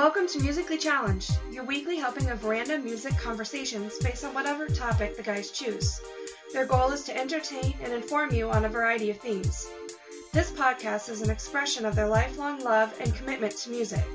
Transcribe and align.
Welcome 0.00 0.28
to 0.28 0.40
Musically 0.40 0.78
Challenged, 0.78 1.30
your 1.52 1.62
weekly 1.64 1.98
helping 1.98 2.30
of 2.30 2.46
random 2.46 2.84
music 2.84 3.18
conversations 3.18 3.98
based 3.98 4.24
on 4.24 4.32
whatever 4.32 4.66
topic 4.66 5.14
the 5.14 5.22
guys 5.22 5.50
choose. 5.50 6.00
Their 6.54 6.64
goal 6.64 6.90
is 6.92 7.04
to 7.04 7.14
entertain 7.14 7.74
and 7.82 7.92
inform 7.92 8.32
you 8.32 8.50
on 8.50 8.64
a 8.64 8.68
variety 8.70 9.10
of 9.10 9.18
themes. 9.18 9.68
This 10.32 10.52
podcast 10.52 11.10
is 11.10 11.20
an 11.20 11.28
expression 11.28 11.84
of 11.84 11.94
their 11.94 12.08
lifelong 12.08 12.64
love 12.64 12.98
and 12.98 13.14
commitment 13.14 13.54
to 13.58 13.70
music. 13.70 14.06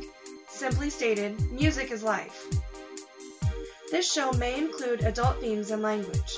Simply 0.50 0.90
stated, 0.90 1.40
music 1.52 1.92
is 1.92 2.02
life. 2.02 2.48
This 3.92 4.12
show 4.12 4.32
may 4.32 4.58
include 4.58 5.02
adult 5.02 5.40
themes 5.40 5.70
and 5.70 5.84
language. 5.84 6.38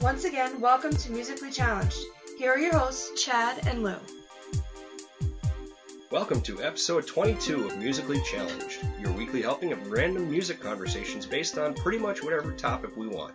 Once 0.00 0.24
again, 0.24 0.60
welcome 0.60 0.96
to 0.96 1.12
Musically 1.12 1.52
Challenged. 1.52 2.00
Here 2.36 2.50
are 2.50 2.58
your 2.58 2.76
hosts, 2.76 3.22
Chad 3.22 3.64
and 3.68 3.84
Lou. 3.84 3.94
Welcome 6.12 6.42
to 6.42 6.62
episode 6.62 7.06
22 7.06 7.64
of 7.64 7.78
Musically 7.78 8.20
Challenged, 8.20 8.86
your 9.00 9.10
weekly 9.12 9.40
helping 9.40 9.72
of 9.72 9.90
random 9.90 10.30
music 10.30 10.60
conversations 10.60 11.24
based 11.24 11.56
on 11.56 11.72
pretty 11.72 11.96
much 11.96 12.22
whatever 12.22 12.52
topic 12.52 12.94
we 12.98 13.06
want. 13.06 13.34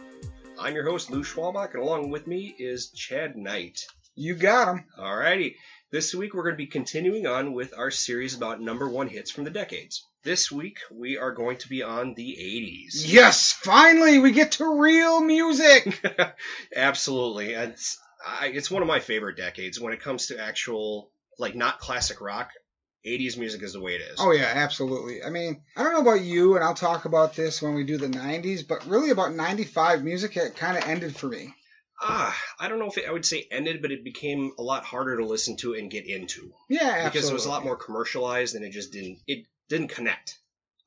I'm 0.60 0.76
your 0.76 0.88
host, 0.88 1.10
Lou 1.10 1.24
Schwalbach, 1.24 1.74
and 1.74 1.82
along 1.82 2.12
with 2.12 2.28
me 2.28 2.54
is 2.60 2.92
Chad 2.92 3.36
Knight. 3.36 3.88
You 4.14 4.36
got 4.36 4.68
him. 4.68 4.86
Alrighty, 4.96 5.56
this 5.90 6.14
week 6.14 6.36
we're 6.36 6.44
going 6.44 6.54
to 6.54 6.64
be 6.64 6.68
continuing 6.68 7.26
on 7.26 7.54
with 7.54 7.74
our 7.76 7.90
series 7.90 8.36
about 8.36 8.62
number 8.62 8.88
one 8.88 9.08
hits 9.08 9.32
from 9.32 9.46
the 9.46 9.50
decades. 9.50 10.06
This 10.24 10.52
week 10.52 10.78
we 10.92 11.18
are 11.18 11.32
going 11.32 11.58
to 11.58 11.70
be 11.70 11.82
on 11.82 12.14
the 12.14 12.38
80s. 12.40 13.12
Yes, 13.12 13.54
finally 13.54 14.20
we 14.20 14.34
get 14.34 14.52
to 14.54 14.80
real 14.80 15.20
music. 15.20 16.00
Absolutely. 16.76 17.54
It's, 17.54 17.98
I, 18.24 18.50
it's 18.50 18.70
one 18.70 18.84
of 18.84 18.88
my 18.88 19.00
favorite 19.00 19.36
decades 19.36 19.80
when 19.82 19.94
it 19.94 20.02
comes 20.02 20.28
to 20.28 20.40
actual, 20.40 21.10
like, 21.40 21.56
not 21.56 21.80
classic 21.80 22.22
rock. 22.22 22.52
80s 23.08 23.38
music 23.38 23.64
is 23.64 23.74
the 23.74 23.82
way 23.82 23.96
it 23.96 24.02
is. 24.02 24.20
Oh 24.20 24.32
yeah, 24.32 24.52
absolutely. 24.56 25.24
I 25.24 25.30
mean, 25.30 25.62
I 25.76 25.84
don't 25.84 25.94
know 25.94 26.02
about 26.02 26.22
you, 26.22 26.56
and 26.56 26.64
I'll 26.64 26.74
talk 26.74 27.06
about 27.06 27.36
this 27.36 27.62
when 27.62 27.74
we 27.74 27.84
do 27.84 27.98
the 27.98 28.08
90s, 28.08 28.68
but 28.68 28.86
really 28.86 29.10
about 29.10 29.34
95 29.34 30.04
music 30.04 30.38
it 30.38 30.56
kind 30.56 30.78
of 30.78 30.84
ended 30.84 31.16
for 31.16 31.28
me. 31.28 31.54
Ah, 32.00 32.38
I 32.60 32.68
don't 32.68 32.78
know 32.78 32.88
if 32.88 32.98
it, 32.98 33.08
I 33.08 33.12
would 33.12 33.26
say 33.26 33.48
ended, 33.50 33.82
but 33.82 33.92
it 33.92 34.04
became 34.04 34.52
a 34.60 34.62
lot 34.62 34.84
harder 34.84 35.18
to 35.18 35.26
listen 35.26 35.58
to 35.58 35.74
and 35.74 35.90
get 35.90 36.06
into 36.06 36.54
Yeah, 36.70 36.82
absolutely. 36.82 37.10
because 37.10 37.30
it 37.30 37.34
was 37.34 37.46
a 37.46 37.50
lot 37.50 37.64
more 37.64 37.76
commercialized 37.76 38.56
and 38.56 38.64
it 38.64 38.72
just 38.72 38.92
didn't 38.92 39.20
it 39.26 39.46
didn't 39.68 39.90
connect. 39.90 40.38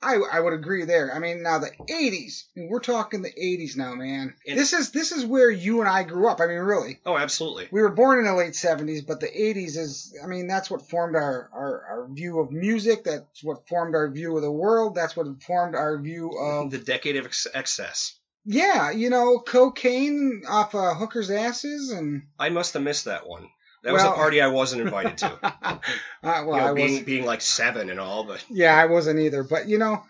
I, 0.03 0.17
I 0.33 0.41
would 0.41 0.55
agree 0.55 0.85
there. 0.85 1.15
I 1.15 1.19
mean, 1.19 1.43
now 1.43 1.59
the 1.59 1.71
80s. 1.71 2.45
I 2.57 2.61
mean, 2.61 2.69
we're 2.71 2.81
talking 2.81 3.21
the 3.23 3.31
80s 3.31 3.77
now, 3.77 3.95
man. 3.95 4.35
And- 4.47 4.59
this 4.59 4.73
is 4.73 4.93
this 4.93 5.13
is 5.13 5.25
where 5.27 5.51
you 5.51 5.81
and 5.81 5.89
I 5.89 6.05
grew 6.05 6.29
up. 6.29 6.41
I 6.41 6.47
mean, 6.47 6.59
really. 6.59 6.99
Oh, 7.05 7.17
absolutely. 7.17 7.69
We 7.71 7.83
were 7.83 7.91
born 7.91 8.19
in 8.19 8.25
the 8.25 8.35
late 8.35 8.55
70s, 8.55 9.07
but 9.07 9.21
the 9.21 9.27
80s 9.29 9.77
is, 9.77 10.17
I 10.23 10.27
mean, 10.27 10.47
that's 10.47 10.71
what 10.71 10.89
formed 10.89 11.17
our, 11.17 11.51
our, 11.53 11.85
our 11.91 12.09
view 12.11 12.41
of 12.41 12.51
music. 12.51 13.05
That's 13.05 13.45
what 13.45 13.69
formed 13.69 13.95
our 13.95 14.11
view 14.11 14.35
of 14.37 14.43
the 14.43 14.51
world. 14.51 14.95
That's 14.95 15.15
what 15.17 15.27
formed 15.43 15.75
our 15.75 15.99
view 15.99 16.31
of 16.39 16.71
the 16.71 16.79
decade 16.79 17.17
of 17.17 17.27
ex- 17.27 17.47
excess. 17.53 18.17
Yeah, 18.47 18.91
you 18.91 19.11
know, 19.11 19.39
cocaine 19.39 20.45
off 20.49 20.75
uh, 20.75 20.95
hookers' 20.95 21.31
asses, 21.31 21.91
and 21.91 22.23
I 22.39 22.49
must 22.49 22.73
have 22.73 22.83
missed 22.83 23.05
that 23.05 23.27
one. 23.29 23.51
That 23.83 23.93
was 23.95 24.03
a 24.03 24.11
party 24.11 24.41
I 24.41 24.49
wasn't 24.49 24.83
invited 24.83 25.19
to. 25.19 25.39
uh, 25.43 25.79
well, 26.23 26.45
you 26.45 26.57
know, 26.57 26.71
I 26.71 26.75
being 26.75 26.93
was, 26.93 27.03
being 27.03 27.25
like 27.25 27.41
seven 27.41 27.89
and 27.89 27.99
all, 27.99 28.25
but 28.25 28.45
yeah, 28.51 28.77
I 28.77 28.87
wasn't 28.87 29.21
either. 29.21 29.43
But 29.43 29.69
you 29.69 29.79
know, 29.79 30.03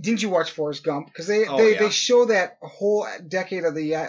didn't 0.00 0.22
you 0.22 0.30
watch 0.30 0.50
Forrest 0.52 0.84
Gump? 0.84 1.06
Because 1.06 1.26
they 1.26 1.46
Oh, 1.46 1.58
they, 1.58 1.74
yeah. 1.74 1.80
they 1.80 1.90
show 1.90 2.24
that 2.26 2.58
whole 2.62 3.06
decade 3.26 3.64
of 3.64 3.74
the 3.74 3.94
uh, 3.94 4.08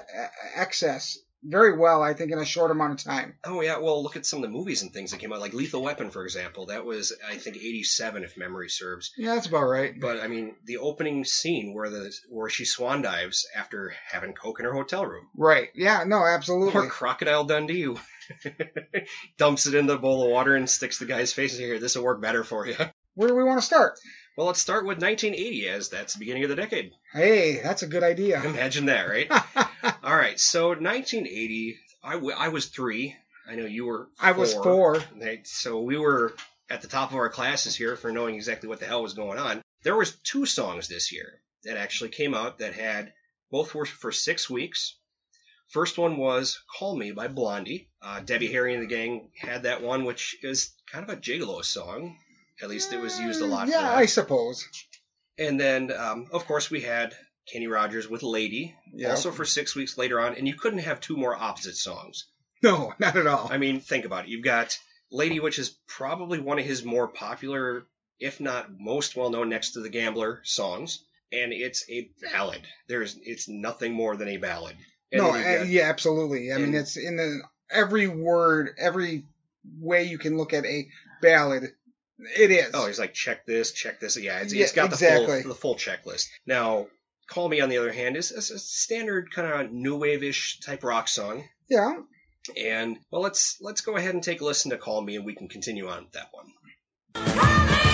excess 0.55 1.17
very 1.43 1.77
well, 1.77 2.03
I 2.03 2.13
think, 2.13 2.31
in 2.31 2.39
a 2.39 2.45
short 2.45 2.71
amount 2.71 2.93
of 2.99 3.03
time. 3.05 3.35
oh 3.43 3.61
yeah. 3.61 3.77
Well, 3.77 4.03
look 4.03 4.15
at 4.15 4.25
some 4.25 4.43
of 4.43 4.43
the 4.43 4.55
movies 4.55 4.81
and 4.81 4.91
things 4.91 5.11
that 5.11 5.19
came 5.19 5.31
out, 5.31 5.39
like 5.39 5.53
Lethal 5.53 5.81
Weapon, 5.81 6.11
for 6.11 6.23
example. 6.23 6.67
That 6.67 6.85
was 6.85 7.13
I 7.27 7.35
think 7.35 7.57
'87, 7.57 8.23
if 8.23 8.37
memory 8.37 8.69
serves. 8.69 9.11
Yeah, 9.17 9.35
that's 9.35 9.47
about 9.47 9.63
right. 9.63 9.93
But 9.99 10.19
I 10.19 10.27
mean, 10.27 10.55
the 10.65 10.77
opening 10.77 11.25
scene 11.25 11.73
where 11.73 11.89
the 11.89 12.13
where 12.29 12.49
she 12.49 12.65
swan 12.65 13.01
dives 13.01 13.47
after 13.55 13.93
having 14.11 14.33
coke 14.33 14.59
in 14.59 14.65
her 14.65 14.73
hotel 14.73 15.05
room. 15.05 15.27
Right? 15.35 15.69
Yeah, 15.75 16.03
no, 16.05 16.25
absolutely. 16.25 16.81
Or 16.81 16.87
Crocodile 16.87 17.45
Dundee 17.45 17.95
dumps 19.37 19.67
it 19.67 19.75
in 19.75 19.87
the 19.87 19.97
bowl 19.97 20.23
of 20.23 20.31
water 20.31 20.55
and 20.55 20.69
sticks 20.69 20.99
the 20.99 21.05
guy's 21.05 21.33
face 21.33 21.57
in 21.57 21.65
here. 21.65 21.79
This 21.79 21.95
will 21.95 22.03
work 22.03 22.21
better 22.21 22.43
for 22.43 22.67
you. 22.67 22.75
Where 23.15 23.27
do 23.29 23.35
we 23.35 23.43
want 23.43 23.59
to 23.59 23.65
start? 23.65 23.99
Well, 24.39 24.47
let's 24.47 24.61
start 24.61 24.85
with 24.85 25.01
1980, 25.01 25.67
as 25.67 25.89
that's 25.89 26.13
the 26.13 26.19
beginning 26.19 26.43
of 26.43 26.49
the 26.49 26.55
decade. 26.55 26.93
Hey, 27.11 27.59
that's 27.61 27.83
a 27.83 27.87
good 27.87 28.03
idea. 28.03 28.41
Imagine 28.41 28.85
that, 28.85 29.09
right? 29.09 29.29
All 30.01 30.15
right, 30.15 30.39
so 30.39 30.69
1980, 30.69 31.77
I, 32.01 32.13
w- 32.13 32.35
I 32.37 32.47
was 32.47 32.67
three. 32.67 33.17
I 33.45 33.55
know 33.55 33.65
you 33.65 33.85
were. 33.85 34.07
I 34.17 34.31
was 34.31 34.53
four. 34.53 35.03
Right, 35.21 35.45
So 35.45 35.81
we 35.81 35.97
were 35.97 36.37
at 36.69 36.81
the 36.81 36.87
top 36.87 37.11
of 37.11 37.17
our 37.17 37.27
classes 37.27 37.75
here 37.75 37.97
for 37.97 38.13
knowing 38.13 38.35
exactly 38.35 38.69
what 38.69 38.79
the 38.79 38.85
hell 38.85 39.03
was 39.03 39.13
going 39.13 39.39
on. 39.39 39.61
There 39.83 39.97
was 39.97 40.15
two 40.23 40.45
songs 40.45 40.87
this 40.87 41.11
year 41.11 41.41
that 41.65 41.75
actually 41.75 42.11
came 42.11 42.33
out 42.33 42.59
that 42.59 42.75
had 42.75 43.11
both 43.51 43.75
were 43.75 43.85
for 43.85 44.13
six 44.13 44.49
weeks. 44.49 44.95
First 45.67 45.97
one 45.97 46.15
was 46.15 46.57
"Call 46.77 46.95
Me" 46.95 47.11
by 47.11 47.27
Blondie. 47.27 47.89
Uh, 48.01 48.21
Debbie 48.21 48.53
Harry 48.53 48.73
and 48.73 48.83
the 48.83 48.87
gang 48.87 49.31
had 49.37 49.63
that 49.63 49.81
one, 49.81 50.05
which 50.05 50.37
is 50.41 50.71
kind 50.89 51.03
of 51.03 51.09
a 51.09 51.19
gigolo 51.19 51.61
song. 51.61 52.17
At 52.61 52.69
least 52.69 52.93
it 52.93 52.99
was 52.99 53.19
used 53.19 53.41
a 53.41 53.45
lot. 53.45 53.67
Yeah, 53.67 53.79
for. 53.93 53.99
I 53.99 54.05
suppose. 54.05 54.67
And 55.37 55.59
then, 55.59 55.91
um, 55.91 56.27
of 56.31 56.45
course, 56.45 56.69
we 56.69 56.81
had 56.81 57.15
Kenny 57.51 57.67
Rogers 57.67 58.07
with 58.09 58.23
"Lady," 58.23 58.75
Yeah. 58.93 59.11
also 59.11 59.31
for 59.31 59.45
six 59.45 59.75
weeks 59.75 59.97
later 59.97 60.19
on. 60.19 60.35
And 60.35 60.47
you 60.47 60.55
couldn't 60.55 60.79
have 60.79 60.99
two 60.99 61.15
more 61.17 61.35
opposite 61.35 61.75
songs. 61.75 62.25
No, 62.61 62.93
not 62.99 63.15
at 63.15 63.25
all. 63.27 63.47
I 63.51 63.57
mean, 63.57 63.79
think 63.79 64.03
about 64.05 64.25
it. 64.25 64.29
You've 64.29 64.43
got 64.43 64.77
Lady, 65.11 65.39
which 65.39 65.57
is 65.59 65.77
probably 65.87 66.39
one 66.39 66.59
of 66.59 66.65
his 66.65 66.83
more 66.83 67.07
popular, 67.07 67.85
if 68.19 68.41
not 68.41 68.67
most 68.77 69.15
well 69.15 69.29
known 69.29 69.47
next 69.49 69.71
to 69.71 69.79
the 69.79 69.89
Gambler 69.89 70.41
songs. 70.43 71.03
And 71.31 71.53
it's 71.53 71.89
a 71.89 72.09
ballad. 72.21 72.61
There's, 72.87 73.17
it's 73.21 73.47
nothing 73.47 73.93
more 73.93 74.17
than 74.17 74.27
a 74.29 74.37
ballad. 74.37 74.75
And 75.11 75.21
no, 75.21 75.31
got- 75.31 75.67
yeah, 75.67 75.83
absolutely. 75.83 76.51
I 76.51 76.57
mean, 76.57 76.73
it's 76.73 76.97
in 76.97 77.15
the 77.17 77.41
every 77.71 78.07
word, 78.07 78.71
every 78.77 79.25
way 79.79 80.03
you 80.03 80.17
can 80.17 80.37
look 80.37 80.53
at 80.53 80.65
a 80.65 80.87
ballad. 81.21 81.71
It 82.37 82.51
is. 82.51 82.71
Oh, 82.73 82.87
he's 82.87 82.99
like, 82.99 83.13
check 83.13 83.45
this, 83.45 83.71
check 83.71 83.99
this. 83.99 84.17
Yeah, 84.17 84.39
it's, 84.39 84.53
Yeah, 84.53 84.63
it's 84.63 84.73
got 84.73 84.91
exactly. 84.91 85.37
the 85.37 85.41
full, 85.43 85.49
the 85.49 85.55
full 85.55 85.75
checklist. 85.75 86.27
Now, 86.45 86.87
Call 87.27 87.47
Me, 87.47 87.61
on 87.61 87.69
the 87.69 87.77
other 87.77 87.91
hand, 87.93 88.17
is, 88.17 88.31
is 88.31 88.51
a 88.51 88.59
standard 88.59 89.31
kind 89.31 89.47
of 89.67 89.71
new 89.71 89.95
wave-ish 89.97 90.59
type 90.59 90.83
rock 90.83 91.07
song. 91.07 91.43
yeah. 91.69 91.93
And 92.57 92.97
well, 93.11 93.21
let's 93.21 93.57
let's 93.61 93.81
go 93.81 93.95
ahead 93.95 94.15
and 94.15 94.23
take 94.23 94.41
a 94.41 94.45
listen 94.45 94.71
to 94.71 94.77
"Call 94.77 95.01
Me," 95.01 95.15
and 95.17 95.25
we 95.25 95.35
can 95.35 95.49
continue 95.49 95.87
on 95.87 96.05
with 96.05 96.13
that 96.13 96.29
one. 96.31 97.88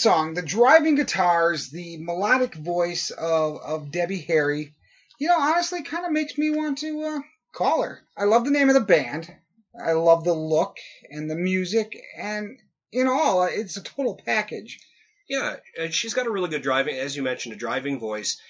Song, 0.00 0.34
the 0.34 0.42
driving 0.42 0.94
guitars, 0.94 1.70
the 1.70 1.98
melodic 1.98 2.54
voice 2.54 3.10
of, 3.10 3.60
of 3.60 3.90
Debbie 3.90 4.20
Harry, 4.22 4.74
you 5.18 5.28
know, 5.28 5.38
honestly, 5.38 5.82
kind 5.82 6.06
of 6.06 6.12
makes 6.12 6.38
me 6.38 6.50
want 6.50 6.78
to 6.78 7.02
uh, 7.02 7.20
call 7.52 7.82
her. 7.82 8.00
I 8.16 8.24
love 8.24 8.44
the 8.44 8.50
name 8.50 8.68
of 8.68 8.74
the 8.74 8.80
band. 8.80 9.32
I 9.78 9.92
love 9.92 10.24
the 10.24 10.32
look 10.32 10.78
and 11.10 11.30
the 11.30 11.36
music, 11.36 11.96
and 12.16 12.58
in 12.90 13.06
all, 13.06 13.44
it's 13.44 13.76
a 13.76 13.82
total 13.82 14.20
package. 14.24 14.78
Yeah, 15.28 15.56
she's 15.90 16.14
got 16.14 16.26
a 16.26 16.30
really 16.30 16.48
good 16.48 16.62
driving, 16.62 16.96
as 16.96 17.14
you 17.14 17.22
mentioned, 17.22 17.54
a 17.54 17.58
driving 17.58 18.00
voice. 18.00 18.40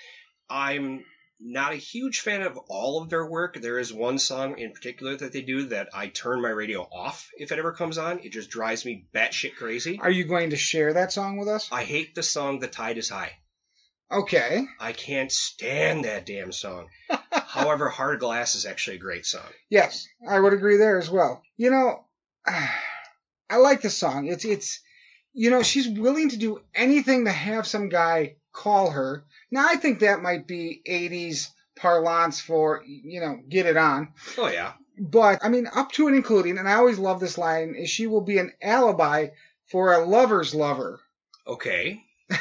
I'm 0.48 1.04
not 1.40 1.72
a 1.72 1.76
huge 1.76 2.20
fan 2.20 2.42
of 2.42 2.58
all 2.68 3.02
of 3.02 3.08
their 3.08 3.26
work. 3.26 3.60
There 3.60 3.78
is 3.78 3.92
one 3.92 4.18
song 4.18 4.58
in 4.58 4.72
particular 4.72 5.16
that 5.16 5.32
they 5.32 5.42
do 5.42 5.66
that 5.68 5.88
I 5.94 6.08
turn 6.08 6.42
my 6.42 6.50
radio 6.50 6.82
off 6.82 7.30
if 7.36 7.50
it 7.50 7.58
ever 7.58 7.72
comes 7.72 7.98
on. 7.98 8.20
It 8.20 8.32
just 8.32 8.50
drives 8.50 8.84
me 8.84 9.06
batshit 9.14 9.56
crazy. 9.56 9.98
Are 10.00 10.10
you 10.10 10.24
going 10.24 10.50
to 10.50 10.56
share 10.56 10.92
that 10.94 11.12
song 11.12 11.38
with 11.38 11.48
us? 11.48 11.68
I 11.72 11.84
hate 11.84 12.14
the 12.14 12.22
song 12.22 12.58
"The 12.58 12.68
Tide 12.68 12.98
Is 12.98 13.08
High." 13.08 13.32
Okay. 14.12 14.66
I 14.78 14.92
can't 14.92 15.30
stand 15.30 16.04
that 16.04 16.26
damn 16.26 16.52
song. 16.52 16.88
However, 17.32 17.88
Hard 17.88 18.20
Glass" 18.20 18.54
is 18.54 18.66
actually 18.66 18.96
a 18.96 19.00
great 19.00 19.24
song. 19.24 19.48
Yes, 19.68 20.06
I 20.28 20.38
would 20.38 20.52
agree 20.52 20.76
there 20.76 20.98
as 20.98 21.08
well. 21.08 21.42
You 21.56 21.70
know, 21.70 22.04
I 22.46 23.56
like 23.56 23.82
the 23.82 23.90
song. 23.90 24.26
It's 24.26 24.44
it's 24.44 24.80
you 25.32 25.50
know, 25.50 25.62
she's 25.62 25.88
willing 25.88 26.30
to 26.30 26.36
do 26.36 26.60
anything 26.74 27.24
to 27.24 27.32
have 27.32 27.66
some 27.66 27.88
guy 27.88 28.36
call 28.52 28.90
her. 28.90 29.24
Now 29.50 29.66
I 29.68 29.76
think 29.76 30.00
that 30.00 30.22
might 30.22 30.46
be 30.46 30.82
80s 30.88 31.48
parlance 31.76 32.40
for, 32.40 32.82
you 32.86 33.20
know, 33.20 33.38
get 33.48 33.66
it 33.66 33.76
on. 33.76 34.12
Oh 34.36 34.48
yeah, 34.48 34.72
But 34.98 35.40
I 35.42 35.48
mean, 35.48 35.66
up 35.74 35.92
to 35.92 36.06
and 36.08 36.16
including, 36.16 36.58
and 36.58 36.68
I 36.68 36.74
always 36.74 36.98
love 36.98 37.20
this 37.20 37.38
line, 37.38 37.74
is 37.76 37.88
she 37.90 38.06
will 38.06 38.20
be 38.20 38.38
an 38.38 38.52
alibi 38.62 39.28
for 39.70 39.92
a 39.94 40.04
lover's 40.04 40.54
lover. 40.54 41.00
okay. 41.46 42.02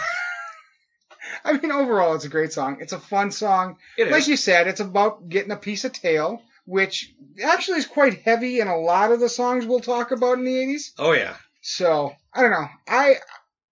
I 1.46 1.54
mean, 1.54 1.72
overall, 1.72 2.16
it's 2.16 2.26
a 2.26 2.30
great 2.30 2.52
song. 2.52 2.78
It's 2.82 2.92
a 2.94 3.00
fun 3.00 3.32
song. 3.32 3.78
It 3.98 4.08
is. 4.08 4.12
Like 4.12 4.28
you 4.28 4.36
said, 4.36 4.68
it's 4.68 4.80
about 4.80 5.30
getting 5.30 5.52
a 5.52 5.58
piece 5.58 5.86
of 5.86 5.94
tail, 5.94 6.42
which 6.66 7.14
actually 7.44 7.78
is 7.78 7.86
quite 7.88 8.22
heavy 8.24 8.60
in 8.60 8.68
a 8.68 8.78
lot 8.78 9.12
of 9.12 9.20
the 9.20 9.30
songs 9.30 9.66
we'll 9.66 9.80
talk 9.80 10.12
about 10.12 10.38
in 10.40 10.46
the 10.46 10.56
80s. 10.56 10.92
Oh 10.98 11.12
yeah. 11.14 11.36
So 11.62 12.14
I 12.34 12.42
don't 12.42 12.52
know. 12.52 12.68
I 12.88 13.16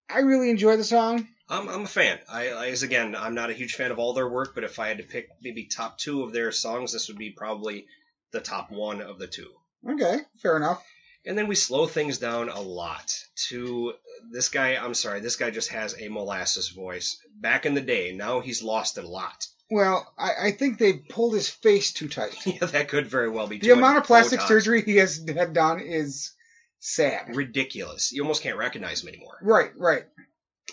I 0.10 0.20
really 0.20 0.50
enjoy 0.50 0.78
the 0.78 0.84
song. 0.84 1.28
I'm, 1.50 1.70
I'm 1.70 1.84
a 1.84 1.88
fan. 1.88 2.20
I, 2.30 2.50
I, 2.50 2.68
as 2.68 2.84
again, 2.84 3.16
I'm 3.16 3.36
not 3.36 3.50
a 3.50 3.54
huge 3.54 3.76
fan 3.76 3.92
of 3.92 4.00
all 4.00 4.14
their 4.14 4.28
work, 4.28 4.54
but 4.54 4.64
if 4.64 4.80
I 4.80 4.90
had 4.90 4.98
to 4.98 5.04
pick 5.04 5.30
maybe 5.42 5.66
top 5.66 5.98
two 5.98 6.24
of 6.24 6.34
their 6.34 6.52
songs, 6.52 6.92
this 6.94 7.08
would 7.08 7.18
be 7.18 7.32
probably 7.32 7.86
the 8.32 8.42
top 8.42 8.72
one 8.72 9.02
of 9.02 9.18
the 9.20 9.28
two. 9.28 9.50
Okay, 9.88 10.20
fair 10.42 10.58
enough. 10.58 10.84
And 11.26 11.38
then 11.38 11.48
we 11.48 11.56
slow 11.56 11.88
things 11.88 12.18
down 12.20 12.50
a 12.50 12.62
lot 12.62 13.14
to 13.50 13.94
this 14.32 14.50
guy. 14.50 14.76
I'm 14.76 14.94
sorry, 14.94 15.20
this 15.20 15.36
guy 15.36 15.50
just 15.50 15.70
has 15.70 15.96
a 16.00 16.08
molasses 16.10 16.70
voice. 16.70 17.18
Back 17.36 17.66
in 17.66 17.74
the 17.74 17.82
day, 17.82 18.14
now 18.14 18.40
he's 18.40 18.64
lost 18.64 18.98
it 18.98 19.04
a 19.04 19.10
lot. 19.10 19.46
Well, 19.70 20.14
I, 20.18 20.32
I 20.48 20.52
think 20.52 20.78
they 20.78 20.94
pulled 20.94 21.34
his 21.34 21.50
face 21.50 21.92
too 21.92 22.08
tight. 22.08 22.36
Yeah, 22.46 22.66
that 22.68 22.88
could 22.88 23.08
very 23.08 23.30
well 23.30 23.48
be. 23.48 23.58
The 23.58 23.72
amount 23.72 23.98
of 23.98 24.06
plastic 24.06 24.40
Botox. 24.40 24.48
surgery 24.48 24.82
he 24.84 24.98
has 24.98 25.22
had 25.28 25.54
done 25.54 25.82
is 25.82 26.32
sad. 26.80 27.36
ridiculous. 27.36 28.14
You 28.14 28.22
almost 28.22 28.44
can't 28.44 28.58
recognize 28.58 29.04
him 29.04 29.10
anymore. 29.10 29.38
Right, 29.42 29.72
right. 29.78 30.04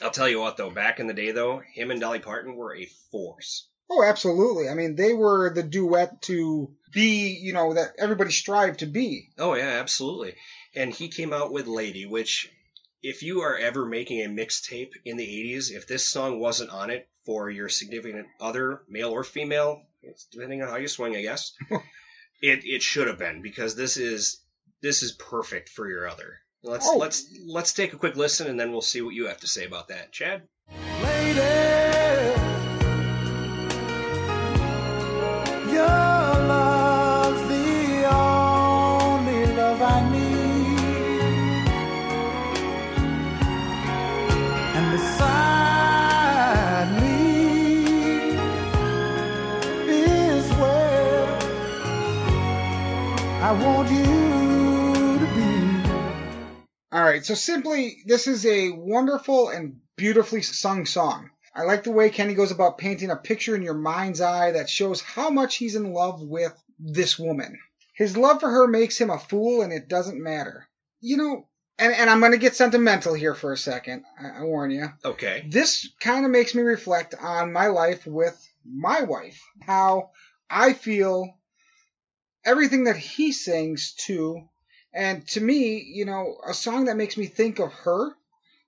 I'll 0.02 0.10
tell 0.10 0.28
you 0.28 0.40
what, 0.40 0.56
though, 0.56 0.70
back 0.70 0.98
in 0.98 1.06
the 1.06 1.14
day, 1.14 1.30
though, 1.30 1.58
him 1.58 1.90
and 1.90 2.00
Dolly 2.00 2.18
Parton 2.18 2.56
were 2.56 2.74
a 2.74 2.86
force. 3.12 3.68
Oh, 3.90 4.02
absolutely. 4.02 4.68
I 4.68 4.74
mean, 4.74 4.96
they 4.96 5.12
were 5.12 5.52
the 5.52 5.62
duet 5.62 6.22
to 6.22 6.74
be, 6.92 7.38
you 7.40 7.52
know, 7.52 7.74
that 7.74 7.94
everybody 7.98 8.30
strived 8.30 8.80
to 8.80 8.86
be. 8.86 9.30
Oh 9.38 9.54
yeah, 9.54 9.78
absolutely. 9.80 10.34
And 10.74 10.92
he 10.92 11.08
came 11.08 11.32
out 11.32 11.52
with 11.52 11.66
"Lady," 11.66 12.06
which, 12.06 12.50
if 13.02 13.22
you 13.22 13.42
are 13.42 13.56
ever 13.56 13.84
making 13.84 14.22
a 14.22 14.28
mixtape 14.28 14.92
in 15.04 15.16
the 15.16 15.26
'80s, 15.26 15.70
if 15.70 15.86
this 15.86 16.08
song 16.08 16.40
wasn't 16.40 16.70
on 16.70 16.90
it 16.90 17.08
for 17.24 17.50
your 17.50 17.68
significant 17.68 18.26
other, 18.40 18.82
male 18.88 19.10
or 19.10 19.22
female, 19.22 19.82
depending 20.32 20.62
on 20.62 20.68
how 20.68 20.76
you 20.76 20.88
swing, 20.88 21.14
I 21.14 21.22
guess, 21.22 21.52
it 22.42 22.64
it 22.64 22.82
should 22.82 23.08
have 23.08 23.18
been 23.18 23.42
because 23.42 23.76
this 23.76 23.96
is 23.96 24.40
this 24.80 25.02
is 25.02 25.12
perfect 25.12 25.68
for 25.68 25.88
your 25.88 26.08
other. 26.08 26.40
Let's 26.64 26.88
Oh. 26.88 26.96
let's 26.96 27.26
let's 27.44 27.74
take 27.74 27.92
a 27.92 27.98
quick 27.98 28.16
listen 28.16 28.46
and 28.46 28.58
then 28.58 28.72
we'll 28.72 28.80
see 28.80 29.02
what 29.02 29.14
you 29.14 29.26
have 29.26 29.40
to 29.40 29.46
say 29.46 29.66
about 29.66 29.88
that, 29.88 30.12
Chad. 30.12 30.48
Lady, 31.02 31.40
your 35.70 36.48
love's 36.48 37.48
the 37.48 37.64
All 56.94 57.02
right, 57.02 57.26
so 57.26 57.34
simply, 57.34 58.04
this 58.06 58.28
is 58.28 58.46
a 58.46 58.70
wonderful 58.70 59.48
and 59.48 59.80
beautifully 59.96 60.42
sung 60.42 60.86
song. 60.86 61.28
I 61.52 61.64
like 61.64 61.82
the 61.82 61.90
way 61.90 62.08
Kenny 62.08 62.34
goes 62.34 62.52
about 62.52 62.78
painting 62.78 63.10
a 63.10 63.16
picture 63.16 63.56
in 63.56 63.62
your 63.62 63.74
mind's 63.74 64.20
eye 64.20 64.52
that 64.52 64.70
shows 64.70 65.00
how 65.00 65.30
much 65.30 65.56
he's 65.56 65.74
in 65.74 65.92
love 65.92 66.22
with 66.22 66.56
this 66.78 67.18
woman. 67.18 67.58
His 67.96 68.16
love 68.16 68.38
for 68.38 68.48
her 68.48 68.68
makes 68.68 68.96
him 68.96 69.10
a 69.10 69.18
fool, 69.18 69.62
and 69.62 69.72
it 69.72 69.88
doesn't 69.88 70.22
matter. 70.22 70.68
You 71.00 71.16
know, 71.16 71.48
and, 71.80 71.92
and 71.92 72.08
I'm 72.08 72.20
going 72.20 72.30
to 72.30 72.38
get 72.38 72.54
sentimental 72.54 73.14
here 73.14 73.34
for 73.34 73.52
a 73.52 73.56
second. 73.56 74.04
I, 74.16 74.42
I 74.42 74.42
warn 74.44 74.70
you. 74.70 74.86
Okay. 75.04 75.48
This 75.50 75.90
kind 75.98 76.24
of 76.24 76.30
makes 76.30 76.54
me 76.54 76.62
reflect 76.62 77.16
on 77.20 77.52
my 77.52 77.66
life 77.66 78.06
with 78.06 78.40
my 78.64 79.00
wife. 79.02 79.42
How 79.62 80.10
I 80.48 80.72
feel 80.74 81.36
everything 82.44 82.84
that 82.84 82.96
he 82.96 83.32
sings 83.32 83.94
to. 84.06 84.48
And 84.94 85.26
to 85.28 85.40
me, 85.40 85.78
you 85.80 86.04
know, 86.04 86.36
a 86.46 86.54
song 86.54 86.84
that 86.84 86.96
makes 86.96 87.16
me 87.16 87.26
think 87.26 87.58
of 87.58 87.72
her, 87.72 88.12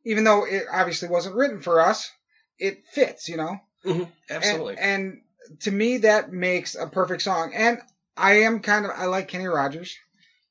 even 0.05 0.25
though 0.25 0.45
it 0.45 0.65
obviously 0.71 1.09
wasn't 1.09 1.37
written 1.37 1.61
for 1.61 1.81
us, 1.81 2.11
it 2.59 2.85
fits, 2.93 3.29
you 3.29 3.37
know? 3.37 3.59
Mhm, 3.85 4.09
Absolutely. 4.29 4.77
And, 4.79 5.21
and 5.49 5.61
to 5.61 5.71
me, 5.71 5.99
that 5.99 6.33
makes 6.33 6.75
a 6.75 6.87
perfect 6.89 7.23
song. 7.23 7.53
And 7.55 7.79
I 8.17 8.41
am 8.41 8.61
kind 8.61 8.85
of, 8.85 8.91
I 8.91 9.05
like 9.07 9.29
Kenny 9.29 9.47
Rogers, 9.47 9.97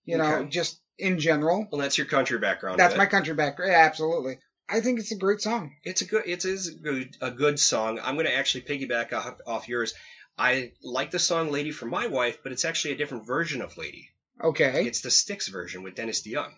you 0.05 0.17
know, 0.17 0.35
Okay. 0.37 0.49
just 0.49 0.79
in 0.97 1.19
general. 1.19 1.67
well, 1.69 1.81
that's 1.81 1.97
your 1.97 2.07
country 2.07 2.37
background. 2.39 2.79
That's 2.79 2.95
my 2.95 3.05
country 3.05 3.33
background. 3.33 3.71
Yeah, 3.73 3.79
absolutely. 3.85 4.37
I 4.69 4.79
think 4.79 4.99
it's 4.99 5.11
a 5.11 5.17
great 5.17 5.41
song. 5.41 5.75
It's 5.83 6.01
a 6.01 6.05
good. 6.05 6.23
It 6.25 6.45
is 6.45 6.69
a 6.69 6.73
good, 6.73 7.17
a 7.21 7.31
good 7.31 7.59
song. 7.59 7.99
I'm 8.01 8.15
going 8.15 8.25
to 8.27 8.33
actually 8.33 8.61
piggyback 8.61 9.11
off, 9.13 9.35
off 9.45 9.67
yours. 9.67 9.93
I 10.37 10.71
like 10.81 11.11
the 11.11 11.19
song 11.19 11.51
"Lady" 11.51 11.71
for 11.71 11.85
my 11.85 12.07
wife, 12.07 12.39
but 12.41 12.51
it's 12.51 12.65
actually 12.65 12.93
a 12.93 12.97
different 12.97 13.27
version 13.27 13.61
of 13.61 13.77
"Lady." 13.77 14.09
Okay. 14.43 14.85
It's 14.85 15.01
the 15.01 15.11
Styx 15.11 15.47
version 15.47 15.83
with 15.83 15.95
Dennis 15.95 16.21
DeYoung. 16.21 16.51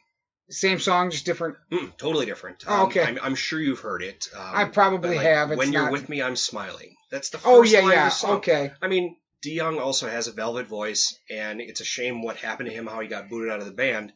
Same 0.50 0.80
song, 0.80 1.12
just 1.12 1.26
different. 1.26 1.58
Mm, 1.72 1.98
totally 1.98 2.26
different. 2.26 2.64
Oh, 2.68 2.86
okay. 2.86 3.04
I'm, 3.04 3.20
I'm 3.22 3.36
sure 3.36 3.60
you've 3.60 3.82
heard 3.82 4.02
it. 4.02 4.30
Um, 4.34 4.52
I 4.54 4.66
probably 4.66 5.18
like, 5.18 5.26
have. 5.26 5.52
It's 5.52 5.58
when 5.58 5.74
you're 5.74 5.92
with 5.92 6.08
me, 6.08 6.22
I'm 6.22 6.38
smiling. 6.38 6.96
That's 7.12 7.30
the 7.30 7.38
first 7.38 7.48
Oh 7.48 7.64
yeah, 7.64 7.90
yeah. 7.90 8.12
Okay. 8.36 8.72
I 8.82 8.88
mean, 8.88 9.18
DeYoung 9.46 9.80
also 9.80 10.08
has 10.08 10.28
a 10.28 10.32
velvet 10.32 10.68
voice, 10.68 11.20
and 11.30 11.60
it's 11.60 11.82
a 11.82 11.86
shame 11.86 12.22
what 12.22 12.38
happened 12.38 12.70
to 12.70 12.76
him, 12.76 12.88
how 12.88 13.02
he 13.02 13.10
got 13.10 13.30
booted 13.30 13.52
out 13.52 13.60
of 13.60 13.66
the 13.66 13.74
band. 13.74 14.14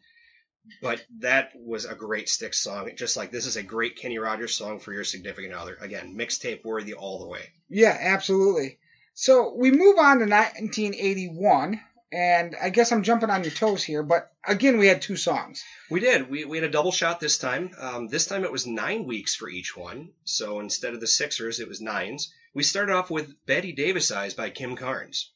But 0.82 1.04
that 1.20 1.52
was 1.56 1.86
a 1.86 1.96
great 1.96 2.30
Styx 2.30 2.60
song. 2.60 2.90
Just 2.96 3.18
like 3.18 3.32
this 3.32 3.46
is 3.46 3.58
a 3.58 3.64
great 3.64 3.98
Kenny 3.98 4.18
Rogers 4.18 4.56
song 4.56 4.80
for 4.80 4.94
your 4.94 5.04
significant 5.04 5.54
other. 5.54 5.76
Again, 5.82 6.16
mixtape 6.16 6.64
worthy 6.64 6.94
all 6.94 7.20
the 7.20 7.28
way. 7.28 7.42
Yeah, 7.68 7.98
absolutely. 8.00 8.78
So 9.14 9.54
we 9.54 9.72
move 9.72 9.98
on 9.98 10.20
to 10.20 10.26
1981, 10.26 11.82
and 12.12 12.56
I 12.62 12.70
guess 12.70 12.92
I'm 12.92 13.04
jumping 13.04 13.30
on 13.30 13.44
your 13.44 13.52
toes 13.54 13.84
here, 13.84 14.04
but 14.04 14.32
again, 14.46 14.78
we 14.78 14.88
had 14.88 15.02
two 15.02 15.16
songs. 15.16 15.64
We 15.90 16.00
did. 16.00 16.30
We, 16.30 16.46
we 16.46 16.58
had 16.58 16.64
a 16.66 16.72
double 16.72 16.92
shot 16.92 17.20
this 17.20 17.38
time. 17.38 17.72
Um, 17.80 18.08
this 18.08 18.26
time 18.28 18.44
it 18.44 18.52
was 18.52 18.68
nine 18.68 19.06
weeks 19.06 19.36
for 19.36 19.50
each 19.50 19.76
one. 19.78 20.10
So 20.26 20.60
instead 20.60 20.94
of 20.94 21.00
the 21.00 21.08
Sixers, 21.08 21.60
it 21.60 21.68
was 21.68 21.82
nines. 21.82 22.34
We 22.54 22.64
started 22.64 22.94
off 22.94 23.10
with 23.10 23.34
Bette 23.46 23.72
Davis 23.74 24.12
Eyes 24.12 24.34
by 24.34 24.50
Kim 24.50 24.76
Carnes. 24.76 25.32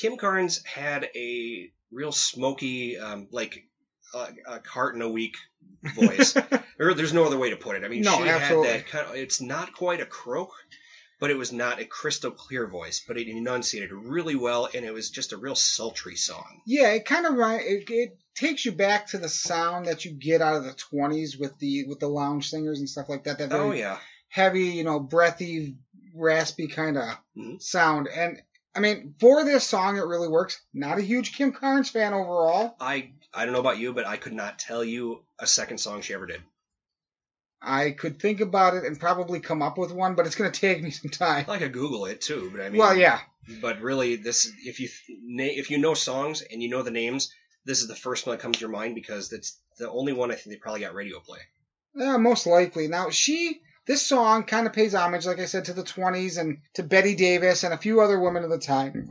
Kim 0.00 0.16
Carnes 0.16 0.64
had 0.64 1.08
a 1.16 1.70
real 1.90 2.12
smoky, 2.12 2.98
um, 2.98 3.26
like 3.32 3.64
a, 4.14 4.28
a 4.54 4.58
carton 4.60 5.02
a 5.02 5.08
week 5.10 5.34
voice. 5.94 6.34
There- 6.78 6.94
There's 6.94 7.12
no 7.12 7.24
other 7.24 7.38
way 7.38 7.50
to 7.50 7.56
put 7.56 7.76
it. 7.76 7.84
I 7.84 7.88
mean, 7.88 8.02
No, 8.02 8.16
she 8.16 8.28
absolutely. 8.28 8.68
had 8.72 8.80
that 8.80 8.86
kind 8.88 9.06
of, 9.06 9.14
it's 9.14 9.40
not 9.40 9.72
quite 9.74 10.00
a 10.00 10.06
croak, 10.06 10.50
but 11.22 11.30
it 11.30 11.38
was 11.38 11.52
not 11.52 11.78
a 11.80 11.84
crystal 11.84 12.32
clear 12.32 12.66
voice, 12.66 13.00
but 13.06 13.16
it 13.16 13.28
enunciated 13.28 13.92
really 13.92 14.34
well, 14.34 14.68
and 14.74 14.84
it 14.84 14.92
was 14.92 15.08
just 15.08 15.32
a 15.32 15.36
real 15.36 15.54
sultry 15.54 16.16
song. 16.16 16.60
Yeah, 16.66 16.88
it 16.88 17.04
kind 17.04 17.24
of 17.26 17.34
it, 17.38 17.84
it 17.88 18.18
takes 18.34 18.64
you 18.64 18.72
back 18.72 19.06
to 19.10 19.18
the 19.18 19.28
sound 19.28 19.86
that 19.86 20.04
you 20.04 20.10
get 20.10 20.42
out 20.42 20.56
of 20.56 20.64
the 20.64 20.72
20s 20.74 21.38
with 21.38 21.56
the 21.60 21.84
with 21.86 22.00
the 22.00 22.08
lounge 22.08 22.50
singers 22.50 22.80
and 22.80 22.88
stuff 22.88 23.08
like 23.08 23.22
that. 23.22 23.38
That 23.38 23.50
very 23.50 23.62
Oh, 23.62 23.70
yeah. 23.70 23.98
heavy, 24.30 24.64
you 24.64 24.82
know, 24.82 24.98
breathy, 24.98 25.76
raspy 26.12 26.66
kind 26.66 26.98
of 26.98 27.16
Mhm. 27.38 27.62
sound. 27.62 28.08
And 28.08 28.42
I 28.74 28.80
mean, 28.80 29.14
for 29.20 29.44
this 29.44 29.64
song, 29.64 29.98
it 29.98 30.04
really 30.04 30.26
works. 30.28 30.60
Not 30.74 30.98
a 30.98 31.02
huge 31.02 31.36
Kim 31.36 31.52
Carnes 31.52 31.88
fan 31.88 32.14
overall. 32.14 32.74
I 32.80 33.12
I 33.32 33.44
don't 33.44 33.54
know 33.54 33.60
about 33.60 33.78
you, 33.78 33.92
but 33.94 34.08
I 34.08 34.16
could 34.16 34.32
not 34.32 34.58
tell 34.58 34.82
you 34.82 35.24
a 35.38 35.46
second 35.46 35.78
song 35.78 36.02
she 36.02 36.14
ever 36.14 36.26
did. 36.26 36.42
I 37.62 37.92
could 37.92 38.20
think 38.20 38.40
about 38.40 38.74
it 38.74 38.84
and 38.84 38.98
probably 38.98 39.40
come 39.40 39.62
up 39.62 39.78
with 39.78 39.92
one, 39.92 40.14
but 40.14 40.26
it's 40.26 40.34
going 40.34 40.50
to 40.50 40.60
take 40.60 40.82
me 40.82 40.90
some 40.90 41.10
time. 41.10 41.46
I 41.48 41.58
could 41.58 41.72
Google 41.72 42.06
it 42.06 42.20
too, 42.20 42.50
but 42.52 42.60
I 42.60 42.68
mean, 42.68 42.78
well, 42.78 42.96
yeah. 42.96 43.20
But 43.60 43.80
really, 43.80 44.16
this 44.16 44.52
if 44.64 44.80
you 44.80 44.88
if 45.08 45.70
you 45.70 45.78
know 45.78 45.94
songs 45.94 46.42
and 46.42 46.62
you 46.62 46.68
know 46.68 46.82
the 46.82 46.90
names, 46.90 47.32
this 47.64 47.80
is 47.80 47.88
the 47.88 47.94
first 47.94 48.26
one 48.26 48.36
that 48.36 48.42
comes 48.42 48.56
to 48.56 48.60
your 48.60 48.70
mind 48.70 48.94
because 48.94 49.32
it's 49.32 49.58
the 49.78 49.90
only 49.90 50.12
one 50.12 50.30
I 50.30 50.34
think 50.34 50.54
they 50.54 50.56
probably 50.56 50.80
got 50.80 50.94
radio 50.94 51.20
play. 51.20 51.38
Yeah, 51.94 52.16
most 52.16 52.46
likely. 52.46 52.88
Now 52.88 53.10
she, 53.10 53.60
this 53.86 54.06
song 54.06 54.44
kind 54.44 54.66
of 54.66 54.72
pays 54.72 54.94
homage, 54.94 55.26
like 55.26 55.40
I 55.40 55.46
said, 55.46 55.66
to 55.66 55.72
the 55.72 55.82
20s 55.82 56.38
and 56.38 56.58
to 56.74 56.82
Bette 56.82 57.14
Davis 57.14 57.64
and 57.64 57.74
a 57.74 57.78
few 57.78 58.00
other 58.00 58.18
women 58.18 58.44
of 58.44 58.50
the 58.50 58.58
time. 58.58 59.10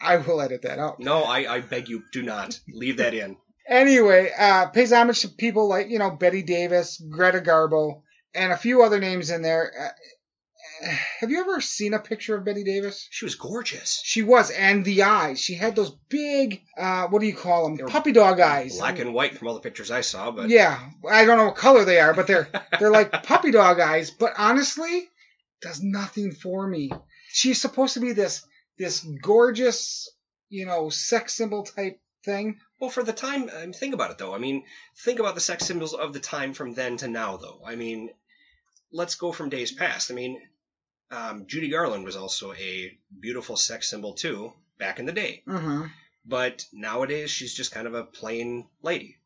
I 0.00 0.16
will 0.16 0.40
edit 0.40 0.62
that 0.62 0.78
out. 0.78 1.00
No, 1.00 1.22
I, 1.22 1.54
I 1.54 1.60
beg 1.60 1.88
you, 1.88 2.02
do 2.12 2.22
not 2.22 2.58
leave 2.68 2.98
that 2.98 3.14
in. 3.14 3.36
Anyway, 3.68 4.30
uh, 4.36 4.66
pays 4.66 4.92
homage 4.92 5.20
to 5.20 5.28
people 5.28 5.68
like 5.68 5.88
you 5.88 5.98
know 5.98 6.10
Bette 6.10 6.42
Davis, 6.42 7.00
Greta 7.10 7.40
Garbo, 7.40 8.02
and 8.34 8.52
a 8.52 8.56
few 8.56 8.82
other 8.82 8.98
names 8.98 9.30
in 9.30 9.42
there. 9.42 9.72
Uh, 9.78 9.88
have 11.20 11.30
you 11.30 11.40
ever 11.40 11.60
seen 11.60 11.94
a 11.94 11.98
picture 11.98 12.36
of 12.36 12.44
Bette 12.44 12.64
Davis? 12.64 13.06
She 13.10 13.24
was 13.24 13.36
gorgeous, 13.36 14.00
She 14.04 14.22
was, 14.22 14.50
and 14.50 14.84
the 14.84 15.04
eyes. 15.04 15.40
She 15.40 15.54
had 15.54 15.76
those 15.76 15.94
big, 16.08 16.62
uh, 16.76 17.06
what 17.06 17.20
do 17.20 17.26
you 17.26 17.36
call 17.36 17.64
them? 17.64 17.86
Puppy 17.86 18.10
dog 18.12 18.40
eyes. 18.40 18.78
black 18.78 18.98
and 18.98 19.14
white 19.14 19.38
from 19.38 19.48
all 19.48 19.54
the 19.54 19.60
pictures 19.60 19.90
I 19.90 20.00
saw. 20.00 20.30
But 20.32 20.48
Yeah, 20.50 20.78
I 21.08 21.24
don't 21.24 21.38
know 21.38 21.46
what 21.46 21.56
color 21.56 21.84
they 21.84 22.00
are, 22.00 22.14
but 22.14 22.26
they're 22.26 22.48
they're 22.78 22.90
like 22.90 23.12
puppy 23.22 23.52
dog 23.52 23.78
eyes. 23.78 24.10
But 24.10 24.32
honestly, 24.36 25.08
does 25.60 25.80
nothing 25.82 26.32
for 26.32 26.66
me. 26.66 26.90
She's 27.28 27.60
supposed 27.60 27.94
to 27.94 28.00
be 28.00 28.12
this 28.12 28.44
this 28.78 29.06
gorgeous, 29.22 30.08
you 30.48 30.66
know, 30.66 30.88
sex 30.88 31.34
symbol 31.34 31.62
type 31.62 32.00
thing. 32.24 32.58
Well, 32.82 32.90
for 32.90 33.04
the 33.04 33.12
time, 33.12 33.48
I 33.48 33.60
mean, 33.60 33.72
think 33.72 33.94
about 33.94 34.10
it 34.10 34.18
though. 34.18 34.34
I 34.34 34.38
mean, 34.38 34.64
think 34.96 35.20
about 35.20 35.36
the 35.36 35.40
sex 35.40 35.64
symbols 35.64 35.94
of 35.94 36.12
the 36.12 36.18
time 36.18 36.52
from 36.52 36.74
then 36.74 36.96
to 36.96 37.06
now, 37.06 37.36
though. 37.36 37.60
I 37.64 37.76
mean, 37.76 38.10
let's 38.90 39.14
go 39.14 39.30
from 39.30 39.50
days 39.50 39.70
past. 39.70 40.10
I 40.10 40.14
mean, 40.14 40.42
um, 41.12 41.46
Judy 41.46 41.68
Garland 41.68 42.04
was 42.04 42.16
also 42.16 42.52
a 42.52 42.98
beautiful 43.20 43.56
sex 43.56 43.88
symbol 43.88 44.14
too 44.14 44.52
back 44.78 44.98
in 44.98 45.06
the 45.06 45.12
day. 45.12 45.44
Mm-hmm. 45.46 45.84
But 46.26 46.66
nowadays, 46.72 47.30
she's 47.30 47.54
just 47.54 47.70
kind 47.70 47.86
of 47.86 47.94
a 47.94 48.02
plain 48.02 48.66
lady. 48.82 49.16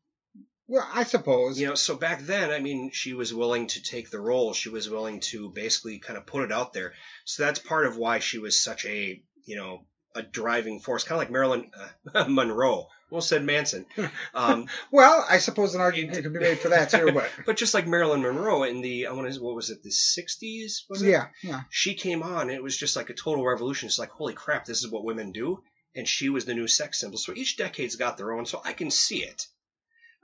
Well, 0.67 0.87
I 0.93 1.05
suppose. 1.05 1.59
You 1.59 1.69
know, 1.69 1.77
so 1.77 1.97
back 1.97 2.21
then, 2.21 2.51
I 2.51 2.59
mean, 2.59 2.91
she 2.91 3.15
was 3.15 3.33
willing 3.33 3.69
to 3.69 3.83
take 3.83 4.11
the 4.11 4.21
role. 4.21 4.53
She 4.53 4.69
was 4.69 4.91
willing 4.91 5.21
to 5.31 5.49
basically 5.49 5.99
kind 5.99 6.19
of 6.19 6.27
put 6.27 6.45
it 6.45 6.53
out 6.53 6.75
there. 6.75 6.93
So 7.25 7.45
that's 7.45 7.59
part 7.59 7.87
of 7.87 7.97
why 7.97 8.19
she 8.19 8.39
was 8.39 8.61
such 8.61 8.85
a, 8.85 9.23
you 9.47 9.57
know, 9.57 9.87
a 10.17 10.23
driving 10.23 10.81
force, 10.81 11.05
kind 11.05 11.17
of 11.17 11.21
like 11.21 11.31
Marilyn 11.31 11.71
uh, 12.15 12.25
Monroe. 12.29 12.89
Almost 13.11 13.29
said 13.29 13.45
Manson. 13.45 13.87
Um, 14.35 14.67
Well, 14.91 15.25
I 15.29 15.39
suppose 15.39 15.75
an 15.77 15.81
argument 15.81 16.21
could 16.25 16.33
be 16.33 16.41
made 16.41 16.59
for 16.59 16.71
that 16.71 16.91
too, 16.91 17.13
but 17.13 17.31
but 17.47 17.57
just 17.57 17.73
like 17.73 17.87
Marilyn 17.87 18.23
Monroe 18.23 18.65
in 18.65 18.81
the, 18.81 19.07
I 19.07 19.13
want 19.13 19.33
to, 19.33 19.41
what 19.41 19.55
was 19.55 19.71
it, 19.71 19.83
the 19.85 19.91
60s? 19.91 20.89
Was 20.91 21.03
it? 21.03 21.11
yeah, 21.11 21.27
yeah. 21.43 21.61
She 21.71 21.95
came 21.95 22.23
on, 22.25 22.43
and 22.49 22.51
it 22.51 22.63
was 22.63 22.77
just 22.77 22.97
like 22.97 23.09
a 23.11 23.15
total 23.15 23.45
revolution. 23.45 23.87
It's 23.87 23.99
like, 23.99 24.11
holy 24.11 24.35
crap, 24.35 24.65
this 24.65 24.83
is 24.83 24.91
what 24.91 25.05
women 25.05 25.31
do. 25.31 25.63
And 25.95 26.07
she 26.09 26.29
was 26.31 26.45
the 26.47 26.55
new 26.55 26.67
sex 26.67 26.99
symbol. 27.01 27.17
So 27.19 27.33
each 27.35 27.57
decade's 27.57 27.97
got 27.97 28.17
their 28.19 28.33
own, 28.33 28.45
so 28.45 28.61
I 28.65 28.73
can 28.73 28.91
see 28.91 29.23
it. 29.23 29.47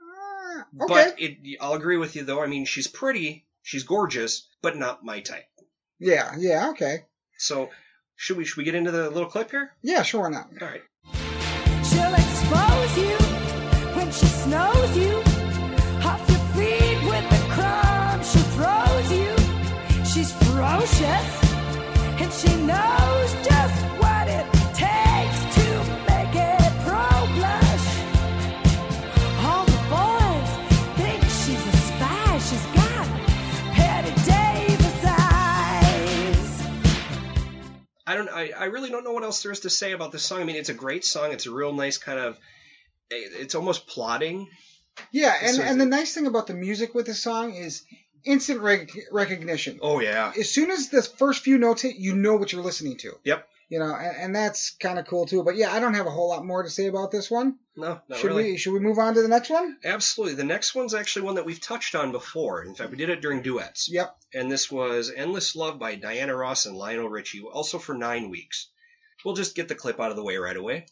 Ah, 0.01 0.65
okay. 0.81 0.93
But 0.93 1.21
it, 1.21 1.57
I'll 1.61 1.73
agree 1.73 1.97
with 1.97 2.15
you 2.15 2.23
though. 2.23 2.43
I 2.43 2.47
mean, 2.47 2.65
she's 2.65 2.87
pretty, 2.87 3.45
she's 3.61 3.83
gorgeous, 3.83 4.47
but 4.61 4.77
not 4.77 5.03
my 5.05 5.21
type. 5.21 5.45
yeah, 5.99 6.35
yeah, 6.37 6.69
okay. 6.71 7.05
So 7.37 7.69
should 8.15 8.37
we 8.37 8.45
should 8.45 8.57
we 8.57 8.63
get 8.63 8.75
into 8.75 8.91
the 8.91 9.09
little 9.09 9.29
clip 9.29 9.51
here? 9.51 9.73
Yeah, 9.81 10.03
sure, 10.03 10.21
why 10.21 10.29
not? 10.29 10.49
All 10.61 10.67
right. 10.67 10.81
She'll 11.83 12.13
expose 12.13 12.97
you 12.97 13.17
when 13.95 14.11
she 14.11 14.25
snows 14.25 14.97
you. 14.97 15.21
Off 16.05 16.23
your 16.29 16.39
feet 16.55 16.99
with 17.09 17.29
the 17.29 17.41
crumbs 17.53 18.31
she 18.31 18.39
throws 18.55 19.11
you. 19.11 19.35
She's 20.05 20.31
ferocious 20.31 21.43
and 22.21 22.31
she 22.31 22.55
knows 22.65 23.02
I 38.13 38.15
don't. 38.15 38.29
I, 38.29 38.51
I 38.55 38.65
really 38.65 38.91
don't 38.91 39.03
know 39.03 39.11
what 39.11 39.23
else 39.23 39.41
there 39.41 39.51
is 39.51 39.61
to 39.61 39.71
say 39.71 39.91
about 39.91 40.11
this 40.11 40.23
song. 40.23 40.39
I 40.39 40.43
mean, 40.43 40.55
it's 40.55 40.69
a 40.69 40.73
great 40.75 41.03
song. 41.03 41.31
It's 41.31 41.47
a 41.47 41.51
real 41.51 41.73
nice 41.73 41.97
kind 41.97 42.19
of. 42.19 42.37
It's 43.09 43.55
almost 43.55 43.87
plotting. 43.87 44.47
Yeah, 45.11 45.33
and, 45.41 45.59
and 45.59 45.81
the 45.81 45.87
nice 45.87 46.13
thing 46.13 46.27
about 46.27 46.45
the 46.45 46.53
music 46.53 46.93
with 46.93 47.07
the 47.07 47.15
song 47.15 47.55
is 47.55 47.83
instant 48.23 48.59
rec- 48.61 48.91
recognition. 49.11 49.79
Oh 49.81 49.99
yeah. 49.99 50.31
As 50.39 50.51
soon 50.51 50.69
as 50.69 50.89
the 50.89 51.01
first 51.01 51.41
few 51.41 51.57
notes 51.57 51.81
hit, 51.81 51.95
you 51.95 52.15
know 52.15 52.35
what 52.35 52.53
you're 52.53 52.63
listening 52.63 52.97
to. 52.97 53.17
Yep. 53.23 53.47
You 53.73 53.79
know, 53.79 53.95
and, 53.95 54.17
and 54.17 54.35
that's 54.35 54.75
kind 54.75 54.99
of 54.99 55.07
cool 55.07 55.25
too. 55.25 55.43
But 55.43 55.55
yeah, 55.55 55.73
I 55.73 55.79
don't 55.79 55.95
have 55.95 56.05
a 56.05 56.11
whole 56.11 56.29
lot 56.29 56.45
more 56.45 56.61
to 56.61 56.69
say 56.69 56.85
about 56.85 57.09
this 57.09 57.31
one. 57.31 57.57
No, 57.75 57.99
not 58.07 58.19
should 58.19 58.27
really. 58.27 58.51
we 58.51 58.57
should 58.57 58.73
we 58.73 58.79
move 58.79 58.99
on 58.99 59.15
to 59.15 59.23
the 59.23 59.27
next 59.27 59.49
one? 59.49 59.77
Absolutely. 59.83 60.35
The 60.35 60.43
next 60.43 60.75
one's 60.75 60.93
actually 60.93 61.25
one 61.25 61.35
that 61.35 61.45
we've 61.47 61.59
touched 61.59 61.95
on 61.95 62.11
before. 62.11 62.63
In 62.63 62.75
fact, 62.75 62.91
we 62.91 62.97
did 62.97 63.09
it 63.09 63.21
during 63.21 63.41
duets. 63.41 63.89
Yep. 63.91 64.15
And 64.31 64.51
this 64.51 64.69
was 64.71 65.11
"Endless 65.11 65.55
Love" 65.55 65.79
by 65.79 65.95
Diana 65.95 66.35
Ross 66.35 66.67
and 66.67 66.77
Lionel 66.77 67.09
Richie, 67.09 67.41
also 67.41 67.79
for 67.79 67.95
nine 67.95 68.29
weeks. 68.29 68.69
We'll 69.25 69.33
just 69.33 69.55
get 69.55 69.69
the 69.69 69.73
clip 69.73 69.99
out 69.99 70.11
of 70.11 70.17
the 70.17 70.23
way 70.23 70.37
right 70.37 70.55
away. 70.55 70.85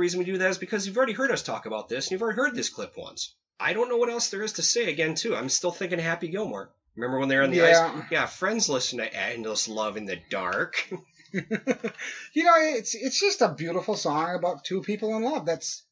Reason 0.00 0.18
we 0.18 0.24
do 0.24 0.38
that 0.38 0.50
is 0.50 0.58
because 0.58 0.86
you've 0.86 0.96
already 0.96 1.12
heard 1.12 1.30
us 1.30 1.42
talk 1.42 1.66
about 1.66 1.88
this, 1.88 2.06
and 2.06 2.12
you've 2.12 2.22
already 2.22 2.36
heard 2.36 2.54
this 2.54 2.68
clip 2.70 2.94
once. 2.96 3.34
I 3.60 3.72
don't 3.74 3.88
know 3.88 3.96
what 3.98 4.08
else 4.10 4.30
there 4.30 4.42
is 4.42 4.54
to 4.54 4.62
say 4.62 4.90
again, 4.90 5.14
too. 5.14 5.36
I'm 5.36 5.48
still 5.48 5.70
thinking 5.70 5.98
Happy 5.98 6.28
Gilmore. 6.28 6.70
Remember 6.96 7.18
when 7.20 7.28
they 7.28 7.36
were 7.36 7.42
on 7.44 7.50
the 7.50 7.58
Yeah. 7.58 7.92
ice? 7.94 8.04
Yeah, 8.10 8.26
friends 8.26 8.68
listen 8.68 8.98
to 8.98 9.14
Endless 9.14 9.68
Love 9.68 9.96
in 9.96 10.06
the 10.06 10.18
Dark. 10.30 10.88
you 11.32 12.44
know, 12.44 12.54
it's 12.58 12.94
it's 12.94 13.20
just 13.20 13.42
a 13.42 13.48
beautiful 13.54 13.94
song 13.96 14.34
about 14.34 14.64
two 14.64 14.82
people 14.82 15.16
in 15.16 15.22
love. 15.22 15.46
That's 15.46 15.84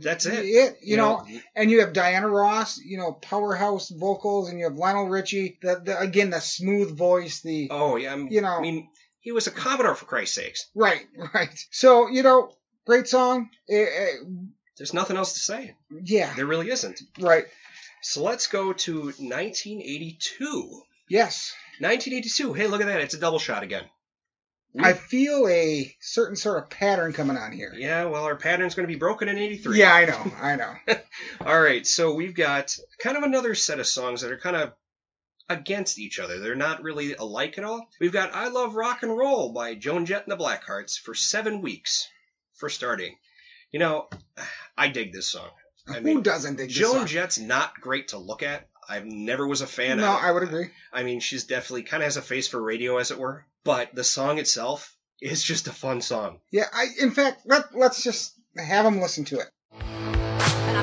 That's 0.00 0.26
it. 0.26 0.44
it. 0.44 0.76
You, 0.82 0.96
know, 0.96 1.24
and 1.54 1.70
you 1.70 1.80
have 1.80 1.92
Diana 1.92 2.28
Ross, 2.28 2.78
you 2.78 2.98
know, 2.98 3.12
powerhouse 3.12 3.88
vocals, 3.90 4.48
and 4.50 4.58
you 4.58 4.64
have 4.64 4.74
Lionel 4.76 5.08
Richie. 5.08 5.58
The, 5.62 5.80
the 5.84 5.98
again 6.00 6.30
the 6.30 6.40
smooth 6.40 6.96
voice, 6.96 7.40
the 7.42 7.68
Oh, 7.70 7.96
yeah. 7.96 8.10
I'm- 8.10 8.28
You 8.30 8.40
know- 8.40 8.56
I 8.58 8.60
mean, 8.60 8.88
he 9.20 9.32
was 9.32 9.46
a 9.46 9.50
Commodore, 9.50 9.94
for 9.94 10.04
Christ's 10.06 10.34
sakes. 10.36 10.66
right, 10.74 11.02
right. 11.34 11.56
So 11.70 12.08
you 12.08 12.22
know, 12.22 12.50
great 12.86 13.08
song. 13.08 13.50
Eh, 13.68 13.74
eh, 13.76 14.06
There's 14.76 14.94
nothing 14.94 15.16
else 15.16 15.34
to 15.34 15.40
say. 15.40 15.74
yeah, 16.04 16.32
There 16.34 16.46
really 16.46 16.70
isn't. 16.70 17.00
right. 17.20 17.44
So 18.02 18.22
let's 18.22 18.46
go 18.48 18.72
to 18.72 19.12
1982. 19.88 20.82
Yes, 21.08 21.54
1982. 21.80 22.52
Hey, 22.52 22.66
look 22.66 22.80
at 22.80 22.86
that. 22.86 23.00
It's 23.00 23.14
a 23.14 23.18
double 23.20 23.38
shot 23.38 23.62
again. 23.62 23.84
I 24.76 24.92
feel 24.92 25.46
a 25.46 25.94
certain 26.00 26.34
sort 26.34 26.58
of 26.58 26.68
pattern 26.68 27.12
coming 27.12 27.36
on 27.36 27.52
here. 27.52 27.72
Yeah, 27.76 28.06
well, 28.06 28.24
our 28.24 28.34
pattern's 28.34 28.74
going 28.74 28.88
to 28.88 28.92
be 28.92 28.98
broken 28.98 29.28
in 29.28 29.38
83. 29.38 29.78
Yeah, 29.78 29.94
I 29.94 30.04
know, 30.04 30.32
I 30.42 30.56
know. 30.56 30.74
All 31.46 31.60
right, 31.60 31.86
so 31.86 32.14
we've 32.14 32.34
got 32.34 32.76
kind 32.98 33.16
of 33.16 33.22
another 33.22 33.54
set 33.54 33.78
of 33.78 33.86
songs 33.86 34.22
that 34.22 34.32
are 34.32 34.36
kind 34.38 34.56
of 34.56 34.72
against 35.48 36.00
each 36.00 36.18
other. 36.18 36.40
They're 36.40 36.56
not 36.56 36.82
really 36.82 37.14
alike 37.14 37.56
at 37.56 37.62
all. 37.64 37.86
We've 38.00 38.12
got 38.12 38.34
I 38.34 38.48
Love 38.48 38.74
Rock 38.74 39.04
and 39.04 39.16
Roll 39.16 39.52
by 39.52 39.74
Joan 39.76 40.06
Jett 40.06 40.26
and 40.26 40.32
the 40.32 40.42
Blackhearts 40.42 40.98
for 40.98 41.14
seven 41.14 41.60
weeks 41.62 42.08
for 42.64 42.70
starting. 42.70 43.14
You 43.72 43.78
know, 43.78 44.08
I 44.78 44.88
dig 44.88 45.12
this 45.12 45.26
song. 45.26 45.50
I 45.86 45.96
Who 45.96 46.00
mean, 46.00 46.22
doesn't 46.22 46.56
think 46.56 46.70
this 46.70 46.78
Joan 46.78 46.94
song? 46.94 47.06
Jett's 47.06 47.38
not 47.38 47.78
great 47.78 48.08
to 48.08 48.18
look 48.18 48.42
at. 48.42 48.66
I 48.88 49.00
never 49.04 49.46
was 49.46 49.60
a 49.60 49.66
fan 49.66 49.98
No, 49.98 50.10
of 50.10 50.24
I 50.24 50.32
would 50.32 50.44
agree. 50.44 50.68
I 50.90 51.02
mean, 51.02 51.20
she's 51.20 51.44
definitely 51.44 51.82
kind 51.82 52.02
of 52.02 52.06
has 52.06 52.16
a 52.16 52.22
face 52.22 52.48
for 52.48 52.62
radio, 52.62 52.96
as 52.96 53.10
it 53.10 53.18
were. 53.18 53.44
But 53.64 53.94
the 53.94 54.02
song 54.02 54.38
itself 54.38 54.96
is 55.20 55.44
just 55.44 55.68
a 55.68 55.72
fun 55.72 56.00
song. 56.00 56.40
Yeah, 56.50 56.64
I. 56.72 56.86
In 56.98 57.10
fact, 57.10 57.42
let 57.44 57.76
let's 57.76 58.02
just 58.02 58.32
have 58.56 58.86
them 58.86 58.98
listen 59.02 59.26
to 59.26 59.40
it. 59.40 59.50
And 59.80 60.76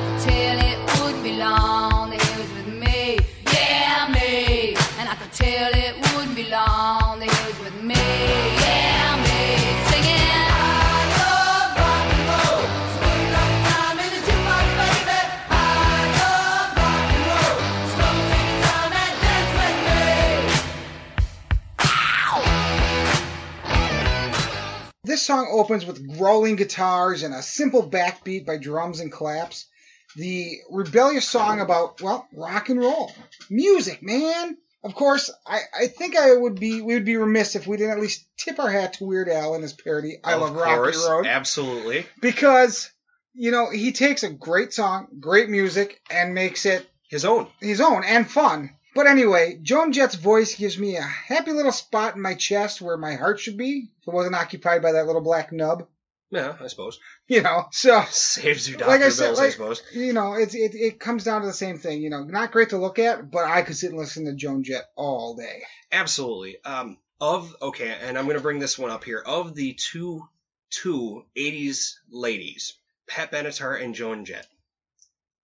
This 25.22 25.28
song 25.28 25.50
opens 25.52 25.86
with 25.86 26.18
growling 26.18 26.56
guitars 26.56 27.22
and 27.22 27.32
a 27.32 27.44
simple 27.44 27.88
backbeat 27.88 28.44
by 28.44 28.58
drums 28.58 29.02
and 29.02 29.12
claps. 29.12 29.68
The 30.16 30.56
rebellious 30.72 31.30
song 31.30 31.60
about, 31.60 32.02
well, 32.02 32.28
rock 32.34 32.70
and 32.70 32.80
roll. 32.80 33.14
Music, 33.48 34.02
man! 34.02 34.58
Of 34.84 34.96
course, 34.96 35.30
I, 35.46 35.60
I 35.80 35.86
think 35.86 36.18
I 36.18 36.34
would 36.36 36.60
be 36.60 36.82
we 36.82 36.96
would 36.96 37.06
be 37.06 37.18
remiss 37.18 37.56
if 37.56 37.68
we 37.68 37.78
didn't 37.78 37.92
at 37.92 38.00
least 38.00 38.26
tip 38.36 38.58
our 38.58 38.72
hat 38.72 38.94
to 38.94 39.06
Weird 39.06 39.30
Al 39.30 39.54
in 39.54 39.62
his 39.62 39.74
parody, 39.74 40.18
I 40.24 40.34
of 40.34 40.42
Love 40.42 40.56
Rocky 40.56 40.76
course, 40.76 41.08
Road. 41.08 41.28
absolutely. 41.28 42.08
Because, 42.20 42.90
you 43.36 43.52
know, 43.52 43.70
he 43.70 43.92
takes 43.92 44.24
a 44.24 44.30
great 44.32 44.74
song, 44.74 45.06
great 45.20 45.50
music, 45.50 46.02
and 46.10 46.34
makes 46.34 46.66
it 46.66 46.90
His 47.12 47.26
own. 47.26 47.46
his 47.60 47.80
own 47.80 48.04
and 48.04 48.28
fun. 48.28 48.72
But 48.94 49.08
anyway, 49.08 49.58
Joan 49.62 49.94
Jett's 49.94 50.16
voice 50.16 50.56
gives 50.56 50.78
me 50.78 50.98
a 50.98 51.02
happy 51.02 51.54
little 51.54 51.72
spot 51.72 52.16
in 52.16 52.22
my 52.22 52.36
chest 52.36 52.82
where 52.82 52.98
my 52.98 53.16
heart 53.16 53.40
should 53.40 53.58
be 53.58 53.90
if 54.02 54.08
it 54.08 54.14
wasn't 54.14 54.36
occupied 54.36 54.82
by 54.82 54.94
that 54.94 55.06
little 55.06 55.22
black 55.22 55.52
nub. 55.52 55.88
Yeah, 56.30 56.56
I 56.62 56.68
suppose. 56.68 57.00
You 57.28 57.42
know, 57.42 57.68
so 57.72 58.04
Saves 58.10 58.70
you 58.70 58.78
like 58.78 59.02
I 59.02 59.10
said, 59.10 59.28
bills, 59.28 59.40
I 59.40 59.50
suppose. 59.50 59.84
you 59.94 60.14
know, 60.14 60.34
it's 60.34 60.56
it, 60.56 60.76
it 60.76 61.00
comes 61.00 61.26
down 61.26 61.42
to 61.42 61.48
the 61.48 61.54
same 61.54 61.78
thing. 61.78 62.02
You 62.02 62.10
know, 62.10 62.24
not 62.24 62.52
great 62.52 62.70
to 62.70 62.78
look 62.78 63.00
at, 63.00 63.30
but 63.30 63.46
I 63.46 63.62
could 63.64 63.76
sit 63.76 63.90
and 63.92 64.00
listen 64.00 64.26
to 64.26 64.34
Joan 64.34 64.64
Jett 64.64 64.86
all 64.96 65.36
day. 65.36 65.64
Absolutely. 65.92 66.58
Um, 66.64 66.98
of 67.20 67.54
okay, 67.62 67.96
and 68.02 68.18
I'm 68.18 68.26
going 68.26 68.38
to 68.38 68.44
bring 68.44 68.60
this 68.60 68.80
one 68.80 68.92
up 68.92 69.04
here. 69.04 69.20
Of 69.20 69.56
the 69.56 69.74
two 69.74 70.28
two 70.70 71.26
80s 71.36 71.96
ladies, 72.10 72.78
Pat 73.08 73.32
Benatar 73.32 73.82
and 73.82 73.94
Joan 73.94 74.24
Jett. 74.24 74.48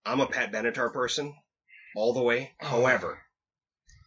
I'm 0.05 0.21
a 0.21 0.25
Pat 0.27 0.53
Benatar 0.53 0.93
person, 0.93 1.35
all 1.95 2.13
the 2.13 2.21
way. 2.21 2.53
Oh. 2.61 2.67
However, 2.67 3.19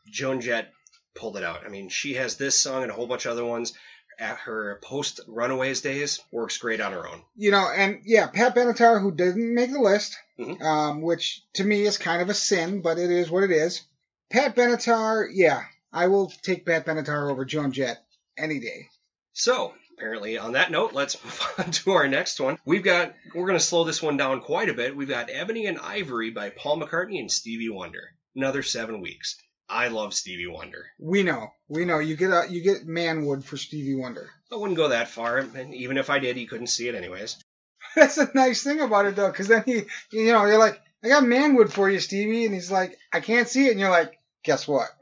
Joan 0.09 0.41
Jett 0.41 0.73
pulled 1.15 1.37
it 1.37 1.45
out. 1.45 1.65
I 1.65 1.69
mean, 1.69 1.89
she 1.89 2.15
has 2.15 2.37
this 2.37 2.59
song 2.59 2.83
and 2.83 2.91
a 2.91 2.95
whole 2.95 3.07
bunch 3.07 3.27
of 3.27 3.33
other 3.33 3.45
ones. 3.45 3.73
At 4.19 4.37
her 4.41 4.79
post 4.83 5.21
Runaways 5.27 5.81
days, 5.81 6.21
works 6.31 6.59
great 6.59 6.83
on 6.83 6.93
her 6.93 7.09
own. 7.09 7.23
You 7.37 7.53
know, 7.53 7.67
and 7.75 8.03
yeah, 8.05 8.27
Pat 8.27 8.55
Benatar, 8.55 9.01
who 9.01 9.13
didn't 9.15 9.55
make 9.55 9.73
the 9.73 9.81
list, 9.81 10.15
Mhm. 10.39 10.61
um, 10.61 11.01
which 11.01 11.43
to 11.55 11.65
me 11.65 11.87
is 11.87 11.97
kind 11.97 12.21
of 12.21 12.29
a 12.29 12.35
sin, 12.35 12.83
but 12.83 12.99
it 12.99 13.11
is 13.11 13.31
what 13.31 13.45
it 13.45 13.51
is. 13.51 13.81
Pat 14.29 14.55
Benatar, 14.55 15.27
yeah, 15.33 15.63
I 15.91 16.09
will 16.09 16.31
take 16.43 16.67
Pat 16.67 16.85
Benatar 16.85 17.31
over 17.31 17.47
Joan 17.47 17.73
Jett 17.73 17.97
any 18.37 18.61
day. 18.61 18.89
So, 19.33 19.73
apparently, 19.97 20.37
on 20.37 20.53
that 20.53 20.71
note, 20.71 20.93
let's 20.93 21.17
move 21.25 21.55
on 21.57 21.71
to 21.71 21.93
our 21.93 22.07
next 22.07 22.39
one. 22.41 22.59
We've 22.67 22.85
got, 22.85 23.15
we're 23.35 23.47
going 23.47 23.59
to 23.59 23.65
slow 23.65 23.85
this 23.85 24.03
one 24.03 24.19
down 24.19 24.43
quite 24.43 24.69
a 24.69 24.75
bit. 24.75 24.95
We've 24.95 25.09
got 25.09 25.31
Ebony 25.31 25.65
and 25.65 25.79
Ivory 25.79 26.31
by 26.31 26.51
Paul 26.51 26.79
McCartney 26.79 27.21
and 27.21 27.33
Stevie 27.33 27.71
Wonder. 27.71 28.03
Another 28.37 28.63
seven 28.63 29.01
weeks. 29.01 29.37
I 29.71 29.89
love 29.89 30.13
Stevie 30.15 30.49
Wonder. 30.49 30.87
We 30.99 31.23
know, 31.23 31.53
we 31.69 31.85
know. 31.85 32.01
You 32.01 32.17
get 32.17 32.31
a, 32.31 32.47
you 32.51 32.61
get 32.61 32.87
Manwood 32.87 33.45
for 33.45 33.57
Stevie 33.57 33.95
Wonder. 33.95 34.29
I 34.53 34.57
wouldn't 34.57 34.77
go 34.77 34.89
that 34.89 35.09
far, 35.09 35.39
and 35.39 35.75
even 35.75 35.97
if 35.97 36.11
I 36.11 36.19
did, 36.19 36.37
he 36.37 36.47
couldn't 36.47 36.67
see 36.67 36.89
it 36.89 36.97
anyways. 36.97 37.37
That's 37.97 38.19
a 38.19 38.29
nice 38.35 38.63
thing 38.63 38.81
about 38.81 39.07
it 39.07 39.17
though, 39.17 39.31
because 39.31 39.49
then 39.49 39.63
he, 39.65 39.83
you 40.11 40.33
know, 40.33 40.45
you're 40.45 40.59
like, 40.59 40.81
I 41.05 41.09
got 41.09 41.25
Manwood 41.25 41.73
for 41.73 41.89
you, 41.89 42.01
Stevie, 42.01 42.45
and 42.45 42.53
he's 42.53 42.71
like, 42.71 42.99
I 43.13 43.21
can't 43.21 43.49
see 43.49 43.67
it, 43.69 43.71
and 43.71 43.81
you're 43.81 43.91
like, 43.91 44.19
guess 44.43 44.67
what? 44.67 44.89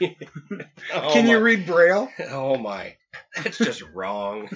Oh 0.94 1.12
Can 1.12 1.26
you 1.26 1.40
read 1.40 1.66
Braille? 1.66 2.08
Oh 2.30 2.56
my. 2.56 2.96
That's 3.36 3.58
just 3.58 3.82
wrong, 3.94 4.48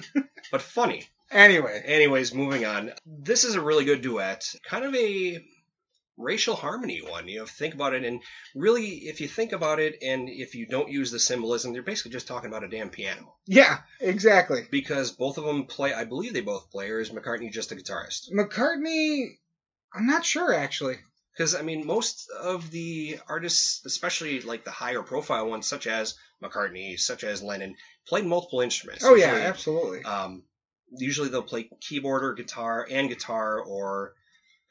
but 0.51 0.61
funny. 0.61 1.05
Anyway, 1.29 1.81
Anyways, 1.85 2.33
moving 2.33 2.65
on. 2.65 2.93
This 3.05 3.43
is 3.43 3.55
a 3.55 3.61
really 3.61 3.85
good 3.85 4.01
duet. 4.01 4.53
Kind 4.63 4.85
of 4.85 4.95
a 4.95 5.43
racial 6.17 6.55
harmony 6.55 7.01
one. 7.01 7.27
You 7.27 7.39
know, 7.39 7.45
think 7.45 7.73
about 7.73 7.93
it, 7.93 8.03
and 8.03 8.21
really, 8.55 8.87
if 8.87 9.21
you 9.21 9.27
think 9.27 9.51
about 9.51 9.79
it, 9.79 9.97
and 10.01 10.29
if 10.29 10.55
you 10.55 10.65
don't 10.67 10.89
use 10.91 11.11
the 11.11 11.19
symbolism, 11.19 11.73
they're 11.73 11.83
basically 11.83 12.11
just 12.11 12.27
talking 12.27 12.49
about 12.49 12.63
a 12.63 12.69
damn 12.69 12.89
piano. 12.89 13.35
yeah, 13.45 13.79
exactly. 14.01 14.67
Because 14.69 15.11
both 15.11 15.37
of 15.37 15.45
them 15.45 15.65
play, 15.65 15.93
I 15.93 16.05
believe 16.05 16.33
they 16.33 16.41
both 16.41 16.71
play, 16.71 16.89
or 16.89 16.99
is 16.99 17.11
McCartney 17.11 17.51
just 17.51 17.71
a 17.71 17.75
guitarist? 17.75 18.31
McCartney, 18.33 19.37
I'm 19.93 20.07
not 20.07 20.25
sure 20.25 20.53
actually. 20.53 20.97
Because, 21.37 21.53
I 21.53 21.61
mean, 21.61 21.85
most 21.85 22.31
of 22.31 22.71
the 22.71 23.19
artists, 23.29 23.85
especially 23.85 24.41
like 24.41 24.65
the 24.65 24.71
higher 24.71 25.03
profile 25.03 25.47
ones, 25.47 25.67
such 25.67 25.85
as 25.85 26.15
McCartney, 26.43 26.99
such 26.99 27.23
as 27.23 27.43
Lennon, 27.43 27.75
played 28.07 28.25
multiple 28.25 28.61
instruments. 28.61 29.05
Oh 29.05 29.13
yeah, 29.13 29.33
absolutely. 29.33 30.03
Um, 30.03 30.41
usually 30.89 31.29
they'll 31.29 31.43
play 31.43 31.69
keyboard 31.79 32.23
or 32.23 32.33
guitar 32.33 32.87
and 32.89 33.07
guitar, 33.07 33.59
or 33.59 34.13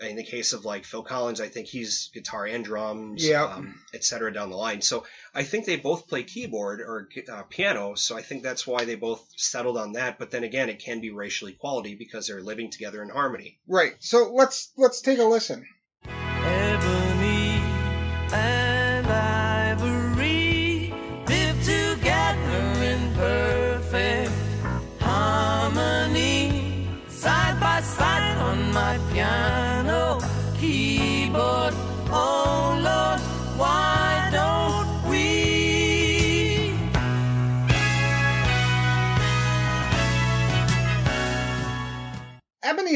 in 0.00 0.16
the 0.16 0.24
case 0.24 0.52
of 0.52 0.64
like 0.64 0.84
Phil 0.84 1.02
Collins, 1.02 1.40
I 1.40 1.48
think 1.48 1.68
he's 1.68 2.10
guitar 2.12 2.44
and 2.46 2.64
drums, 2.64 3.26
Yeah. 3.26 3.44
um, 3.44 3.80
et 3.94 4.04
cetera, 4.04 4.32
down 4.32 4.50
the 4.50 4.56
line. 4.56 4.82
So 4.82 5.04
I 5.34 5.42
think 5.42 5.64
they 5.64 5.76
both 5.76 6.06
play 6.08 6.22
keyboard 6.22 6.80
or 6.80 7.08
uh, 7.32 7.42
piano, 7.44 7.94
so 7.94 8.16
I 8.16 8.22
think 8.22 8.42
that's 8.42 8.66
why 8.66 8.84
they 8.84 8.94
both 8.94 9.26
settled 9.36 9.78
on 9.78 9.92
that. 9.92 10.18
But 10.18 10.30
then 10.30 10.44
again, 10.44 10.68
it 10.68 10.80
can 10.80 11.00
be 11.00 11.10
racial 11.10 11.48
equality 11.48 11.94
because 11.94 12.26
they're 12.26 12.42
living 12.42 12.70
together 12.70 13.02
in 13.02 13.08
harmony. 13.08 13.58
Right. 13.66 13.94
So 14.00 14.32
let's 14.34 14.70
let's 14.76 15.00
take 15.00 15.18
a 15.18 15.24
listen. 15.24 15.66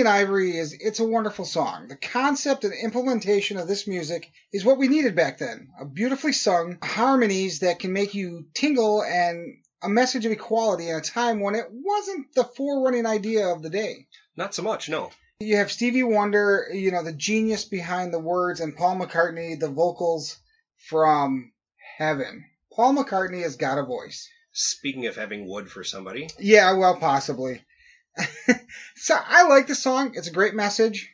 And 0.00 0.08
Ivory 0.08 0.56
is 0.56 0.72
It's 0.72 0.98
a 0.98 1.04
Wonderful 1.04 1.44
Song. 1.44 1.88
The 1.88 1.96
concept 1.96 2.64
and 2.64 2.72
implementation 2.72 3.58
of 3.58 3.68
this 3.68 3.86
music 3.86 4.32
is 4.50 4.64
what 4.64 4.78
we 4.78 4.88
needed 4.88 5.14
back 5.14 5.36
then. 5.36 5.68
A 5.78 5.84
beautifully 5.84 6.32
sung 6.32 6.78
harmonies 6.82 7.58
that 7.58 7.80
can 7.80 7.92
make 7.92 8.14
you 8.14 8.46
tingle 8.54 9.02
and 9.02 9.58
a 9.82 9.90
message 9.90 10.24
of 10.24 10.32
equality 10.32 10.88
in 10.88 10.96
a 10.96 11.02
time 11.02 11.40
when 11.40 11.54
it 11.54 11.66
wasn't 11.70 12.34
the 12.34 12.44
forerunning 12.44 13.04
idea 13.04 13.48
of 13.48 13.62
the 13.62 13.68
day. 13.68 14.06
Not 14.36 14.54
so 14.54 14.62
much, 14.62 14.88
no. 14.88 15.10
You 15.38 15.56
have 15.56 15.70
Stevie 15.70 16.02
Wonder, 16.02 16.68
you 16.72 16.92
know, 16.92 17.02
the 17.02 17.12
genius 17.12 17.66
behind 17.66 18.14
the 18.14 18.18
words, 18.18 18.60
and 18.60 18.74
Paul 18.74 18.96
McCartney, 18.96 19.60
the 19.60 19.68
vocals 19.68 20.38
from 20.88 21.52
heaven. 21.98 22.46
Paul 22.72 22.94
McCartney 22.94 23.42
has 23.42 23.56
got 23.56 23.76
a 23.76 23.82
voice. 23.82 24.30
Speaking 24.52 25.06
of 25.06 25.16
having 25.16 25.46
wood 25.46 25.70
for 25.70 25.84
somebody, 25.84 26.30
Yeah, 26.38 26.72
well, 26.72 26.96
possibly. 26.96 27.60
so 28.96 29.16
I 29.18 29.44
like 29.48 29.66
the 29.66 29.74
song. 29.74 30.12
It's 30.14 30.28
a 30.28 30.32
great 30.32 30.54
message. 30.54 31.10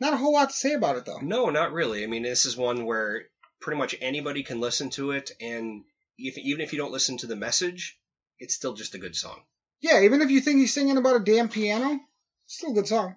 Not 0.00 0.14
a 0.14 0.16
whole 0.16 0.32
lot 0.32 0.50
to 0.50 0.56
say 0.56 0.74
about 0.74 0.96
it 0.96 1.04
though. 1.04 1.18
no, 1.18 1.50
not 1.50 1.72
really. 1.72 2.04
I 2.04 2.06
mean, 2.06 2.22
this 2.22 2.46
is 2.46 2.56
one 2.56 2.84
where 2.84 3.26
pretty 3.60 3.78
much 3.78 3.94
anybody 4.00 4.42
can 4.42 4.60
listen 4.60 4.90
to 4.90 5.12
it, 5.12 5.30
and 5.40 5.84
if, 6.18 6.36
even 6.38 6.60
if 6.60 6.72
you 6.72 6.78
don't 6.78 6.92
listen 6.92 7.16
to 7.18 7.26
the 7.26 7.36
message, 7.36 7.98
it's 8.38 8.54
still 8.54 8.74
just 8.74 8.94
a 8.94 8.98
good 8.98 9.16
song. 9.16 9.40
Yeah, 9.80 10.02
even 10.02 10.22
if 10.22 10.30
you 10.30 10.40
think 10.40 10.58
he's 10.58 10.74
singing 10.74 10.96
about 10.96 11.16
a 11.16 11.24
damn 11.24 11.48
piano, 11.48 12.00
it's 12.46 12.56
still 12.56 12.72
a 12.72 12.74
good 12.74 12.88
song. 12.88 13.16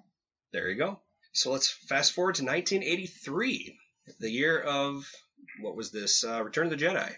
There 0.54 0.70
you 0.70 0.78
go. 0.78 1.00
So 1.34 1.52
let's 1.52 1.70
fast 1.70 2.14
forward 2.14 2.36
to 2.36 2.44
1983, 2.44 3.78
the 4.20 4.30
year 4.30 4.60
of 4.60 5.10
what 5.62 5.76
was 5.76 5.92
this? 5.92 6.24
Uh, 6.24 6.44
Return 6.44 6.72
of 6.72 6.78
the 6.78 6.86
Jedi. 6.86 7.12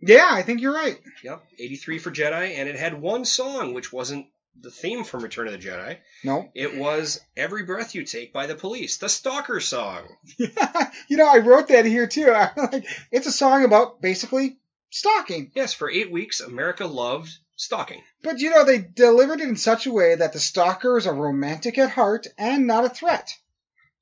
Yeah, 0.00 0.28
I 0.30 0.42
think 0.42 0.60
you're 0.60 0.74
right. 0.74 0.98
Yep, 1.24 1.42
83 1.58 1.98
for 1.98 2.10
Jedi, 2.10 2.56
and 2.56 2.68
it 2.68 2.76
had 2.76 3.00
one 3.00 3.24
song 3.24 3.74
which 3.74 3.92
wasn't 3.92 4.26
the 4.60 4.70
theme 4.70 5.04
from 5.04 5.22
Return 5.22 5.46
of 5.46 5.52
the 5.52 5.58
Jedi. 5.58 5.98
No. 6.24 6.48
It 6.54 6.76
was 6.76 7.20
"Every 7.36 7.64
Breath 7.64 7.94
You 7.94 8.04
Take" 8.04 8.32
by 8.32 8.46
the 8.46 8.54
Police, 8.54 8.98
the 8.98 9.08
Stalker 9.08 9.60
song. 9.60 10.02
you 10.38 11.16
know, 11.16 11.26
I 11.26 11.38
wrote 11.38 11.68
that 11.68 11.84
here 11.84 12.06
too. 12.06 12.28
Like, 12.56 12.86
it's 13.10 13.26
a 13.26 13.32
song 13.32 13.64
about 13.64 14.00
basically 14.00 14.58
stalking. 14.90 15.52
Yes, 15.54 15.74
for 15.74 15.90
eight 15.90 16.10
weeks, 16.10 16.40
America 16.40 16.86
loved 16.86 17.30
stalking. 17.56 18.02
But 18.22 18.40
you 18.40 18.50
know, 18.50 18.64
they 18.64 18.78
delivered 18.78 19.40
it 19.40 19.48
in 19.48 19.56
such 19.56 19.86
a 19.86 19.92
way 19.92 20.14
that 20.14 20.32
the 20.32 20.40
stalker 20.40 20.96
is 20.96 21.06
a 21.06 21.12
romantic 21.12 21.78
at 21.78 21.90
heart 21.90 22.26
and 22.38 22.66
not 22.66 22.84
a 22.84 22.88
threat. 22.88 23.34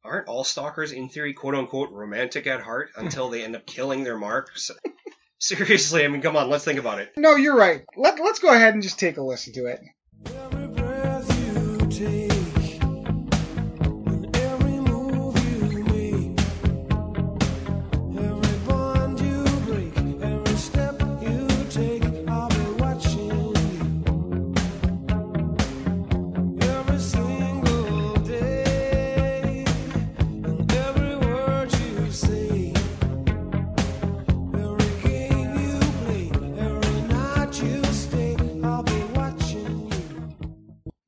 Aren't 0.05 0.29
all 0.29 0.45
stalkers, 0.45 0.93
in 0.93 1.09
theory, 1.09 1.33
quote 1.33 1.57
unquote, 1.57 1.91
romantic 1.91 2.47
at 2.47 2.61
heart 2.61 2.91
until 2.97 3.29
they 3.29 3.43
end 3.43 3.57
up 3.57 3.67
killing 3.67 4.05
their 4.05 4.17
marks? 4.17 4.71
Seriously, 5.39 6.05
I 6.05 6.09
mean, 6.09 6.23
come 6.23 6.37
on, 6.37 6.49
let's 6.49 6.65
think 6.65 6.79
about 6.79 7.01
it. 7.01 7.13
No, 7.17 7.35
you're 7.35 7.57
right. 7.57 7.85
Let, 7.97 8.21
let's 8.21 8.39
go 8.39 8.55
ahead 8.55 8.75
and 8.75 8.83
just 8.83 8.99
take 8.99 9.17
a 9.17 9.23
listen 9.23 9.53
to 9.55 9.67
it. 9.67 9.81
Take, 11.97 12.26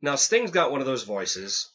Now, 0.01 0.15
Sting's 0.15 0.51
got 0.51 0.71
one 0.71 0.81
of 0.81 0.87
those 0.87 1.03
voices. 1.05 1.69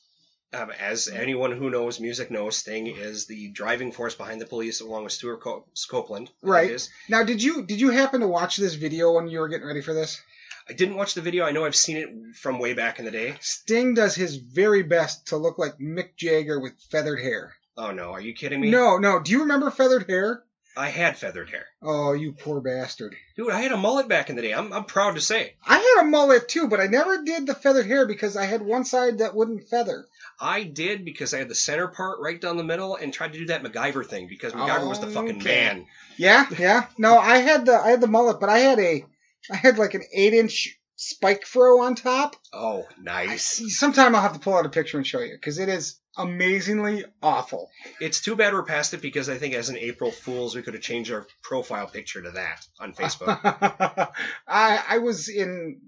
Um, 0.53 0.69
as 0.69 1.07
anyone 1.07 1.51
who 1.51 1.71
knows 1.71 1.99
music 1.99 2.29
knows, 2.29 2.55
Sting 2.57 2.85
is 2.85 3.25
the 3.25 3.49
driving 3.49 3.91
force 3.91 4.13
behind 4.13 4.39
the 4.39 4.45
police, 4.45 4.81
along 4.81 5.03
with 5.03 5.13
Stewart 5.13 5.41
Co- 5.41 5.65
Copeland. 5.89 6.29
Right. 6.43 6.87
Now, 7.09 7.23
did 7.23 7.41
you 7.41 7.63
did 7.63 7.81
you 7.81 7.89
happen 7.89 8.21
to 8.21 8.27
watch 8.27 8.57
this 8.57 8.75
video 8.75 9.13
when 9.13 9.27
you 9.27 9.39
were 9.39 9.47
getting 9.47 9.65
ready 9.65 9.81
for 9.81 9.95
this? 9.95 10.21
I 10.69 10.73
didn't 10.73 10.95
watch 10.95 11.15
the 11.15 11.21
video. 11.21 11.43
I 11.43 11.51
know 11.51 11.65
I've 11.65 11.75
seen 11.75 11.97
it 11.97 12.35
from 12.35 12.59
way 12.59 12.73
back 12.73 12.99
in 12.99 13.05
the 13.05 13.11
day. 13.11 13.35
Sting 13.41 13.95
does 13.95 14.13
his 14.15 14.35
very 14.35 14.83
best 14.83 15.27
to 15.27 15.37
look 15.37 15.57
like 15.57 15.79
Mick 15.79 16.15
Jagger 16.17 16.59
with 16.59 16.73
feathered 16.91 17.19
hair. 17.19 17.53
Oh 17.75 17.91
no, 17.91 18.11
are 18.11 18.21
you 18.21 18.33
kidding 18.33 18.61
me? 18.61 18.69
No, 18.69 18.97
no. 18.97 19.19
Do 19.19 19.31
you 19.31 19.41
remember 19.41 19.71
feathered 19.71 20.07
hair? 20.07 20.43
I 20.75 20.89
had 20.89 21.17
feathered 21.17 21.49
hair. 21.49 21.65
Oh, 21.81 22.13
you 22.13 22.33
poor 22.33 22.59
bastard. 22.61 23.15
Dude, 23.35 23.51
I 23.51 23.61
had 23.61 23.71
a 23.71 23.77
mullet 23.77 24.07
back 24.07 24.29
in 24.29 24.35
the 24.35 24.41
day. 24.41 24.53
I'm, 24.53 24.73
I'm 24.73 24.85
proud 24.85 25.15
to 25.15 25.21
say. 25.21 25.53
I 25.65 25.77
had 25.77 26.03
a 26.03 26.09
mullet 26.09 26.47
too, 26.49 26.67
but 26.67 26.79
I 26.79 26.87
never 26.87 27.23
did 27.23 27.45
the 27.45 27.53
feathered 27.53 27.85
hair 27.85 28.07
because 28.07 28.35
I 28.35 28.45
had 28.45 28.61
one 28.61 28.83
side 28.85 29.19
that 29.19 29.35
wouldn't 29.35 29.67
feather. 29.69 30.05
I 30.39 30.63
did 30.63 31.05
because 31.05 31.33
I 31.33 31.39
had 31.39 31.49
the 31.49 31.55
center 31.55 31.87
part 31.87 32.19
right 32.19 32.41
down 32.41 32.57
the 32.57 32.63
middle 32.63 32.95
and 32.95 33.13
tried 33.13 33.33
to 33.33 33.39
do 33.39 33.45
that 33.47 33.63
MacGyver 33.63 34.05
thing 34.05 34.27
because 34.27 34.53
MacGyver 34.53 34.89
was 34.89 34.99
the 34.99 35.07
fucking 35.07 35.37
Okay. 35.37 35.43
man. 35.45 35.85
Yeah, 36.17 36.47
yeah. 36.57 36.85
No, 36.97 37.17
I 37.17 37.37
had 37.37 37.65
the 37.65 37.75
I 37.75 37.91
had 37.91 38.01
the 38.01 38.07
mullet, 38.07 38.39
but 38.39 38.49
I 38.49 38.59
had 38.59 38.79
a 38.79 39.05
I 39.51 39.55
had 39.55 39.77
like 39.77 39.93
an 39.93 40.03
eight 40.13 40.33
inch 40.33 40.79
spike 40.95 41.45
fro 41.45 41.81
on 41.81 41.95
top. 41.95 42.35
Oh, 42.51 42.85
nice. 42.99 43.61
Sometime 43.77 44.15
I'll 44.15 44.21
have 44.21 44.33
to 44.33 44.39
pull 44.39 44.55
out 44.55 44.65
a 44.65 44.69
picture 44.69 44.97
and 44.97 45.05
show 45.05 45.19
you 45.19 45.35
because 45.35 45.59
it 45.59 45.69
is 45.69 45.99
amazingly 46.17 47.05
awful. 47.21 47.69
It's 47.99 48.21
too 48.21 48.35
bad 48.35 48.53
we're 48.53 48.63
past 48.63 48.93
it 48.93 49.01
because 49.01 49.29
I 49.29 49.37
think 49.37 49.53
as 49.55 49.69
an 49.69 49.77
April 49.77 50.11
Fools 50.11 50.55
we 50.55 50.61
could 50.61 50.73
have 50.73 50.83
changed 50.83 51.11
our 51.11 51.25
profile 51.41 51.87
picture 51.87 52.21
to 52.21 52.31
that 52.31 52.65
on 52.79 52.93
Facebook. 52.93 53.39
I 54.47 54.83
I 54.87 54.97
was 54.99 55.29
in 55.29 55.81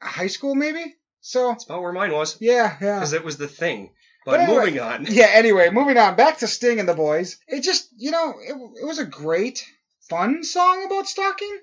high 0.00 0.26
school 0.28 0.54
maybe, 0.54 0.94
so 1.20 1.48
That's 1.48 1.64
about 1.64 1.82
where 1.82 1.92
mine 1.92 2.12
was 2.12 2.36
yeah, 2.40 2.76
yeah. 2.80 2.96
because 2.98 3.12
it 3.12 3.24
was 3.24 3.36
the 3.36 3.48
thing. 3.48 3.92
But, 4.24 4.32
But 4.32 4.40
anyway- 4.40 4.58
moving 4.66 4.80
on. 4.80 5.06
Yeah, 5.08 5.28
anyway, 5.32 5.70
moving 5.70 5.98
on. 5.98 6.14
Back 6.16 6.38
to 6.38 6.46
Sting 6.46 6.78
and 6.78 6.88
the 6.88 6.94
boys. 6.94 7.38
It 7.48 7.62
just, 7.62 7.88
you 7.96 8.12
know, 8.12 8.34
it, 8.40 8.52
it 8.82 8.86
was 8.86 9.00
a 9.00 9.04
great 9.04 9.64
fun 10.08 10.44
song 10.44 10.84
about 10.86 11.08
stalking. 11.08 11.58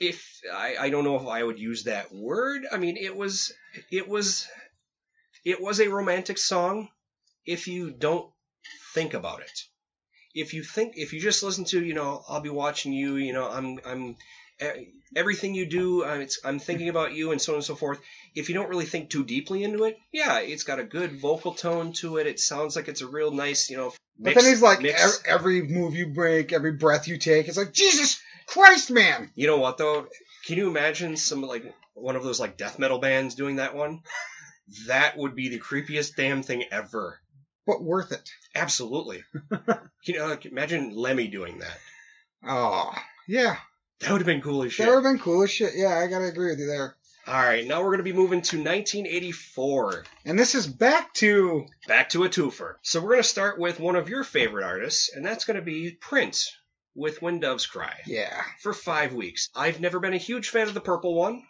if 0.00 0.40
I, 0.52 0.74
I 0.80 0.90
don't 0.90 1.04
know 1.04 1.16
if 1.16 1.26
I 1.28 1.42
would 1.44 1.58
use 1.60 1.84
that 1.84 2.12
word. 2.12 2.62
I 2.72 2.78
mean, 2.78 2.96
it 2.96 3.14
was 3.16 3.52
it 3.92 4.08
was 4.08 4.48
it 5.44 5.60
was 5.60 5.80
a 5.80 5.88
romantic 5.88 6.38
song 6.38 6.88
if 7.46 7.68
you 7.68 7.90
don't 7.90 8.30
think 8.94 9.14
about 9.14 9.40
it. 9.40 9.60
If 10.34 10.54
you 10.54 10.62
think 10.62 10.92
if 10.96 11.12
you 11.12 11.20
just 11.20 11.42
listen 11.42 11.64
to, 11.66 11.84
you 11.84 11.94
know, 11.94 12.22
I'll 12.28 12.40
be 12.40 12.50
watching 12.50 12.92
you, 12.92 13.16
you 13.16 13.32
know, 13.32 13.48
I'm 13.48 13.80
I'm 13.84 14.16
everything 15.16 15.54
you 15.54 15.66
do, 15.66 16.04
I'm, 16.04 16.20
it's, 16.20 16.38
I'm 16.44 16.58
thinking 16.58 16.88
about 16.94 17.12
you 17.12 17.32
and 17.32 17.40
so 17.40 17.52
on 17.52 17.56
and 17.56 17.64
so 17.64 17.74
forth. 17.74 18.00
If 18.34 18.48
you 18.48 18.54
don't 18.54 18.68
really 18.68 18.86
think 18.86 19.10
too 19.10 19.24
deeply 19.24 19.64
into 19.64 19.84
it, 19.84 19.98
yeah, 20.12 20.40
it's 20.40 20.64
got 20.64 20.78
a 20.78 20.84
good 20.84 21.20
vocal 21.20 21.54
tone 21.54 21.92
to 21.94 22.18
it. 22.18 22.26
It 22.26 22.38
sounds 22.38 22.76
like 22.76 22.88
it's 22.88 23.00
a 23.00 23.06
real 23.06 23.32
nice, 23.32 23.70
you 23.70 23.76
know, 23.76 23.92
But 24.18 24.34
then 24.34 24.44
he's 24.44 24.62
like, 24.62 24.80
mix- 24.80 25.22
every 25.26 25.62
move 25.62 25.94
you 25.94 26.08
break, 26.08 26.52
every 26.52 26.72
breath 26.72 27.08
you 27.08 27.18
take, 27.18 27.48
it's 27.48 27.56
like, 27.56 27.72
Jesus 27.72 28.20
Christ, 28.46 28.90
man. 28.90 29.30
You 29.34 29.46
know 29.46 29.58
what 29.58 29.78
though? 29.78 30.06
Can 30.46 30.58
you 30.58 30.68
imagine 30.68 31.16
some 31.16 31.42
like 31.42 31.74
one 31.94 32.16
of 32.16 32.22
those 32.22 32.40
like 32.40 32.56
death 32.56 32.78
metal 32.78 32.98
bands 32.98 33.34
doing 33.34 33.56
that 33.56 33.74
one? 33.74 34.00
That 34.86 35.16
would 35.16 35.34
be 35.34 35.48
the 35.48 35.58
creepiest 35.58 36.14
damn 36.14 36.42
thing 36.42 36.64
ever. 36.70 37.20
But 37.70 37.82
worth 37.82 38.12
it. 38.12 38.28
Absolutely. 38.54 39.22
you 40.04 40.18
know, 40.18 40.26
like, 40.26 40.46
imagine 40.46 40.94
Lemmy 40.94 41.28
doing 41.28 41.58
that. 41.58 41.78
Oh, 42.46 42.92
yeah. 43.28 43.56
That 44.00 44.12
would 44.12 44.20
have 44.20 44.26
been 44.26 44.40
cool 44.40 44.62
as 44.62 44.72
shit. 44.72 44.86
That 44.86 44.94
would 44.94 45.04
have 45.04 45.12
been 45.14 45.22
cool 45.22 45.42
as 45.42 45.50
shit. 45.50 45.72
Yeah, 45.76 45.98
I 45.98 46.06
gotta 46.06 46.26
agree 46.26 46.50
with 46.50 46.58
you 46.58 46.66
there. 46.66 46.96
All 47.26 47.34
right, 47.34 47.66
now 47.66 47.82
we're 47.82 47.90
gonna 47.90 48.02
be 48.02 48.12
moving 48.12 48.40
to 48.42 48.56
1984. 48.56 50.04
And 50.24 50.38
this 50.38 50.54
is 50.54 50.66
back 50.66 51.12
to 51.14 51.66
Back 51.86 52.08
to 52.10 52.24
a 52.24 52.28
twofer. 52.28 52.74
So 52.82 53.00
we're 53.00 53.10
gonna 53.10 53.22
start 53.22 53.58
with 53.58 53.78
one 53.78 53.96
of 53.96 54.08
your 54.08 54.24
favorite 54.24 54.64
artists, 54.64 55.10
and 55.14 55.24
that's 55.24 55.44
gonna 55.44 55.62
be 55.62 55.92
Prince 55.92 56.56
with 56.94 57.22
When 57.22 57.40
Doves 57.40 57.66
Cry. 57.66 57.94
yeah. 58.06 58.42
for 58.60 58.72
five 58.72 59.12
weeks. 59.12 59.48
I've 59.54 59.80
never 59.80 60.00
been 60.00 60.14
a 60.14 60.18
huge 60.18 60.48
fan 60.48 60.66
of 60.66 60.74
the 60.74 60.80
purple 60.80 61.14
one. 61.14 61.42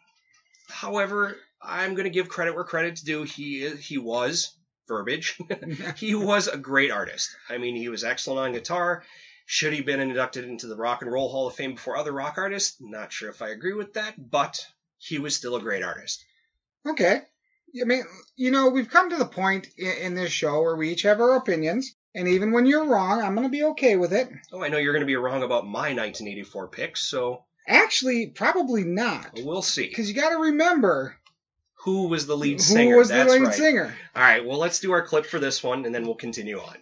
However, 0.69 1.37
I'm 1.63 1.95
going 1.95 2.05
to 2.05 2.11
give 2.11 2.29
credit 2.29 2.55
where 2.55 2.65
credit's 2.65 3.03
due. 3.03 3.23
He 3.25 3.63
is, 3.63 3.81
he 3.81 3.99
was 3.99 4.55
verbiage. 4.91 5.39
he 5.97 6.15
was 6.15 6.49
a 6.49 6.59
great 6.59 6.91
artist. 6.91 7.35
I 7.49 7.57
mean, 7.57 7.77
he 7.77 7.89
was 7.89 8.05
excellent 8.05 8.41
on 8.41 8.53
guitar. 8.53 9.05
Should 9.47 9.73
he 9.73 9.81
been 9.81 10.01
inducted 10.01 10.45
into 10.45 10.67
the 10.67 10.77
Rock 10.77 11.03
and 11.03 11.11
Roll 11.11 11.31
Hall 11.31 11.47
of 11.47 11.55
Fame 11.55 11.75
before 11.75 11.97
other 11.97 12.13
rock 12.13 12.35
artists? 12.37 12.77
Not 12.81 13.13
sure 13.13 13.31
if 13.31 13.41
I 13.41 13.49
agree 13.49 13.73
with 13.73 13.95
that, 13.95 14.15
but 14.31 14.65
he 14.99 15.19
was 15.19 15.35
still 15.35 15.57
a 15.57 15.61
great 15.61 15.83
artist. 15.83 16.25
Okay. 16.87 17.23
I 17.81 17.85
mean, 17.85 18.05
you 18.37 18.51
know, 18.51 18.69
we've 18.69 18.91
come 18.91 19.11
to 19.11 19.17
the 19.17 19.25
point 19.25 19.69
in, 19.79 19.93
in 20.03 20.15
this 20.15 20.33
show 20.33 20.61
where 20.63 20.77
we 20.77 20.91
each 20.91 21.03
have 21.03 21.21
our 21.21 21.37
opinions, 21.37 21.95
and 22.15 22.29
even 22.29 22.53
when 22.53 22.67
you're 22.67 22.87
wrong, 22.87 23.23
I'm 23.23 23.35
gonna 23.35 23.49
be 23.49 23.65
okay 23.65 23.97
with 23.97 24.13
it. 24.13 24.29
Oh, 24.53 24.63
I 24.63 24.69
know 24.69 24.79
you're 24.79 24.93
going 24.93 25.03
to 25.03 25.07
be 25.07 25.17
wrong 25.17 25.43
about 25.43 25.65
my 25.67 25.95
1984 25.95 26.69
pick, 26.69 26.97
so 26.97 27.45
Actually, 27.67 28.27
probably 28.27 28.83
not, 28.83 29.39
we'll 29.45 29.63
see. 29.63 29.87
because 29.87 30.09
you 30.09 30.21
got 30.21 30.31
to 30.31 30.39
remember 30.39 31.17
Who 31.85 32.09
was 32.09 32.27
the 32.27 32.37
lead 32.37 32.61
singer? 32.61 32.93
who 32.93 32.99
was 32.99 33.09
the 33.09 33.15
That's 33.15 33.33
lead 33.33 33.43
right. 33.43 33.55
singer. 33.55 33.95
All 34.15 34.23
right, 34.23 34.45
well, 34.45 34.59
let's 34.59 34.81
do 34.81 34.93
our 34.93 35.03
clip 35.03 35.25
for 35.27 35.39
this 35.39 35.63
one, 35.63 35.87
and 35.87 35.95
then 35.95 36.05
we'll 36.05 36.15
continue 36.15 36.59
on. 36.59 36.77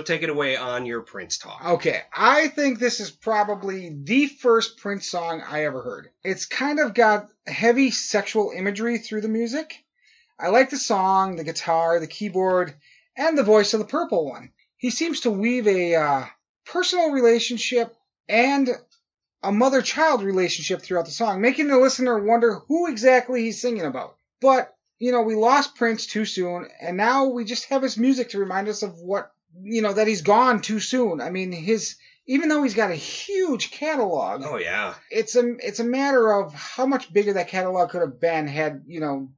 So 0.00 0.04
take 0.04 0.22
it 0.22 0.30
away 0.30 0.56
on 0.56 0.86
your 0.86 1.02
Prince 1.02 1.36
talk. 1.36 1.62
Okay, 1.62 2.00
I 2.10 2.48
think 2.48 2.78
this 2.78 3.00
is 3.00 3.10
probably 3.10 3.94
the 4.02 4.28
first 4.28 4.78
Prince 4.78 5.10
song 5.10 5.42
I 5.46 5.64
ever 5.64 5.82
heard. 5.82 6.08
It's 6.24 6.46
kind 6.46 6.80
of 6.80 6.94
got 6.94 7.28
heavy 7.46 7.90
sexual 7.90 8.50
imagery 8.56 8.96
through 8.96 9.20
the 9.20 9.28
music. 9.28 9.84
I 10.38 10.48
like 10.48 10.70
the 10.70 10.78
song, 10.78 11.36
the 11.36 11.44
guitar, 11.44 12.00
the 12.00 12.06
keyboard, 12.06 12.72
and 13.14 13.36
the 13.36 13.42
voice 13.42 13.74
of 13.74 13.80
the 13.80 13.84
purple 13.84 14.24
one. 14.24 14.52
He 14.78 14.88
seems 14.88 15.20
to 15.20 15.30
weave 15.30 15.68
a 15.68 15.96
uh, 15.96 16.24
personal 16.64 17.10
relationship 17.10 17.94
and 18.26 18.70
a 19.42 19.52
mother 19.52 19.82
child 19.82 20.22
relationship 20.22 20.80
throughout 20.80 21.04
the 21.04 21.10
song, 21.10 21.42
making 21.42 21.68
the 21.68 21.76
listener 21.76 22.18
wonder 22.18 22.60
who 22.68 22.88
exactly 22.88 23.42
he's 23.42 23.60
singing 23.60 23.84
about. 23.84 24.16
But, 24.40 24.74
you 24.98 25.12
know, 25.12 25.20
we 25.20 25.34
lost 25.34 25.76
Prince 25.76 26.06
too 26.06 26.24
soon, 26.24 26.68
and 26.80 26.96
now 26.96 27.26
we 27.26 27.44
just 27.44 27.66
have 27.66 27.82
his 27.82 27.98
music 27.98 28.30
to 28.30 28.38
remind 28.38 28.66
us 28.68 28.82
of 28.82 28.94
what, 28.98 29.30
you 29.62 29.82
know, 29.82 29.92
that 29.92 30.06
he's 30.08 30.22
gone 30.22 30.60
too 30.60 30.80
soon. 30.80 31.20
I 31.20 31.30
mean, 31.30 31.52
his, 31.52 31.96
even 32.26 32.48
though 32.48 32.62
he's 32.62 32.74
got 32.74 32.90
a 32.90 32.96
huge 32.96 33.70
catalog, 33.70 34.42
Oh 34.44 34.56
yeah, 34.56 34.94
it's 35.10 35.36
a, 35.36 35.56
it's 35.58 35.80
a 35.80 35.84
matter 35.84 36.30
of 36.32 36.54
how 36.54 36.86
much 36.86 37.12
bigger 37.12 37.32
that 37.34 37.48
catalog 37.48 37.90
could 37.90 38.02
have 38.02 38.20
been 38.20 38.46
had, 38.46 38.84
you 38.86 39.00
know, 39.00 39.30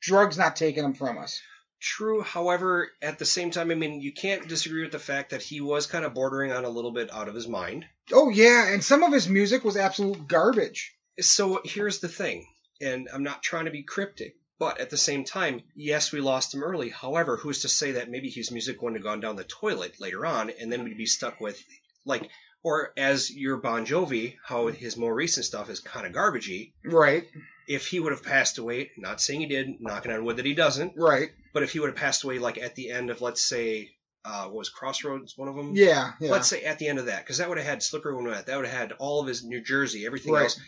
drugs 0.00 0.38
not 0.38 0.56
taken 0.56 0.84
him 0.84 0.94
from 0.94 1.18
us. 1.18 1.40
true. 1.80 2.22
However, 2.22 2.88
at 3.02 3.18
the 3.18 3.24
same 3.24 3.50
time, 3.50 3.70
I 3.70 3.74
mean, 3.74 4.00
you 4.00 4.12
can't 4.12 4.48
disagree 4.48 4.82
with 4.82 4.92
the 4.92 4.98
fact 4.98 5.30
that 5.30 5.42
he 5.42 5.60
was 5.60 5.86
kind 5.86 6.04
of 6.04 6.14
bordering 6.14 6.52
on 6.52 6.64
a 6.64 6.68
little 6.70 6.92
bit 6.92 7.12
out 7.12 7.28
of 7.28 7.34
his 7.34 7.46
mind. 7.48 7.84
Oh 8.12 8.30
yeah, 8.30 8.72
and 8.72 8.82
some 8.82 9.02
of 9.02 9.12
his 9.12 9.28
music 9.28 9.64
was 9.64 9.76
absolute 9.76 10.26
garbage. 10.26 10.94
So 11.20 11.60
here's 11.64 11.98
the 11.98 12.08
thing, 12.08 12.46
and 12.80 13.08
I'm 13.12 13.24
not 13.24 13.42
trying 13.42 13.66
to 13.66 13.70
be 13.72 13.82
cryptic, 13.82 14.36
but 14.58 14.80
at 14.80 14.90
the 14.90 14.96
same 14.96 15.24
time, 15.24 15.62
yes, 15.76 16.12
we 16.12 16.20
lost 16.20 16.54
him 16.54 16.62
early. 16.62 16.88
However, 16.90 17.36
who's 17.36 17.62
to 17.62 17.68
say 17.68 17.92
that 17.92 18.10
maybe 18.10 18.28
his 18.30 18.50
music 18.50 18.80
wouldn't 18.82 18.98
have 18.98 19.04
gone 19.04 19.20
down 19.20 19.36
the 19.36 19.44
toilet 19.44 20.00
later 20.00 20.26
on, 20.26 20.50
and 20.50 20.72
then 20.72 20.84
we'd 20.84 20.96
be 20.98 21.06
stuck 21.06 21.40
with 21.40 21.62
like, 22.04 22.28
or 22.62 22.92
as 22.96 23.30
your 23.30 23.58
Bon 23.58 23.86
Jovi, 23.86 24.34
how 24.44 24.66
his 24.66 24.96
more 24.96 25.14
recent 25.14 25.46
stuff 25.46 25.70
is 25.70 25.80
kind 25.80 26.06
of 26.06 26.12
garbagey. 26.12 26.72
Right, 26.84 27.24
If 27.68 27.86
he 27.86 28.00
would 28.00 28.12
have 28.12 28.24
passed 28.24 28.58
away, 28.58 28.90
not 28.96 29.20
saying 29.20 29.40
he 29.40 29.46
did, 29.46 29.80
knocking 29.80 30.10
on 30.12 30.24
wood 30.24 30.36
that 30.38 30.44
he 30.46 30.54
doesn't, 30.54 30.94
right. 30.96 31.28
but 31.54 31.62
if 31.62 31.72
he 31.72 31.78
would 31.80 31.90
have 31.90 31.96
passed 31.96 32.24
away 32.24 32.38
like 32.40 32.58
at 32.58 32.74
the 32.74 32.90
end 32.90 33.10
of 33.10 33.20
let's 33.20 33.42
say 33.42 33.90
uh 34.24 34.46
what 34.46 34.54
was 34.56 34.68
crossroads 34.68 35.34
one 35.38 35.46
of 35.48 35.54
them 35.54 35.76
Yeah, 35.76 36.10
yeah. 36.20 36.32
let's 36.32 36.48
say 36.48 36.64
at 36.64 36.80
the 36.80 36.88
end 36.88 36.98
of 36.98 37.06
that 37.06 37.20
because 37.22 37.38
that 37.38 37.48
would 37.48 37.58
have 37.58 37.66
had 37.66 37.82
slippery 37.84 38.16
when 38.16 38.24
that 38.26 38.46
that 38.46 38.56
would 38.56 38.66
have 38.66 38.76
had 38.78 38.92
all 38.98 39.20
of 39.20 39.28
his 39.28 39.44
new 39.44 39.62
jersey 39.62 40.04
everything 40.06 40.32
Right. 40.32 40.42
else 40.42 40.60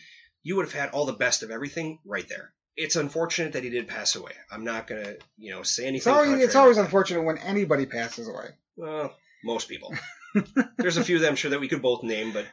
you 0.45 0.55
would 0.57 0.67
have 0.67 0.73
had 0.73 0.91
all 0.91 1.05
the 1.07 1.13
best 1.15 1.43
of 1.43 1.51
everything 1.51 1.99
right 2.07 2.29
there 2.29 2.53
it's 2.77 2.97
unfortunate 2.97 3.53
that 3.55 3.65
he 3.65 3.71
did 3.71 3.89
pass 3.89 4.17
away 4.17 4.33
i'm 4.51 4.65
not 4.65 4.87
gonna 4.87 5.15
you 5.39 5.51
know 5.53 5.63
say 5.63 5.83
anything 5.85 5.97
It's 5.99 6.07
always, 6.07 6.43
it's 6.45 6.55
always 6.57 6.79
unfortunate 6.79 7.23
when 7.23 7.39
anybody 7.39 7.87
passes 7.87 8.29
away. 8.29 8.49
well 8.77 9.15
most 9.45 9.69
people 9.69 9.95
there's 10.79 10.97
a 10.97 11.05
few 11.05 11.17
of 11.17 11.23
them 11.23 11.37
sure 11.37 11.51
that 11.51 11.61
we 11.61 11.69
could 11.69 11.83
both 11.83 12.03
name 12.03 12.33
but 12.33 12.47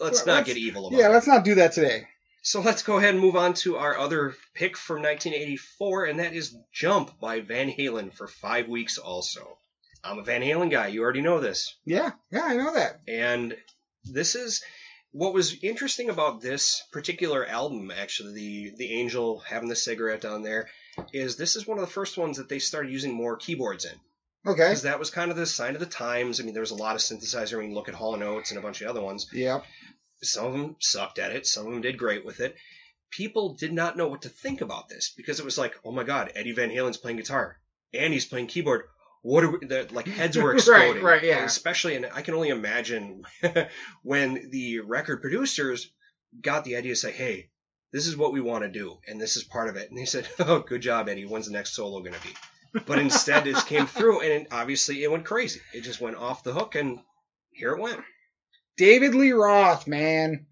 let's 0.00 0.18
Well, 0.20 0.26
not 0.26 0.34
let's- 0.40 0.48
get 0.48 0.56
evil 0.56 0.86
about 0.88 0.98
Yeah, 0.98 1.08
it 1.08 1.12
let's 1.12 1.26
not 1.26 1.44
do 1.44 1.56
that 1.56 1.72
today. 1.72 2.06
so 2.42 2.60
let's 2.60 2.82
go 2.82 2.98
ahead 2.98 3.10
and 3.14 3.20
move 3.20 3.36
on 3.36 3.54
to 3.54 3.76
our 3.76 3.96
other 3.98 4.34
pick 4.54 4.76
from 4.76 5.02
1984, 5.02 6.04
and 6.06 6.18
that 6.20 6.34
is 6.34 6.54
Jump 6.72 7.18
by 7.18 7.40
Van 7.40 7.70
Halen 7.70 8.12
for 8.14 8.26
five 8.28 8.68
weeks 8.68 8.98
also. 8.98 9.58
I'm 10.04 10.18
a 10.18 10.22
Van 10.22 10.42
Halen 10.42 10.70
guy, 10.70 10.88
you 10.88 11.02
already 11.02 11.22
know 11.22 11.40
this. 11.40 11.74
Yeah, 11.86 12.10
yeah, 12.30 12.42
I 12.44 12.54
know 12.56 12.74
that. 12.74 13.00
And 13.08 13.56
this 14.04 14.34
is 14.34 14.62
what 15.14 15.32
was 15.32 15.62
interesting 15.62 16.10
about 16.10 16.40
this 16.40 16.82
particular 16.90 17.46
album, 17.46 17.92
actually, 17.96 18.34
the, 18.34 18.72
the 18.76 18.92
Angel 18.94 19.38
having 19.38 19.68
the 19.68 19.76
cigarette 19.76 20.24
on 20.24 20.42
there, 20.42 20.68
is 21.12 21.36
this 21.36 21.54
is 21.54 21.68
one 21.68 21.78
of 21.78 21.84
the 21.86 21.92
first 21.92 22.18
ones 22.18 22.38
that 22.38 22.48
they 22.48 22.58
started 22.58 22.90
using 22.90 23.14
more 23.14 23.36
keyboards 23.36 23.84
in. 23.84 23.92
Okay. 24.44 24.70
Because 24.70 24.82
that 24.82 24.98
was 24.98 25.10
kind 25.10 25.30
of 25.30 25.36
the 25.36 25.46
sign 25.46 25.74
of 25.74 25.80
the 25.80 25.86
times. 25.86 26.40
I 26.40 26.42
mean, 26.42 26.52
there 26.52 26.60
was 26.60 26.72
a 26.72 26.76
lot 26.76 26.96
of 26.96 27.00
synthesizer 27.00 27.56
when 27.56 27.68
you 27.68 27.76
look 27.76 27.88
at 27.88 27.94
Hall 27.94 28.20
& 28.20 28.22
Oates 28.24 28.50
and 28.50 28.58
a 28.58 28.62
bunch 28.62 28.80
of 28.80 28.88
other 28.88 29.00
ones. 29.00 29.28
Yep. 29.32 29.64
Some 30.20 30.46
of 30.46 30.52
them 30.52 30.76
sucked 30.80 31.20
at 31.20 31.30
it. 31.30 31.46
Some 31.46 31.68
of 31.68 31.72
them 31.72 31.82
did 31.82 31.96
great 31.96 32.24
with 32.24 32.40
it. 32.40 32.56
People 33.12 33.54
did 33.54 33.72
not 33.72 33.96
know 33.96 34.08
what 34.08 34.22
to 34.22 34.28
think 34.28 34.62
about 34.62 34.88
this 34.88 35.14
because 35.16 35.38
it 35.38 35.44
was 35.44 35.56
like, 35.56 35.78
oh 35.84 35.92
my 35.92 36.02
God, 36.02 36.32
Eddie 36.34 36.52
Van 36.52 36.70
Halen's 36.70 36.96
playing 36.96 37.18
guitar 37.18 37.56
and 37.92 38.12
he's 38.12 38.26
playing 38.26 38.48
keyboard. 38.48 38.86
What 39.24 39.42
are 39.42 39.50
we, 39.52 39.66
the, 39.66 39.88
like 39.90 40.06
heads 40.06 40.36
were 40.36 40.52
exploding. 40.54 41.02
right, 41.02 41.14
right, 41.14 41.24
yeah. 41.24 41.38
And 41.38 41.46
especially, 41.46 41.96
and 41.96 42.06
I 42.12 42.20
can 42.20 42.34
only 42.34 42.50
imagine 42.50 43.22
when 44.02 44.50
the 44.50 44.80
record 44.80 45.22
producers 45.22 45.90
got 46.42 46.64
the 46.64 46.76
idea 46.76 46.92
to 46.92 46.96
say, 46.96 47.10
hey, 47.10 47.48
this 47.90 48.06
is 48.06 48.18
what 48.18 48.34
we 48.34 48.42
want 48.42 48.64
to 48.64 48.68
do 48.70 48.98
and 49.08 49.18
this 49.18 49.38
is 49.38 49.42
part 49.44 49.70
of 49.70 49.76
it. 49.76 49.88
And 49.88 49.96
they 49.98 50.04
said, 50.04 50.28
oh, 50.40 50.58
good 50.58 50.82
job, 50.82 51.08
Eddie. 51.08 51.24
When's 51.24 51.46
the 51.46 51.52
next 51.52 51.72
solo 51.72 52.00
going 52.00 52.12
to 52.12 52.20
be? 52.20 52.80
But 52.86 52.98
instead, 52.98 53.46
it 53.46 53.56
came 53.64 53.86
through 53.86 54.20
and 54.20 54.30
it, 54.30 54.48
obviously 54.52 55.02
it 55.02 55.10
went 55.10 55.24
crazy. 55.24 55.60
It 55.72 55.84
just 55.84 56.02
went 56.02 56.16
off 56.16 56.44
the 56.44 56.52
hook 56.52 56.74
and 56.74 56.98
here 57.50 57.70
it 57.70 57.80
went. 57.80 58.00
David 58.76 59.14
Lee 59.14 59.32
Roth, 59.32 59.86
man. 59.86 60.44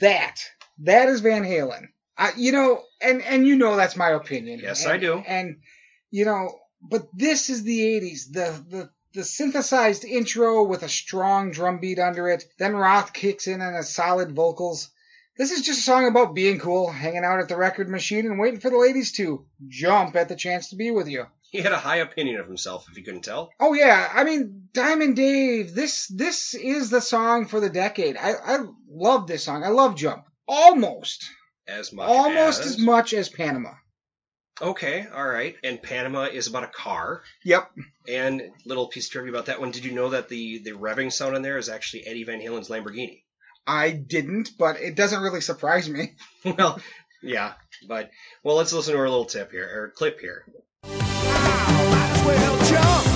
That. 0.00 0.36
That 0.84 1.08
is 1.08 1.22
Van 1.22 1.42
Halen. 1.42 1.86
I, 2.16 2.32
you 2.36 2.52
know, 2.52 2.82
and, 3.00 3.20
and 3.22 3.44
you 3.46 3.56
know 3.56 3.74
that's 3.74 3.96
my 3.96 4.10
opinion. 4.10 4.60
Yes, 4.62 4.84
And- 4.84 4.92
I 4.92 4.96
do. 4.98 5.14
And, 5.26 5.56
you 6.12 6.24
know, 6.24 6.50
but 6.82 7.08
this 7.12 7.50
is 7.50 7.62
the 7.62 7.80
80s. 7.80 8.32
The, 8.32 8.64
the 8.68 8.90
the 9.14 9.24
synthesized 9.24 10.04
intro 10.04 10.62
with 10.64 10.82
a 10.82 10.88
strong 10.88 11.50
drum 11.50 11.80
beat 11.80 11.98
under 11.98 12.28
it. 12.30 12.44
Then 12.58 12.74
Roth 12.74 13.12
kicks 13.12 13.46
in 13.46 13.60
on 13.60 13.74
his 13.74 13.90
solid 13.90 14.32
vocals. 14.32 14.88
This 15.36 15.50
is 15.50 15.62
just 15.62 15.80
a 15.80 15.82
song 15.82 16.06
about 16.06 16.34
being 16.34 16.58
cool, 16.58 16.90
hanging 16.90 17.24
out 17.24 17.40
at 17.40 17.48
the 17.48 17.56
record 17.56 17.88
machine, 17.88 18.26
and 18.26 18.38
waiting 18.38 18.60
for 18.60 18.70
the 18.70 18.78
ladies 18.78 19.12
to 19.12 19.46
jump 19.68 20.16
at 20.16 20.28
the 20.28 20.36
chance 20.36 20.70
to 20.70 20.76
be 20.76 20.90
with 20.90 21.08
you. 21.08 21.26
He 21.50 21.60
had 21.60 21.72
a 21.72 21.78
high 21.78 21.96
opinion 21.96 22.40
of 22.40 22.46
himself, 22.46 22.86
if 22.90 22.96
you 22.96 23.04
couldn't 23.04 23.22
tell. 23.22 23.50
Oh 23.60 23.74
yeah, 23.74 24.10
I 24.14 24.24
mean 24.24 24.68
Diamond 24.72 25.16
Dave. 25.16 25.74
This 25.74 26.06
this 26.06 26.54
is 26.54 26.88
the 26.88 27.00
song 27.00 27.46
for 27.46 27.60
the 27.60 27.68
decade. 27.68 28.16
I 28.16 28.32
I 28.32 28.58
love 28.88 29.26
this 29.26 29.44
song. 29.44 29.62
I 29.62 29.68
love 29.68 29.96
Jump 29.96 30.24
almost 30.48 31.30
As 31.66 31.92
much 31.92 32.08
almost 32.08 32.60
as, 32.60 32.66
as 32.66 32.78
much 32.78 33.12
as 33.12 33.28
Panama. 33.28 33.74
Okay, 34.62 35.06
all 35.12 35.26
right. 35.26 35.56
And 35.64 35.82
Panama 35.82 36.24
is 36.24 36.46
about 36.46 36.62
a 36.62 36.68
car. 36.68 37.22
Yep. 37.44 37.72
And 38.08 38.42
little 38.64 38.86
piece 38.86 39.06
of 39.06 39.12
trivia 39.12 39.32
about 39.32 39.46
that 39.46 39.60
one. 39.60 39.72
Did 39.72 39.84
you 39.84 39.90
know 39.90 40.10
that 40.10 40.28
the 40.28 40.58
the 40.58 40.70
revving 40.70 41.12
sound 41.12 41.34
in 41.34 41.42
there 41.42 41.58
is 41.58 41.68
actually 41.68 42.06
Eddie 42.06 42.22
Van 42.24 42.40
Halen's 42.40 42.68
Lamborghini? 42.68 43.22
I 43.66 43.90
didn't, 43.90 44.50
but 44.58 44.80
it 44.80 44.94
doesn't 44.94 45.22
really 45.22 45.40
surprise 45.40 45.88
me. 45.88 46.14
well, 46.44 46.80
yeah, 47.22 47.54
but 47.88 48.10
well, 48.44 48.56
let's 48.56 48.72
listen 48.72 48.94
to 48.94 49.00
our 49.00 49.08
little 49.08 49.24
tip 49.24 49.50
here 49.50 49.68
or 49.68 49.90
clip 49.90 50.20
here. 50.20 50.44
Ah, 50.84 52.22
might 52.24 53.11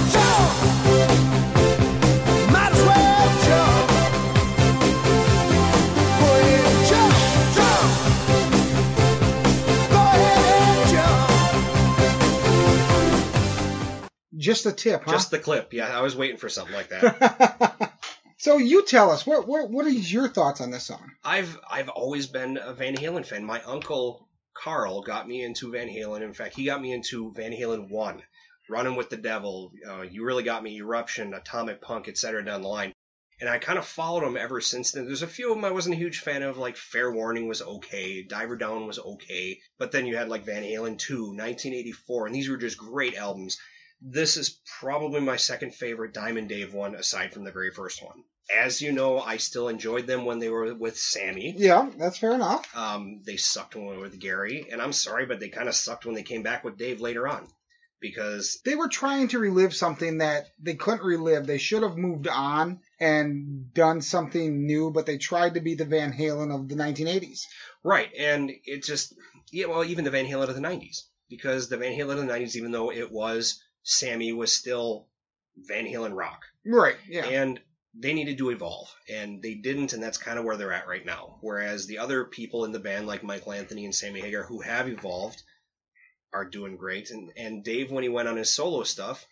Just 14.46 14.62
the 14.62 14.70
tip, 14.70 15.02
huh? 15.04 15.10
Just 15.10 15.32
the 15.32 15.40
clip. 15.40 15.72
Yeah, 15.72 15.88
I 15.88 16.02
was 16.02 16.14
waiting 16.14 16.36
for 16.36 16.48
something 16.48 16.72
like 16.72 16.90
that. 16.90 17.92
so 18.38 18.58
you 18.58 18.84
tell 18.84 19.10
us 19.10 19.26
what 19.26 19.48
what 19.48 19.70
what 19.70 19.84
are 19.86 19.90
your 19.90 20.28
thoughts 20.28 20.60
on 20.60 20.70
this 20.70 20.84
song? 20.84 21.10
I've 21.24 21.58
I've 21.68 21.88
always 21.88 22.28
been 22.28 22.56
a 22.56 22.72
Van 22.72 22.94
Halen 22.94 23.26
fan. 23.26 23.44
My 23.44 23.60
uncle 23.62 24.28
Carl 24.54 25.02
got 25.02 25.26
me 25.26 25.42
into 25.42 25.72
Van 25.72 25.88
Halen. 25.88 26.22
In 26.22 26.32
fact, 26.32 26.54
he 26.54 26.64
got 26.64 26.80
me 26.80 26.92
into 26.92 27.32
Van 27.34 27.50
Halen 27.50 27.90
one, 27.90 28.22
Running 28.70 28.94
with 28.94 29.10
the 29.10 29.16
Devil. 29.16 29.72
Uh, 29.84 30.02
you 30.02 30.24
really 30.24 30.44
got 30.44 30.62
me 30.62 30.76
Eruption, 30.78 31.34
Atomic 31.34 31.82
Punk, 31.82 32.06
etc. 32.06 32.44
Down 32.44 32.62
the 32.62 32.68
line. 32.68 32.92
And 33.40 33.50
I 33.50 33.58
kind 33.58 33.80
of 33.80 33.84
followed 33.84 34.22
them 34.22 34.36
ever 34.36 34.60
since 34.60 34.92
then. 34.92 35.06
There's 35.06 35.22
a 35.22 35.26
few 35.26 35.50
of 35.50 35.56
them 35.56 35.64
I 35.64 35.72
wasn't 35.72 35.96
a 35.96 35.98
huge 35.98 36.20
fan 36.20 36.44
of, 36.44 36.56
like 36.56 36.76
Fair 36.76 37.10
Warning 37.10 37.48
was 37.48 37.62
okay, 37.62 38.22
Diver 38.22 38.56
Down 38.56 38.86
was 38.86 39.00
okay, 39.00 39.58
but 39.76 39.90
then 39.90 40.06
you 40.06 40.16
had 40.16 40.28
like 40.28 40.44
Van 40.44 40.62
Halen 40.62 40.98
2, 40.98 41.34
1984, 41.34 42.26
and 42.26 42.34
these 42.34 42.48
were 42.48 42.56
just 42.56 42.78
great 42.78 43.16
albums. 43.16 43.58
This 44.00 44.36
is 44.36 44.58
probably 44.80 45.20
my 45.20 45.36
second 45.36 45.74
favorite 45.74 46.12
Diamond 46.12 46.48
Dave 46.48 46.74
one, 46.74 46.94
aside 46.94 47.32
from 47.32 47.44
the 47.44 47.52
very 47.52 47.70
first 47.70 48.02
one. 48.02 48.24
As 48.54 48.80
you 48.80 48.92
know, 48.92 49.18
I 49.18 49.38
still 49.38 49.68
enjoyed 49.68 50.06
them 50.06 50.24
when 50.24 50.38
they 50.38 50.50
were 50.50 50.72
with 50.74 50.96
Sammy. 50.98 51.54
Yeah, 51.56 51.90
that's 51.98 52.18
fair 52.18 52.32
enough. 52.32 52.64
Um, 52.76 53.22
they 53.24 53.36
sucked 53.36 53.74
when 53.74 53.88
they 53.88 53.96
were 53.96 54.02
with 54.02 54.20
Gary, 54.20 54.68
and 54.70 54.80
I'm 54.80 54.92
sorry, 54.92 55.26
but 55.26 55.40
they 55.40 55.48
kind 55.48 55.68
of 55.68 55.74
sucked 55.74 56.06
when 56.06 56.14
they 56.14 56.22
came 56.22 56.42
back 56.42 56.62
with 56.62 56.78
Dave 56.78 57.00
later 57.00 57.26
on. 57.26 57.48
Because, 57.98 58.60
They 58.64 58.76
were 58.76 58.88
trying 58.88 59.28
to 59.28 59.38
relive 59.38 59.74
something 59.74 60.18
that 60.18 60.48
they 60.62 60.74
couldn't 60.74 61.02
relive. 61.02 61.46
They 61.46 61.58
should 61.58 61.82
have 61.82 61.96
moved 61.96 62.28
on 62.28 62.80
and 63.00 63.72
done 63.72 64.02
something 64.02 64.66
new, 64.66 64.90
but 64.90 65.06
they 65.06 65.16
tried 65.16 65.54
to 65.54 65.60
be 65.60 65.74
the 65.74 65.86
Van 65.86 66.12
Halen 66.12 66.54
of 66.54 66.68
the 66.68 66.76
1980s. 66.76 67.40
right, 67.82 68.10
and 68.16 68.52
it 68.64 68.84
just, 68.84 69.14
yeah, 69.50 69.66
well, 69.66 69.82
even 69.82 70.04
the 70.04 70.10
Van 70.10 70.26
Halen 70.26 70.48
of 70.48 70.54
the 70.54 70.60
90s. 70.60 71.04
Because 71.28 71.68
the 71.68 71.78
Van 71.78 71.98
Halen 71.98 72.20
of 72.20 72.26
the 72.26 72.32
90s, 72.32 72.54
even 72.54 72.70
though 72.70 72.92
it 72.92 73.10
was 73.10 73.60
Sammy, 73.88 74.32
was 74.32 74.52
still 74.52 75.06
Van 75.56 75.86
Halen 75.86 76.14
rock. 76.14 76.42
Right. 76.66 76.96
Yeah. 77.08 77.24
and 77.26 77.60
they 77.98 78.12
needed 78.12 78.36
to 78.38 78.50
evolve 78.50 78.94
and 79.08 79.40
they 79.40 79.54
didn't 79.54 79.94
and 79.94 80.02
that's 80.02 80.18
kind 80.18 80.38
of 80.38 80.44
where 80.44 80.58
they're 80.58 80.72
at 80.72 80.86
right 80.86 81.06
now 81.06 81.38
whereas 81.40 81.86
the 81.86 81.96
other 81.96 82.24
people 82.26 82.66
in 82.66 82.72
the 82.72 82.78
band 82.78 83.06
like 83.06 83.22
michael 83.24 83.52
anthony 83.52 83.86
and 83.86 83.94
sammy 83.94 84.20
hagar 84.20 84.42
who 84.42 84.60
have 84.60 84.86
evolved 84.86 85.42
are 86.30 86.44
doing 86.44 86.76
great 86.76 87.08
and 87.10 87.30
and 87.38 87.64
dave 87.64 87.90
when 87.90 88.02
he 88.02 88.10
went 88.10 88.28
on 88.28 88.36
his 88.36 88.54
solo 88.54 88.82
stuff 88.82 89.24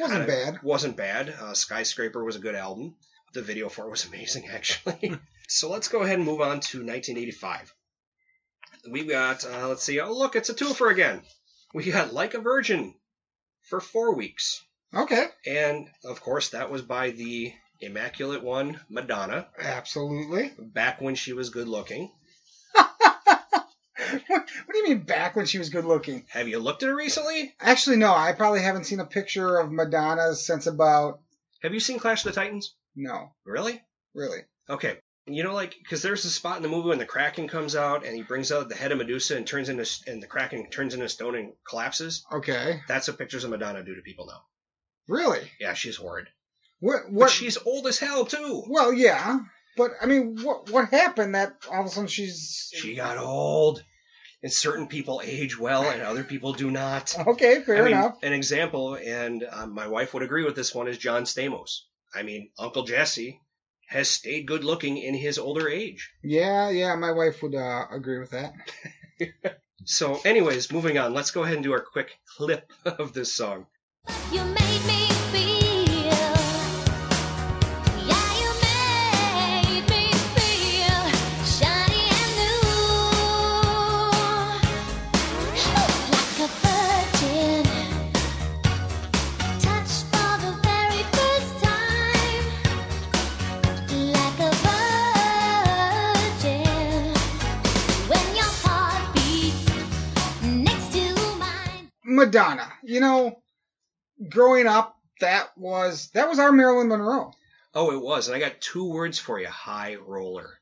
Wasn't 0.00 0.26
bad. 0.26 0.62
wasn't 0.62 0.96
bad 0.96 1.28
uh, 1.28 1.52
skyscraper 1.52 2.24
was 2.24 2.36
a 2.36 2.40
good 2.40 2.54
album 2.54 2.94
the 3.34 3.42
video 3.42 3.68
for 3.68 3.84
it 3.86 3.90
was 3.90 4.04
amazing 4.10 4.48
actually 4.48 5.12
so 5.46 5.68
let's 5.68 5.88
go 5.88 6.00
ahead 6.02 6.16
and 6.16 6.24
move 6.24 6.40
on 6.40 6.60
to 6.60 6.78
1985 6.78 7.74
we've 8.90 9.10
got 9.10 9.44
uh, 9.44 9.68
let's 9.68 9.82
see 9.82 10.00
oh 10.00 10.10
look 10.16 10.36
it's 10.36 10.48
a 10.48 10.54
twofer 10.54 10.90
again 10.90 11.20
we 11.74 11.90
got 11.90 12.14
like 12.14 12.32
a 12.32 12.40
virgin 12.40 12.94
for 13.68 13.80
four 13.80 14.14
weeks 14.14 14.62
Okay. 14.94 15.26
and 15.46 15.88
of 16.04 16.20
course, 16.20 16.50
that 16.50 16.70
was 16.70 16.82
by 16.82 17.10
the 17.10 17.52
immaculate 17.80 18.42
one, 18.42 18.80
Madonna, 18.88 19.48
Absolutely. 19.60 20.52
back 20.58 21.00
when 21.00 21.14
she 21.14 21.32
was 21.32 21.50
good 21.50 21.68
looking. 21.68 22.10
what, 22.72 22.90
what 24.28 24.46
do 24.72 24.78
you 24.78 24.88
mean 24.88 25.00
back 25.00 25.36
when 25.36 25.46
she 25.46 25.58
was 25.58 25.68
good 25.70 25.84
looking? 25.84 26.24
Have 26.30 26.48
you 26.48 26.58
looked 26.58 26.82
at 26.82 26.88
her 26.88 26.94
recently? 26.94 27.54
Actually, 27.60 27.96
no. 27.96 28.12
I 28.14 28.32
probably 28.32 28.62
haven't 28.62 28.84
seen 28.84 29.00
a 29.00 29.04
picture 29.06 29.58
of 29.58 29.70
Madonna 29.72 30.34
since 30.34 30.66
about 30.66 31.20
Have 31.62 31.74
you 31.74 31.80
seen 31.80 31.98
Clash 31.98 32.24
of 32.24 32.34
the 32.34 32.40
Titans? 32.40 32.74
no, 32.94 33.32
Really? 33.44 33.82
really. 34.14 34.40
Okay. 34.70 34.96
You 35.26 35.42
know, 35.42 35.54
like, 35.54 35.74
because 35.82 36.02
there's 36.02 36.24
a 36.24 36.30
spot 36.30 36.56
in 36.56 36.62
the 36.62 36.68
movie 36.68 36.88
when 36.88 36.98
the 36.98 37.04
Kraken 37.04 37.48
comes 37.48 37.74
out 37.74 38.06
and 38.06 38.14
he 38.14 38.22
brings 38.22 38.52
out 38.52 38.68
the 38.68 38.76
head 38.76 38.92
of 38.92 38.98
Medusa 38.98 39.36
and 39.36 39.46
turns 39.46 39.68
into, 39.68 39.84
and 40.06 40.22
the 40.22 40.26
Kraken 40.28 40.70
turns 40.70 40.94
into 40.94 41.08
stone 41.08 41.34
and 41.34 41.52
collapses. 41.68 42.24
Okay. 42.32 42.80
That's 42.86 43.08
what 43.08 43.18
pictures 43.18 43.42
of 43.42 43.50
Madonna 43.50 43.82
do 43.82 43.96
to 43.96 44.02
people 44.02 44.26
now. 44.26 44.42
Really? 45.08 45.50
Yeah, 45.58 45.74
she's 45.74 45.96
horrid. 45.96 46.28
What? 46.80 47.02
But 47.10 47.30
she's 47.30 47.56
old 47.56 47.86
as 47.86 47.98
hell 47.98 48.24
too. 48.26 48.64
well, 48.68 48.92
yeah. 48.92 49.40
But 49.76 49.92
I 50.00 50.06
mean, 50.06 50.38
what 50.42 50.70
what 50.70 50.88
happened 50.90 51.34
that 51.34 51.54
all 51.70 51.80
of 51.80 51.86
a 51.86 51.88
sudden 51.90 52.08
she's 52.08 52.70
She 52.74 52.94
got 52.94 53.18
old. 53.18 53.82
And 54.42 54.52
certain 54.52 54.86
people 54.86 55.22
age 55.24 55.58
well 55.58 55.90
and 55.90 56.02
other 56.02 56.22
people 56.22 56.52
do 56.52 56.70
not. 56.70 57.16
okay? 57.26 57.62
Fair 57.62 57.78
I 57.78 57.84
mean, 57.84 57.94
enough. 57.94 58.18
An 58.22 58.32
example, 58.32 58.94
and 58.94 59.44
um, 59.50 59.72
my 59.72 59.88
wife 59.88 60.14
would 60.14 60.22
agree 60.22 60.44
with 60.44 60.54
this 60.54 60.74
one, 60.74 60.88
is 60.88 60.98
John 60.98 61.24
Stamos. 61.24 61.80
I 62.14 62.22
mean, 62.22 62.50
Uncle 62.58 62.84
Jesse 62.84 63.40
has 63.86 64.08
stayed 64.08 64.46
good 64.46 64.64
looking 64.64 64.98
in 64.98 65.14
his 65.14 65.38
older 65.38 65.68
age. 65.68 66.10
Yeah, 66.22 66.70
yeah. 66.70 66.94
My 66.96 67.12
wife 67.12 67.42
would 67.42 67.54
uh, 67.54 67.86
agree 67.90 68.18
with 68.18 68.30
that. 68.30 68.52
So, 69.86 70.18
anyways, 70.24 70.72
moving 70.72 70.98
on. 70.98 71.14
Let's 71.14 71.30
go 71.30 71.44
ahead 71.44 71.54
and 71.54 71.62
do 71.62 71.72
our 71.72 71.80
quick 71.80 72.10
clip 72.36 72.72
of 72.84 73.12
this 73.12 73.32
song. 73.32 73.66
Madonna. 102.26 102.72
You 102.82 103.00
know, 103.00 103.42
growing 104.28 104.66
up, 104.66 104.96
that 105.20 105.56
was 105.56 106.10
that 106.14 106.28
was 106.28 106.38
our 106.38 106.52
Marilyn 106.52 106.88
Monroe. 106.88 107.32
Oh, 107.74 107.92
it 107.92 108.00
was. 108.02 108.28
And 108.28 108.36
I 108.36 108.40
got 108.40 108.60
two 108.60 108.90
words 108.90 109.18
for 109.18 109.38
you 109.40 109.48
high 109.48 109.96
roller. 109.96 110.58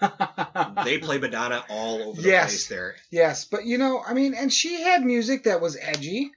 They 0.84 0.98
play 0.98 1.18
Madonna 1.18 1.64
all 1.68 2.02
over 2.02 2.20
the 2.20 2.28
Yes. 2.28 2.50
place 2.50 2.68
there. 2.68 2.96
yes, 3.10 3.44
but 3.44 3.64
you 3.66 3.78
know, 3.78 4.02
I 4.06 4.14
mean, 4.14 4.34
and 4.34 4.52
she 4.52 4.80
had 4.82 5.02
music 5.04 5.44
that 5.44 5.60
was 5.60 5.76
edgy. 5.80 6.32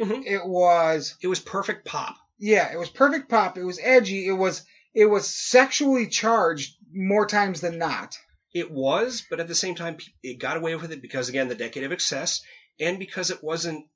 Mhm. 0.00 0.24
It 0.26 0.46
was 0.46 1.16
It 1.20 1.26
was 1.28 1.40
perfect 1.40 1.84
pop. 1.84 2.16
yeah, 2.38 2.72
it 2.72 2.78
was 2.78 2.88
perfect 2.88 3.28
pop. 3.28 3.58
It 3.58 3.64
was 3.64 3.78
edgy. 3.82 4.26
It 4.26 4.32
was 4.32 4.62
it 4.94 5.06
was 5.06 5.28
sexually 5.28 6.06
charged 6.08 6.74
more 6.92 7.26
times 7.26 7.60
than 7.60 7.78
not. 7.78 8.16
It 8.52 8.70
was, 8.70 9.22
but 9.30 9.38
at 9.40 9.46
the 9.46 9.54
same 9.54 9.76
time, 9.76 9.98
it 10.24 10.40
got 10.40 10.56
away 10.56 10.74
with 10.74 10.90
it 10.90 11.00
because, 11.02 11.28
again, 11.28 11.46
the 11.48 11.54
decade 11.54 11.84
of 11.84 11.92
excess, 11.92 12.42
and 12.80 12.98
because 12.98 13.30
it 13.30 13.42
wasn't 13.44 13.86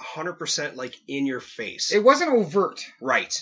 100% 0.00 0.76
like 0.76 0.94
in 1.08 1.26
your 1.26 1.40
face. 1.40 1.92
It 1.92 2.02
wasn't 2.04 2.30
overt. 2.32 2.84
right. 3.00 3.36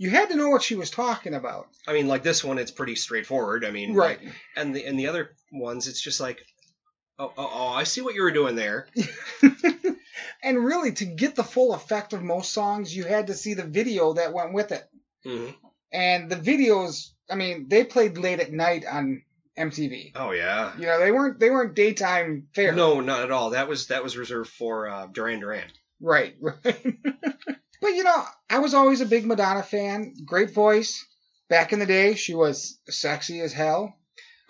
You 0.00 0.10
had 0.10 0.28
to 0.30 0.36
know 0.36 0.48
what 0.48 0.62
she 0.62 0.76
was 0.76 0.90
talking 0.90 1.34
about. 1.34 1.66
I 1.86 1.92
mean, 1.92 2.06
like 2.06 2.22
this 2.22 2.44
one, 2.44 2.58
it's 2.58 2.70
pretty 2.70 2.94
straightforward. 2.94 3.64
I 3.64 3.70
mean, 3.72 3.94
Right. 3.94 4.22
like- 4.22 4.32
and 4.56 4.74
the 4.74 4.84
and 4.84 4.96
the 4.98 5.08
other 5.08 5.34
ones, 5.52 5.88
it's 5.88 6.00
just 6.00 6.20
like, 6.20 6.40
oh, 7.18 7.32
oh, 7.36 7.50
oh, 7.52 7.68
I 7.68 7.82
see 7.82 8.00
what 8.00 8.14
you 8.14 8.22
were 8.22 8.30
doing 8.30 8.54
there. 8.54 8.86
and 10.42 10.64
really, 10.64 10.92
to 10.92 11.04
get 11.04 11.34
the 11.34 11.42
full 11.44 11.74
effect 11.74 12.12
of 12.12 12.22
most 12.22 12.52
songs, 12.52 12.94
you 12.94 13.04
had 13.04 13.26
to 13.26 13.34
see 13.34 13.54
the 13.54 13.64
video 13.64 14.12
that 14.14 14.32
went 14.32 14.52
with 14.52 14.72
it. 14.72 14.84
hmm 15.24 15.48
And 15.92 16.30
the 16.30 16.36
videos, 16.36 17.08
I 17.28 17.34
mean, 17.34 17.66
they 17.68 17.82
played 17.84 18.18
late 18.18 18.40
at 18.40 18.52
night 18.52 18.84
on 18.86 19.22
MTV. 19.58 20.12
Oh 20.14 20.30
yeah. 20.30 20.72
You 20.78 20.86
know, 20.86 20.98
they 20.98 21.12
weren't 21.12 21.40
they 21.40 21.50
weren't 21.50 21.74
daytime 21.74 22.48
fare. 22.54 22.72
No, 22.72 23.00
not 23.00 23.22
at 23.22 23.30
all. 23.30 23.50
That 23.50 23.68
was 23.68 23.88
that 23.88 24.02
was 24.02 24.16
reserved 24.16 24.50
for 24.50 24.88
uh, 24.88 25.06
Duran 25.06 25.40
Duran. 25.40 25.68
Right, 26.00 26.36
right. 26.40 26.96
But 27.80 27.88
you 27.94 28.04
know, 28.04 28.24
I 28.50 28.58
was 28.58 28.74
always 28.74 29.00
a 29.00 29.06
big 29.06 29.26
Madonna 29.26 29.62
fan. 29.62 30.14
Great 30.24 30.52
voice. 30.52 31.04
Back 31.48 31.72
in 31.72 31.78
the 31.78 31.86
day, 31.86 32.14
she 32.14 32.34
was 32.34 32.78
sexy 32.88 33.40
as 33.40 33.52
hell. 33.52 33.96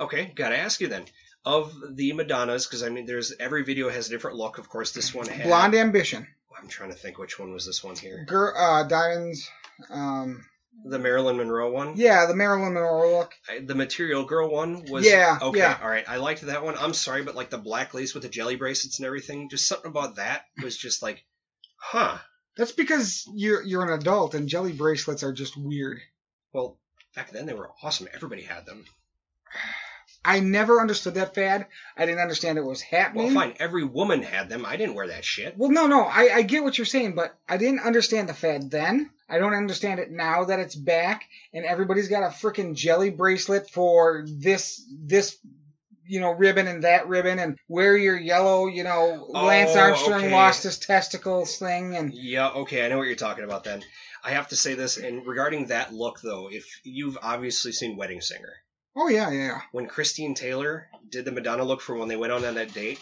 Okay, 0.01 0.33
gotta 0.35 0.59
ask 0.59 0.81
you 0.81 0.89
then. 0.89 1.05
Of 1.45 1.73
the 1.95 2.13
Madonnas, 2.13 2.67
because 2.67 2.83
I 2.83 2.89
mean, 2.89 3.07
there's 3.07 3.33
every 3.39 3.65
video 3.65 3.89
has 3.89 4.09
a 4.09 4.11
different 4.11 4.37
look. 4.37 4.59
Of 4.59 4.69
course, 4.69 4.93
this 4.93 5.15
one 5.15 5.27
had. 5.27 5.47
Blonde 5.47 5.75
Ambition. 5.75 6.27
I'm 6.61 6.69
trying 6.69 6.91
to 6.91 6.97
think 6.97 7.19
which 7.19 7.39
one 7.39 7.53
was 7.53 7.65
this 7.65 7.85
one 7.85 7.97
here. 7.97 8.25
Girl, 8.27 8.53
uh, 8.57 8.83
Diamonds. 8.83 9.49
Um, 9.91 10.45
The 10.85 10.99
Marilyn 10.99 11.37
Monroe 11.37 11.71
one. 11.73 11.95
yeah, 11.97 12.27
the 12.27 12.35
Marilyn 12.37 12.75
Monroe 12.75 13.19
look. 13.19 13.35
I- 13.49 13.59
The 13.61 13.75
Material 13.75 14.25
Girl 14.25 14.49
one 14.51 14.85
was. 14.91 15.05
Yeah, 15.07 15.39
Okay. 15.43 15.59
yeah. 15.59 15.79
All 15.83 15.89
right. 15.89 16.09
I 16.09 16.17
liked 16.19 16.43
that 16.43 16.63
one. 16.65 16.77
I'm 16.79 16.95
sorry, 16.95 17.23
but 17.23 17.35
like 17.35 17.51
the 17.51 17.59
black 17.59 17.95
lace 17.95 18.15
with 18.15 18.23
the 18.23 18.29
jelly 18.29 18.57
bracelets 18.57 18.99
and 18.99 19.07
everything, 19.07 19.49
just 19.51 19.67
something 19.67 19.91
about 19.91 20.17
that 20.17 20.43
was 20.63 20.77
just 20.77 21.03
like, 21.03 21.25
huh. 21.77 22.19
That's 22.57 22.73
because 22.73 23.25
you're 23.35 23.63
you're 23.63 23.85
an 23.87 23.99
adult 24.01 24.35
and 24.35 24.49
jelly 24.49 24.73
bracelets 24.73 25.23
are 25.23 25.33
just 25.33 25.57
weird. 25.57 26.01
Well, 26.53 26.79
back 27.15 27.31
then 27.31 27.47
they 27.47 27.55
were 27.55 27.71
awesome. 27.83 28.09
Everybody 28.13 28.43
had 28.43 28.67
them. 28.67 28.85
I 30.29 30.41
never 30.41 30.81
understood 30.81 31.15
that 31.15 31.35
fad. 31.35 31.67
I 31.97 32.05
didn't 32.05 32.21
understand 32.21 32.59
it 32.59 32.65
was 32.65 32.83
happening. 32.83 33.35
Well, 33.35 33.35
fine. 33.47 33.55
Every 33.59 33.85
woman 33.85 34.23
had 34.23 34.49
them. 34.51 34.67
I 34.67 34.77
didn't 34.77 34.95
wear 34.95 35.09
that 35.09 35.25
shit. 35.25 35.57
Well, 35.57 35.71
no, 35.71 35.87
no, 35.87 36.03
I, 36.03 36.31
I 36.35 36.43
get 36.43 36.63
what 36.63 36.77
you're 36.77 36.85
saying, 36.85 37.15
but 37.15 37.35
I 37.49 37.57
didn't 37.57 37.81
understand 37.81 38.29
the 38.29 38.35
fad 38.35 38.71
then. 38.71 39.11
I 39.29 39.39
don't 39.39 39.55
understand 39.55 40.01
it 40.01 40.11
now 40.11 40.45
that 40.45 40.59
it's 40.59 40.75
back 40.75 41.25
and 41.55 41.65
everybody's 41.65 42.09
got 42.09 42.23
a 42.25 42.27
freaking 42.35 42.75
jelly 42.75 43.11
bracelet 43.11 43.71
for 43.71 44.25
this 44.27 44.83
this 45.03 45.37
you 46.07 46.21
know 46.21 46.33
ribbon 46.33 46.67
and 46.67 46.85
that 46.85 47.09
ribbon 47.09 47.39
and 47.39 47.59
wear 47.69 47.95
your 47.97 48.19
yellow 48.19 48.67
you 48.67 48.85
know 48.85 49.27
Lance 49.29 49.73
Oh, 49.75 49.81
Armstrong 49.81 50.25
okay. 50.25 50.33
lost 50.33 50.63
his 50.63 50.79
testicles 50.79 51.59
thing 51.59 51.97
and 51.97 52.13
Yeah, 52.15 52.49
okay, 52.49 52.85
I 52.85 52.89
know 52.89 52.97
what 52.97 53.07
you're 53.07 53.17
talking 53.17 53.45
about 53.45 53.65
then. 53.65 53.83
I 54.25 54.31
have 54.31 54.49
to 54.49 54.57
say 54.57 54.75
this, 54.75 54.97
and 54.97 55.27
regarding 55.27 55.67
that 55.67 55.93
look 55.93 56.21
though, 56.23 56.49
if 56.51 56.65
you've 56.83 57.19
obviously 57.23 57.73
seen 57.73 57.97
Wedding 57.97 58.21
Singer, 58.23 58.55
oh 58.99 59.09
yeah 59.09 59.31
yeah 59.31 59.47
yeah. 59.47 59.61
when 59.73 59.87
Christine 59.87 60.35
Taylor 60.35 60.89
did 61.09 61.25
the 61.25 61.33
Madonna 61.33 61.65
look 61.65 61.81
for 61.81 61.97
when 61.97 62.09
they 62.09 62.17
went 62.17 62.33
on 62.33 62.43
that 62.43 62.75
date, 62.75 63.01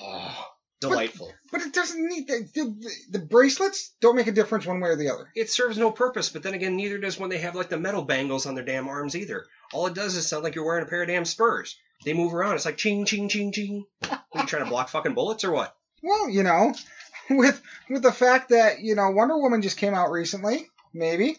oh, 0.00 0.46
delightful. 0.80 1.32
But 1.50 1.62
it 1.62 1.72
doesn't 1.74 2.08
need 2.08 2.28
the, 2.28 2.48
the 2.54 2.90
the 3.10 3.18
bracelets 3.18 3.94
don't 4.00 4.16
make 4.16 4.26
a 4.26 4.32
difference 4.32 4.66
one 4.66 4.80
way 4.80 4.90
or 4.90 4.96
the 4.96 5.10
other. 5.10 5.30
It 5.34 5.50
serves 5.50 5.76
no 5.76 5.90
purpose, 5.90 6.28
but 6.28 6.42
then 6.42 6.54
again, 6.54 6.76
neither 6.76 6.98
does 6.98 7.18
when 7.18 7.30
they 7.30 7.38
have 7.38 7.54
like 7.54 7.68
the 7.68 7.78
metal 7.78 8.02
bangles 8.02 8.46
on 8.46 8.54
their 8.54 8.64
damn 8.64 8.88
arms 8.88 9.16
either. 9.16 9.44
All 9.72 9.86
it 9.86 9.94
does 9.94 10.16
is 10.16 10.26
sound 10.26 10.44
like 10.44 10.54
you're 10.54 10.64
wearing 10.64 10.84
a 10.84 10.88
pair 10.88 11.02
of 11.02 11.08
damn 11.08 11.24
spurs. 11.24 11.76
They 12.04 12.14
move 12.14 12.32
around. 12.32 12.54
It's 12.54 12.64
like 12.64 12.76
ching 12.76 13.04
ching 13.04 13.28
ching 13.28 13.52
ching. 13.52 13.84
Are 14.10 14.20
you 14.36 14.46
trying 14.46 14.64
to 14.64 14.70
block 14.70 14.88
fucking 14.88 15.14
bullets 15.14 15.44
or 15.44 15.52
what? 15.52 15.76
Well, 16.02 16.30
you 16.30 16.44
know, 16.44 16.74
with 17.30 17.60
with 17.90 18.02
the 18.02 18.12
fact 18.12 18.50
that 18.50 18.80
you 18.80 18.94
know 18.94 19.10
Wonder 19.10 19.36
Woman 19.36 19.62
just 19.62 19.78
came 19.78 19.94
out 19.94 20.10
recently, 20.10 20.66
maybe 20.94 21.38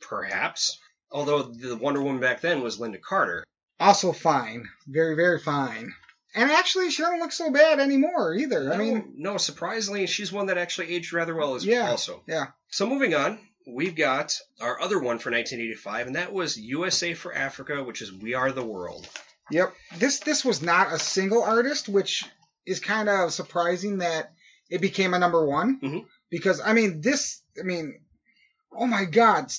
Perhaps. 0.00 0.78
Although 1.12 1.42
the 1.42 1.76
Wonder 1.76 2.02
Woman 2.02 2.20
back 2.20 2.40
then 2.40 2.62
was 2.62 2.78
Lynda 2.78 3.00
Carter. 3.00 3.44
also 3.78 4.12
fine, 4.12 4.68
very 4.86 5.14
very 5.14 5.38
fine. 5.38 5.92
And 6.34 6.50
actually, 6.50 6.90
she 6.90 7.02
doesn't 7.02 7.18
look 7.20 7.32
so 7.32 7.50
bad 7.50 7.78
anymore 7.78 8.34
either. 8.34 8.72
I 8.72 8.78
mean, 8.78 9.12
no, 9.18 9.36
surprisingly, 9.36 10.06
she's 10.06 10.32
one 10.32 10.46
that 10.46 10.56
actually 10.56 10.94
aged 10.94 11.12
rather 11.12 11.34
well 11.34 11.54
as 11.56 11.64
Yeah. 11.66 11.90
also. 11.90 12.22
yeah. 12.26 12.46
So 12.68 12.86
moving 12.86 13.14
on, 13.14 13.38
we've 13.66 13.94
got 13.94 14.38
our 14.58 14.80
other 14.80 14.98
one 14.98 15.18
for 15.18 15.30
1985, 15.30 16.06
and 16.06 16.16
that 16.16 16.32
was 16.32 16.56
USA 16.58 17.12
for 17.12 17.34
Africa, 17.34 17.84
which 17.84 18.00
is 18.00 18.10
We 18.12 18.32
Are 18.32 18.50
the 18.50 18.64
World. 18.64 19.06
Yep. 19.50 19.74
This 19.98 20.20
this 20.20 20.42
was 20.42 20.62
not 20.62 20.90
a 20.92 20.98
single 20.98 21.42
artist, 21.42 21.86
which 21.88 22.24
is 22.64 22.80
kind 22.80 23.10
of 23.10 23.32
surprising 23.34 23.98
that 23.98 24.32
it 24.70 24.80
became 24.80 25.12
a 25.12 25.18
number 25.18 25.44
one. 25.44 25.80
Mhm. 25.80 26.06
Because 26.30 26.62
I 26.64 26.72
mean, 26.72 27.02
this 27.02 27.42
I 27.60 27.62
mean, 27.64 28.00
oh 28.74 28.86
my 28.86 29.04
God. 29.04 29.52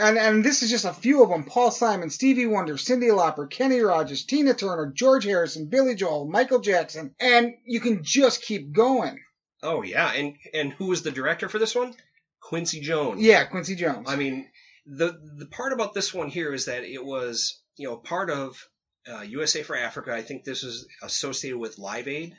And 0.00 0.18
and 0.18 0.44
this 0.44 0.62
is 0.62 0.70
just 0.70 0.84
a 0.84 0.92
few 0.92 1.22
of 1.22 1.28
them: 1.28 1.44
Paul 1.44 1.70
Simon, 1.70 2.10
Stevie 2.10 2.46
Wonder, 2.46 2.74
Cyndi 2.74 3.10
Lauper, 3.10 3.48
Kenny 3.50 3.80
Rogers, 3.80 4.24
Tina 4.24 4.54
Turner, 4.54 4.92
George 4.94 5.24
Harrison, 5.24 5.66
Billy 5.66 5.94
Joel, 5.94 6.26
Michael 6.26 6.60
Jackson, 6.60 7.14
and 7.20 7.54
you 7.64 7.80
can 7.80 8.02
just 8.02 8.42
keep 8.42 8.72
going. 8.72 9.18
Oh 9.62 9.82
yeah, 9.82 10.12
and 10.12 10.36
and 10.52 10.72
who 10.72 10.86
was 10.86 11.02
the 11.02 11.10
director 11.10 11.48
for 11.48 11.58
this 11.58 11.74
one? 11.74 11.94
Quincy 12.40 12.80
Jones. 12.80 13.20
Yeah, 13.22 13.44
Quincy 13.44 13.76
Jones. 13.76 14.08
I 14.08 14.16
mean, 14.16 14.48
the 14.86 15.18
the 15.38 15.46
part 15.46 15.72
about 15.72 15.94
this 15.94 16.12
one 16.12 16.28
here 16.28 16.52
is 16.52 16.66
that 16.66 16.84
it 16.84 17.04
was 17.04 17.60
you 17.76 17.88
know 17.88 17.96
part 17.96 18.30
of 18.30 18.56
uh, 19.10 19.22
USA 19.22 19.62
for 19.62 19.76
Africa. 19.76 20.12
I 20.12 20.22
think 20.22 20.44
this 20.44 20.64
is 20.64 20.86
associated 21.02 21.58
with 21.58 21.78
Live 21.78 22.08
Aid. 22.08 22.34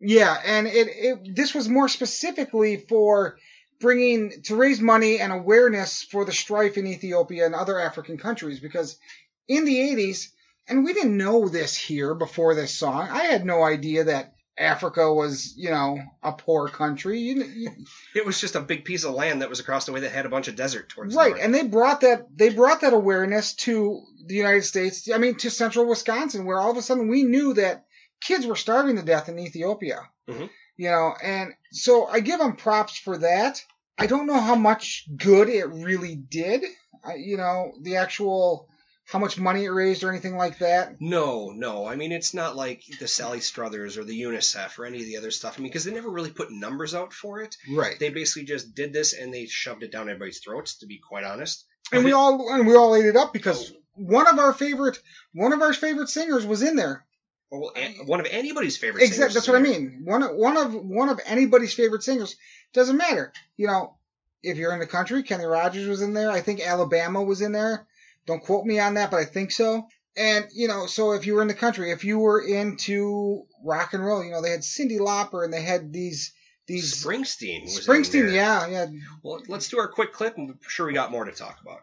Yeah, 0.00 0.36
and 0.44 0.66
it, 0.68 0.88
it 0.88 1.36
this 1.36 1.54
was 1.54 1.68
more 1.68 1.88
specifically 1.88 2.76
for 2.76 3.36
bringing 3.80 4.42
to 4.44 4.56
raise 4.56 4.80
money 4.80 5.20
and 5.20 5.32
awareness 5.32 6.02
for 6.02 6.24
the 6.24 6.32
strife 6.32 6.76
in 6.76 6.86
Ethiopia 6.86 7.46
and 7.46 7.54
other 7.54 7.78
African 7.78 8.18
countries 8.18 8.60
because 8.60 8.98
in 9.46 9.64
the 9.64 9.76
80s 9.78 10.28
and 10.68 10.84
we 10.84 10.92
didn't 10.92 11.16
know 11.16 11.48
this 11.48 11.74
here 11.76 12.14
before 12.14 12.54
this 12.54 12.74
song. 12.74 13.08
I 13.10 13.24
had 13.24 13.46
no 13.46 13.62
idea 13.62 14.04
that 14.04 14.34
Africa 14.58 15.14
was, 15.14 15.54
you 15.56 15.70
know, 15.70 15.98
a 16.22 16.32
poor 16.32 16.68
country. 16.68 17.20
You, 17.20 17.44
you, 17.44 17.70
It 18.14 18.26
was 18.26 18.40
just 18.40 18.56
a 18.56 18.60
big 18.60 18.84
piece 18.84 19.04
of 19.04 19.14
land 19.14 19.40
that 19.40 19.48
was 19.48 19.60
across 19.60 19.86
the 19.86 19.92
way 19.92 20.00
that 20.00 20.10
had 20.12 20.26
a 20.26 20.30
bunch 20.30 20.48
of 20.48 20.56
desert 20.56 20.88
towards 20.88 21.14
right, 21.14 21.30
north. 21.30 21.40
and 21.42 21.54
they 21.54 21.62
brought 21.62 22.00
that 22.02 22.26
they 22.34 22.48
brought 22.50 22.80
that 22.80 22.92
awareness 22.92 23.54
to 23.54 24.02
the 24.26 24.34
United 24.34 24.64
States. 24.64 25.08
I 25.10 25.18
mean, 25.18 25.36
to 25.36 25.50
central 25.50 25.86
Wisconsin, 25.88 26.44
where 26.44 26.58
all 26.58 26.72
of 26.72 26.76
a 26.76 26.82
sudden 26.82 27.08
we 27.08 27.22
knew 27.22 27.54
that 27.54 27.86
kids 28.20 28.44
were 28.46 28.56
starving 28.56 28.96
to 28.96 29.02
death 29.02 29.28
in 29.28 29.38
Ethiopia. 29.38 30.00
Mhm. 30.28 30.50
You 30.78 30.90
know, 30.90 31.12
and 31.22 31.52
so 31.72 32.06
I 32.06 32.20
give 32.20 32.38
them 32.38 32.56
props 32.56 32.96
for 32.96 33.18
that. 33.18 33.62
I 33.98 34.06
don't 34.06 34.26
know 34.26 34.40
how 34.40 34.54
much 34.54 35.06
good 35.14 35.48
it 35.48 35.66
really 35.66 36.14
did. 36.14 36.64
I, 37.04 37.16
you 37.16 37.36
know, 37.36 37.72
the 37.82 37.96
actual 37.96 38.68
how 39.08 39.18
much 39.18 39.38
money 39.38 39.64
it 39.64 39.70
raised 39.70 40.04
or 40.04 40.10
anything 40.10 40.36
like 40.36 40.58
that. 40.58 41.00
No, 41.00 41.50
no. 41.50 41.86
I 41.86 41.96
mean, 41.96 42.12
it's 42.12 42.34
not 42.34 42.56
like 42.56 42.84
the 43.00 43.08
Sally 43.08 43.40
Struthers 43.40 43.96
or 43.96 44.04
the 44.04 44.20
UNICEF 44.20 44.78
or 44.78 44.84
any 44.84 44.98
of 44.98 45.06
the 45.06 45.16
other 45.16 45.30
stuff. 45.30 45.56
I 45.58 45.62
mean, 45.62 45.70
because 45.70 45.84
they 45.84 45.94
never 45.94 46.10
really 46.10 46.30
put 46.30 46.52
numbers 46.52 46.94
out 46.94 47.14
for 47.14 47.40
it. 47.40 47.56
Right. 47.70 47.98
They 47.98 48.10
basically 48.10 48.44
just 48.44 48.74
did 48.74 48.92
this 48.92 49.14
and 49.14 49.32
they 49.32 49.46
shoved 49.46 49.82
it 49.82 49.90
down 49.90 50.10
everybody's 50.10 50.40
throats. 50.40 50.78
To 50.78 50.86
be 50.86 50.98
quite 50.98 51.24
honest. 51.24 51.64
and 51.90 52.04
we 52.04 52.12
all 52.12 52.52
and 52.52 52.66
we 52.66 52.76
all 52.76 52.94
ate 52.94 53.06
it 53.06 53.16
up 53.16 53.32
because 53.32 53.72
oh. 53.72 53.76
one 53.94 54.28
of 54.28 54.38
our 54.38 54.52
favorite 54.52 54.98
one 55.32 55.54
of 55.54 55.62
our 55.62 55.72
favorite 55.72 56.10
singers 56.10 56.46
was 56.46 56.62
in 56.62 56.76
there. 56.76 57.04
Well, 57.50 57.72
an- 57.76 58.06
one 58.06 58.20
of 58.20 58.26
anybody's 58.30 58.76
favorite. 58.76 59.02
Exactly. 59.02 59.32
singers 59.32 59.34
That's 59.34 59.48
what 59.48 59.56
I 59.56 59.60
mean. 59.60 60.02
One 60.04 60.22
of 60.22 60.34
one 60.36 60.56
of 60.56 60.74
one 60.74 61.08
of 61.08 61.20
anybody's 61.26 61.72
favorite 61.74 62.02
singers 62.02 62.36
doesn't 62.74 62.96
matter. 62.96 63.32
You 63.56 63.68
know, 63.68 63.94
if 64.42 64.58
you're 64.58 64.72
in 64.72 64.80
the 64.80 64.86
country, 64.86 65.22
Kenny 65.22 65.44
Rogers 65.44 65.88
was 65.88 66.02
in 66.02 66.12
there. 66.12 66.30
I 66.30 66.40
think 66.42 66.60
Alabama 66.60 67.22
was 67.22 67.40
in 67.40 67.52
there. 67.52 67.86
Don't 68.26 68.42
quote 68.44 68.66
me 68.66 68.78
on 68.78 68.94
that, 68.94 69.10
but 69.10 69.16
I 69.18 69.24
think 69.24 69.50
so. 69.52 69.86
And 70.16 70.46
you 70.52 70.68
know, 70.68 70.86
so 70.86 71.12
if 71.12 71.26
you 71.26 71.34
were 71.34 71.42
in 71.42 71.48
the 71.48 71.54
country, 71.54 71.90
if 71.92 72.04
you 72.04 72.18
were 72.18 72.40
into 72.42 73.44
rock 73.64 73.94
and 73.94 74.04
roll, 74.04 74.22
you 74.24 74.30
know, 74.32 74.42
they 74.42 74.50
had 74.50 74.60
Cyndi 74.60 74.98
Lauper 74.98 75.44
and 75.44 75.52
they 75.52 75.62
had 75.62 75.92
these 75.92 76.32
these 76.66 77.02
Springsteen 77.02 77.62
was 77.62 77.78
in 77.88 77.94
Springsteen. 77.94 78.12
there. 78.26 78.28
Yeah, 78.28 78.66
yeah. 78.66 78.86
Well, 79.22 79.40
let's 79.48 79.68
do 79.70 79.78
our 79.78 79.88
quick 79.88 80.12
clip, 80.12 80.36
and 80.36 80.50
I'm 80.50 80.58
sure 80.68 80.86
we 80.86 80.92
got 80.92 81.10
more 81.10 81.24
to 81.24 81.32
talk 81.32 81.58
about. 81.62 81.80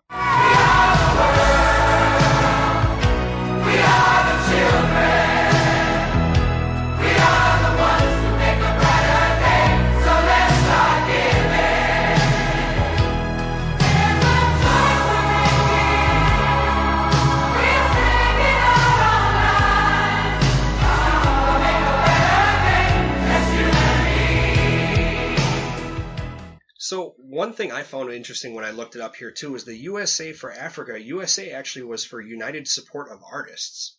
So 26.86 27.16
one 27.18 27.54
thing 27.54 27.72
I 27.72 27.82
found 27.82 28.12
interesting 28.14 28.54
when 28.54 28.64
I 28.64 28.70
looked 28.70 28.96
it 28.96 29.02
up 29.02 29.16
here 29.16 29.32
too 29.32 29.56
is 29.56 29.64
the 29.66 29.76
USA 29.76 30.34
for 30.34 30.52
Africa. 30.52 31.02
USA 31.02 31.50
actually 31.50 31.86
was 31.86 32.06
for 32.06 32.22
United 32.22 32.68
Support 32.68 33.12
of 33.12 33.22
Artists. 33.24 33.98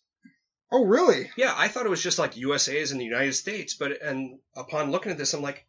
Oh, 0.70 0.84
really? 0.84 1.28
Yeah, 1.36 1.52
I 1.56 1.66
thought 1.66 1.84
it 1.86 1.90
was 1.90 2.00
just 2.02 2.20
like 2.20 2.36
USA 2.36 2.78
is 2.78 2.92
in 2.92 2.98
the 2.98 3.04
United 3.04 3.32
States, 3.34 3.74
but 3.74 4.00
and 4.00 4.38
upon 4.54 4.92
looking 4.92 5.10
at 5.10 5.18
this, 5.18 5.34
I'm 5.34 5.42
like, 5.42 5.66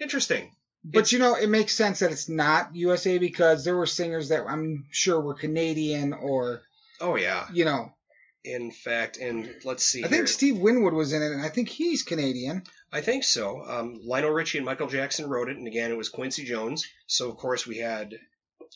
interesting. 0.00 0.54
But 0.84 1.00
It's- 1.00 1.12
you 1.12 1.18
know, 1.18 1.34
it 1.34 1.48
makes 1.48 1.74
sense 1.74 1.98
that 1.98 2.12
it's 2.12 2.28
not 2.28 2.76
USA 2.76 3.18
because 3.18 3.64
there 3.64 3.76
were 3.76 3.86
singers 3.86 4.28
that 4.28 4.44
I'm 4.46 4.86
sure 4.92 5.20
were 5.20 5.34
Canadian 5.34 6.12
or 6.12 6.62
Oh 7.00 7.16
yeah, 7.16 7.48
you 7.52 7.64
know. 7.64 7.92
in 8.44 8.70
fact, 8.70 9.16
and 9.16 9.52
let's 9.64 9.84
see. 9.84 10.04
I 10.04 10.08
think. 10.08 10.28
Steve 10.28 10.56
Winwood 10.58 10.94
was 10.94 11.12
in 11.12 11.20
it, 11.20 11.32
and 11.32 11.42
I 11.44 11.48
think 11.48 11.68
he's 11.68 12.04
Canadian. 12.04 12.62
I 12.92 13.00
think 13.00 13.24
so. 13.24 13.62
Um, 13.66 14.00
Lionel 14.04 14.30
Richie 14.30 14.58
and 14.58 14.64
Michael 14.64 14.88
Jackson 14.88 15.28
wrote 15.28 15.48
it, 15.48 15.56
and 15.56 15.66
again, 15.66 15.90
it 15.92 15.96
was 15.96 16.08
Quincy 16.08 16.44
Jones. 16.44 16.86
So 17.06 17.28
of 17.30 17.36
course 17.36 17.66
we 17.66 17.78
had 17.78 18.14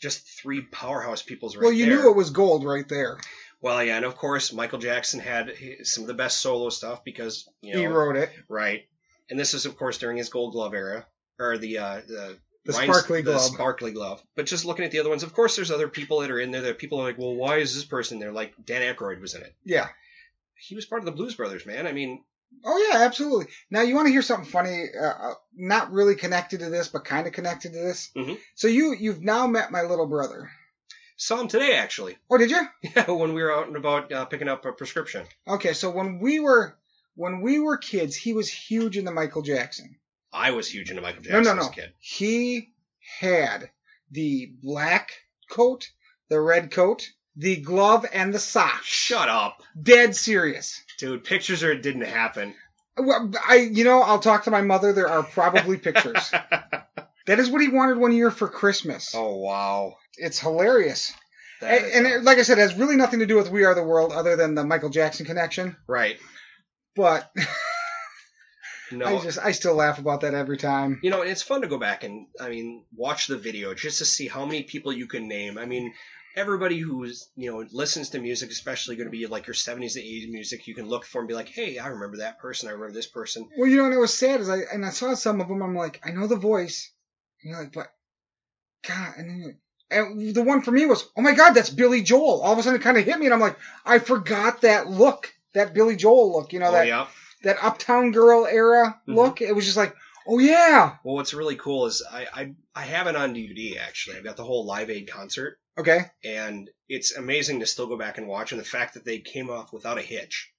just 0.00 0.26
three 0.40 0.60
powerhouse 0.62 1.22
peoples 1.22 1.56
right 1.56 1.64
well, 1.64 1.72
you 1.72 1.86
there. 1.86 1.96
knew 2.02 2.10
it 2.10 2.16
was 2.16 2.30
gold 2.30 2.64
right 2.64 2.88
there. 2.88 3.18
Well, 3.60 3.82
yeah, 3.82 3.96
and 3.96 4.04
of 4.04 4.16
course 4.16 4.52
Michael 4.52 4.78
Jackson 4.78 5.20
had 5.20 5.52
some 5.84 6.04
of 6.04 6.08
the 6.08 6.14
best 6.14 6.40
solo 6.40 6.68
stuff 6.68 7.02
because 7.04 7.48
you 7.60 7.74
know 7.74 7.80
he 7.80 7.86
wrote 7.86 8.16
it. 8.16 8.30
right, 8.48 8.82
and 9.30 9.38
this 9.38 9.54
is 9.54 9.66
of 9.66 9.76
course 9.76 9.98
during 9.98 10.16
his 10.16 10.28
Gold 10.28 10.52
Glove 10.52 10.74
era 10.74 11.06
or 11.38 11.58
the 11.58 11.78
uh, 11.78 12.00
the 12.06 12.38
The 12.66 12.72
sparkly 12.72 13.22
the 13.22 13.32
glove. 13.32 13.40
sparkly 13.40 13.92
glove. 13.92 14.22
But 14.36 14.46
just 14.46 14.64
looking 14.64 14.84
at 14.84 14.90
the 14.90 15.00
other 15.00 15.08
ones, 15.10 15.22
of 15.22 15.32
course, 15.32 15.56
there's 15.56 15.70
other 15.70 15.88
people 15.88 16.20
that 16.20 16.30
are 16.30 16.38
in 16.40 16.50
there. 16.50 16.62
That 16.62 16.78
people 16.78 17.00
are 17.00 17.04
like, 17.04 17.18
well, 17.18 17.34
why 17.34 17.56
is 17.56 17.74
this 17.74 17.84
person 17.84 18.18
there? 18.18 18.32
Like 18.32 18.52
Dan 18.64 18.82
Aykroyd 18.82 19.20
was 19.20 19.34
in 19.34 19.42
it. 19.42 19.54
Yeah. 19.64 19.88
He 20.56 20.74
was 20.74 20.86
part 20.86 21.00
of 21.00 21.06
the 21.06 21.12
Blues 21.12 21.34
Brothers, 21.34 21.66
man. 21.66 21.86
I 21.86 21.92
mean, 21.92 22.22
Oh 22.64 22.88
yeah, 22.90 23.04
absolutely. 23.04 23.46
Now 23.70 23.82
you 23.82 23.94
want 23.94 24.06
to 24.06 24.12
hear 24.12 24.22
something 24.22 24.50
funny? 24.50 24.84
Uh, 24.98 25.04
uh, 25.04 25.34
not 25.54 25.92
really 25.92 26.14
connected 26.14 26.60
to 26.60 26.70
this, 26.70 26.88
but 26.88 27.04
kind 27.04 27.26
of 27.26 27.32
connected 27.32 27.72
to 27.72 27.78
this. 27.78 28.10
Mhm. 28.16 28.38
So 28.54 28.68
you 28.68 28.94
you've 28.94 29.22
now 29.22 29.46
met 29.46 29.70
my 29.72 29.82
little 29.82 30.06
brother. 30.06 30.50
saw 31.16 31.40
him 31.40 31.48
today 31.48 31.74
actually. 31.76 32.16
Oh, 32.30 32.38
did 32.38 32.50
you? 32.50 32.66
Yeah, 32.96 33.10
when 33.10 33.34
we 33.34 33.42
were 33.42 33.52
out 33.52 33.66
and 33.68 33.76
about 33.76 34.10
uh, 34.12 34.24
picking 34.26 34.48
up 34.48 34.64
a 34.64 34.72
prescription. 34.72 35.26
Okay, 35.46 35.72
so 35.72 35.90
when 35.90 36.18
we 36.20 36.40
were 36.40 36.76
when 37.16 37.40
we 37.40 37.58
were 37.60 37.76
kids, 37.76 38.16
he 38.16 38.32
was 38.32 38.48
huge 38.48 38.96
into 38.96 39.10
Michael 39.12 39.42
Jackson. 39.42 39.96
I 40.32 40.50
was 40.50 40.68
huge 40.68 40.90
into 40.90 41.02
Michael 41.02 41.22
No, 41.22 41.30
Jackson 41.30 41.56
no, 41.56 41.62
no. 41.62 41.68
a 41.68 41.72
kid. 41.72 41.92
He 42.00 42.72
had 43.20 43.70
the 44.10 44.52
black 44.62 45.12
coat, 45.48 45.90
the 46.28 46.40
red 46.40 46.70
coat, 46.72 47.08
the 47.36 47.56
glove, 47.56 48.06
and 48.12 48.32
the 48.32 48.38
sock. 48.38 48.82
Shut 48.84 49.28
up, 49.28 49.62
Dead 49.80 50.14
serious. 50.16 50.82
dude. 50.98 51.24
Pictures 51.24 51.62
or 51.62 51.72
it 51.72 51.82
didn't 51.82 52.02
happen. 52.06 52.54
Well, 52.96 53.32
I, 53.48 53.56
you 53.56 53.82
know, 53.84 54.02
I'll 54.02 54.20
talk 54.20 54.44
to 54.44 54.50
my 54.52 54.60
mother. 54.60 54.92
There 54.92 55.08
are 55.08 55.22
probably 55.24 55.78
pictures. 55.78 56.30
that 57.26 57.38
is 57.40 57.50
what 57.50 57.60
he 57.60 57.68
wanted 57.68 57.96
one 57.98 58.12
year 58.12 58.30
for 58.30 58.46
Christmas. 58.48 59.12
oh 59.16 59.36
wow. 59.36 59.96
It's 60.16 60.38
hilarious. 60.38 61.12
And, 61.60 61.84
and 61.84 62.06
it, 62.06 62.22
like 62.22 62.38
I 62.38 62.42
said, 62.42 62.58
it 62.58 62.62
has 62.62 62.74
really 62.74 62.96
nothing 62.96 63.20
to 63.20 63.26
do 63.26 63.36
with 63.36 63.50
We 63.50 63.64
Are 63.64 63.74
the 63.74 63.82
World 63.82 64.12
other 64.12 64.36
than 64.36 64.54
the 64.54 64.64
Michael 64.64 64.90
Jackson 64.90 65.24
connection. 65.26 65.76
right. 65.88 66.16
But 66.94 67.32
No. 68.92 69.06
I 69.06 69.22
just, 69.22 69.38
I 69.38 69.50
still 69.52 69.74
laugh 69.74 69.98
about 69.98 70.20
that 70.20 70.34
every 70.34 70.56
time. 70.58 71.00
You 71.02 71.10
know, 71.10 71.22
it's 71.22 71.42
fun 71.42 71.62
to 71.62 71.66
go 71.68 71.78
back 71.78 72.04
and, 72.04 72.26
I 72.38 72.48
mean, 72.48 72.84
watch 72.94 73.26
the 73.26 73.38
video 73.38 73.74
just 73.74 73.98
to 73.98 74.04
see 74.04 74.28
how 74.28 74.44
many 74.44 74.62
people 74.62 74.92
you 74.92 75.06
can 75.08 75.26
name. 75.26 75.58
I 75.58 75.64
mean, 75.64 75.92
everybody 76.36 76.78
who's, 76.78 77.28
you 77.36 77.50
know, 77.50 77.64
listens 77.72 78.10
to 78.10 78.18
music, 78.18 78.50
especially 78.50 78.96
going 78.96 79.06
to 79.06 79.10
be 79.16 79.26
like 79.26 79.46
your 79.46 79.54
70s 79.54 79.96
and 79.96 80.04
80s 80.04 80.30
music, 80.30 80.66
you 80.66 80.74
can 80.74 80.86
look 80.86 81.04
for 81.04 81.20
and 81.20 81.28
be 81.28 81.34
like, 81.34 81.48
hey, 81.48 81.78
I 81.78 81.88
remember 81.88 82.18
that 82.18 82.38
person. 82.38 82.68
I 82.68 82.72
remember 82.72 82.92
this 82.92 83.06
person. 83.06 83.48
Well, 83.56 83.68
you 83.68 83.76
know, 83.76 83.84
and 83.86 83.94
it 83.94 83.98
was 83.98 84.12
sad 84.16 84.40
as 84.40 84.48
I, 84.50 84.58
and 84.72 84.84
I 84.84 84.90
saw 84.90 85.14
some 85.14 85.40
of 85.40 85.48
them, 85.48 85.62
I'm 85.62 85.76
like, 85.76 86.00
I 86.04 86.10
know 86.10 86.26
the 86.26 86.36
voice. 86.36 86.90
And 87.42 87.50
you're 87.50 87.60
like, 87.60 87.72
but, 87.72 87.86
God, 88.86 89.14
and 89.16 89.28
then 89.28 89.36
you're 89.38 89.46
like, 89.48 89.58
and 89.90 90.34
the 90.34 90.42
one 90.42 90.62
for 90.62 90.70
me 90.72 90.86
was, 90.86 91.08
oh 91.16 91.22
my 91.22 91.34
God, 91.34 91.52
that's 91.52 91.70
Billy 91.70 92.02
Joel. 92.02 92.40
All 92.42 92.52
of 92.52 92.58
a 92.58 92.62
sudden 92.62 92.80
it 92.80 92.82
kind 92.82 92.96
of 92.96 93.04
hit 93.04 93.18
me 93.18 93.26
and 93.26 93.34
I'm 93.34 93.40
like, 93.40 93.56
I 93.84 93.98
forgot 93.98 94.62
that 94.62 94.88
look, 94.88 95.32
that 95.52 95.74
Billy 95.74 95.94
Joel 95.94 96.32
look, 96.32 96.52
you 96.52 96.58
know, 96.58 96.68
oh, 96.68 96.72
that, 96.72 96.86
yeah. 96.86 97.06
that 97.44 97.62
Uptown 97.62 98.10
Girl 98.10 98.46
era 98.46 98.98
Mhm. 99.06 99.14
look. 99.14 99.40
It 99.40 99.54
was 99.54 99.66
just 99.66 99.76
like, 99.76 99.94
oh 100.26 100.38
yeah. 100.38 100.96
Well, 101.04 101.14
what's 101.16 101.34
really 101.34 101.56
cool 101.56 101.86
is 101.86 102.02
I, 102.10 102.26
I, 102.34 102.54
I 102.74 102.82
have 102.82 103.06
it 103.06 103.14
on 103.14 103.34
DVD, 103.34 103.78
actually. 103.78 104.16
I've 104.16 104.24
got 104.24 104.36
the 104.36 104.44
whole 104.44 104.66
Live 104.66 104.90
Aid 104.90 105.08
concert. 105.08 105.58
Okay. 105.78 106.00
and 106.24 106.70
it's 106.88 107.16
amazing 107.16 107.60
to 107.60 107.66
still 107.66 107.86
go 107.86 107.96
back 107.98 108.18
and 108.18 108.28
watch 108.28 108.52
and 108.52 108.60
the 108.60 108.64
fact 108.64 108.94
that 108.94 109.04
they 109.04 109.18
came 109.18 109.50
off 109.50 109.72
without 109.72 109.98
a 109.98 110.02
hitch 110.02 110.52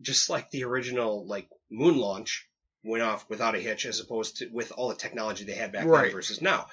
just 0.00 0.30
like 0.30 0.50
the 0.50 0.64
original 0.64 1.26
like 1.26 1.48
moon 1.70 1.96
launch 1.96 2.46
went 2.84 3.02
off 3.02 3.28
without 3.28 3.54
a 3.56 3.60
hitch 3.60 3.86
as 3.86 4.00
opposed 4.00 4.36
to 4.36 4.48
with 4.52 4.70
all 4.72 4.88
the 4.88 4.94
technology 4.94 5.44
they 5.44 5.54
had 5.54 5.72
back 5.72 5.86
Right. 5.86 6.04
then 6.04 6.12
versus 6.12 6.40
now 6.42 6.66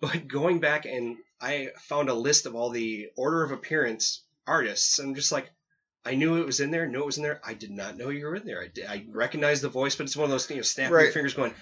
but 0.00 0.28
going 0.28 0.60
back 0.60 0.86
and 0.86 1.16
i 1.40 1.68
found 1.88 2.08
a 2.08 2.14
list 2.14 2.46
of 2.46 2.54
all 2.54 2.70
the 2.70 3.08
order 3.16 3.42
of 3.42 3.50
appearance 3.52 4.22
artists 4.46 4.98
and 4.98 5.08
i'm 5.08 5.14
just 5.14 5.32
like 5.32 5.50
I 6.04 6.14
knew 6.14 6.36
it 6.40 6.46
was 6.46 6.60
in 6.60 6.70
there. 6.70 6.86
Knew 6.86 7.02
it 7.02 7.06
was 7.06 7.18
in 7.18 7.24
there. 7.24 7.40
I 7.44 7.52
did 7.52 7.70
not 7.70 7.98
know 7.98 8.08
you 8.08 8.24
were 8.24 8.36
in 8.36 8.46
there. 8.46 8.62
I, 8.62 8.68
did, 8.68 8.86
I 8.86 9.04
recognized 9.10 9.62
the 9.62 9.68
voice, 9.68 9.94
but 9.96 10.04
it's 10.04 10.16
one 10.16 10.24
of 10.24 10.30
those 10.30 10.46
things. 10.46 10.54
You 10.56 10.60
know, 10.60 10.62
snapping 10.62 10.90
your 10.92 11.00
Right. 11.04 11.12
fingers, 11.12 11.34
going, 11.34 11.52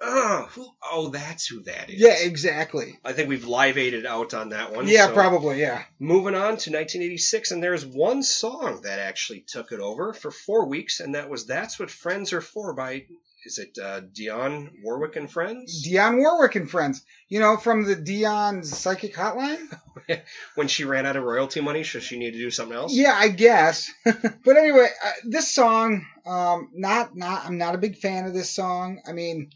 "Oh, 0.00 0.48
who, 0.50 0.68
oh, 0.82 1.08
that's 1.08 1.46
who 1.46 1.62
that 1.64 1.90
is." 1.90 2.00
Yeah, 2.00 2.16
exactly. 2.18 2.98
I 3.04 3.12
think 3.12 3.28
we've 3.28 3.46
live 3.46 3.78
aided 3.78 4.06
out 4.06 4.34
on 4.34 4.50
that 4.50 4.72
one. 4.72 4.88
Yeah, 4.88 5.06
so- 5.08 5.14
probably. 5.14 5.60
Yeah. 5.60 5.82
Moving 5.98 6.34
on 6.34 6.56
to 6.56 6.70
1986, 6.70 7.50
and 7.50 7.62
there's 7.62 7.84
one 7.84 8.22
song 8.22 8.82
that 8.82 8.98
actually 8.98 9.40
took 9.40 9.72
it 9.72 9.80
over 9.80 10.12
for 10.12 10.30
four 10.30 10.66
weeks, 10.66 11.00
and 11.00 11.14
that 11.14 11.28
was 11.28 11.46
"That's 11.46 11.78
What 11.78 11.90
Friends 11.90 12.32
Are 12.32 12.40
For" 12.40 12.72
by 12.74 13.06
is 13.44 13.58
it 13.58 13.78
uh, 13.82 14.02
Dionne 14.02 14.70
Warwick 14.82 15.16
and 15.16 15.30
Friends? 15.30 15.86
Dionne 15.86 16.18
Warwick 16.18 16.56
and 16.56 16.70
friends. 16.70 17.02
You 17.28 17.40
know, 17.40 17.56
from 17.56 17.84
the 17.84 17.96
Dionne's 17.96 18.76
psychic 18.76 19.14
hotline. 19.14 19.66
when 20.56 20.68
she 20.68 20.84
ran 20.84 21.06
out 21.06 21.16
of 21.16 21.24
royalty 21.24 21.60
money, 21.60 21.84
so 21.84 22.00
she 22.00 22.18
needed 22.18 22.34
to 22.34 22.44
do 22.44 22.50
something 22.50 22.76
else. 22.76 22.94
Yeah, 22.94 23.14
I 23.14 23.28
guess. 23.28 23.90
but 24.04 24.56
anyway, 24.56 24.88
uh, 25.04 25.10
this 25.24 25.54
song, 25.54 26.04
um, 26.26 26.70
not 26.74 27.16
not. 27.16 27.46
I'm 27.46 27.58
not 27.58 27.74
a 27.74 27.78
big 27.78 27.96
fan 27.96 28.26
of 28.26 28.34
this 28.34 28.50
song. 28.50 29.00
I 29.06 29.12
mean, 29.12 29.50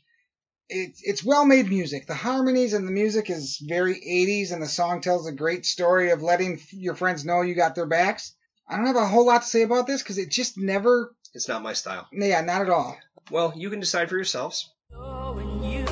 it's 0.68 1.02
it's 1.02 1.24
well 1.24 1.44
made 1.44 1.68
music. 1.68 2.06
The 2.06 2.14
harmonies 2.14 2.72
and 2.72 2.86
the 2.86 2.92
music 2.92 3.30
is 3.30 3.58
very 3.62 3.94
80s, 3.94 4.52
and 4.52 4.62
the 4.62 4.68
song 4.68 5.00
tells 5.00 5.26
a 5.26 5.32
great 5.32 5.66
story 5.66 6.10
of 6.10 6.22
letting 6.22 6.60
your 6.70 6.94
friends 6.94 7.24
know 7.24 7.42
you 7.42 7.54
got 7.54 7.74
their 7.74 7.86
backs. 7.86 8.34
I 8.68 8.76
don't 8.76 8.86
have 8.86 8.96
a 8.96 9.06
whole 9.06 9.26
lot 9.26 9.42
to 9.42 9.48
say 9.48 9.62
about 9.62 9.86
this 9.86 10.02
because 10.02 10.18
it 10.18 10.30
just 10.30 10.56
never. 10.56 11.14
It's 11.34 11.48
not 11.48 11.62
my 11.62 11.72
style. 11.72 12.08
Yeah, 12.12 12.40
not 12.40 12.62
at 12.62 12.70
all. 12.70 12.96
Well, 13.30 13.52
you 13.56 13.70
can 13.70 13.80
decide 13.80 14.08
for 14.08 14.16
yourselves. 14.16 14.70
And 14.92 15.64
you 15.64 15.84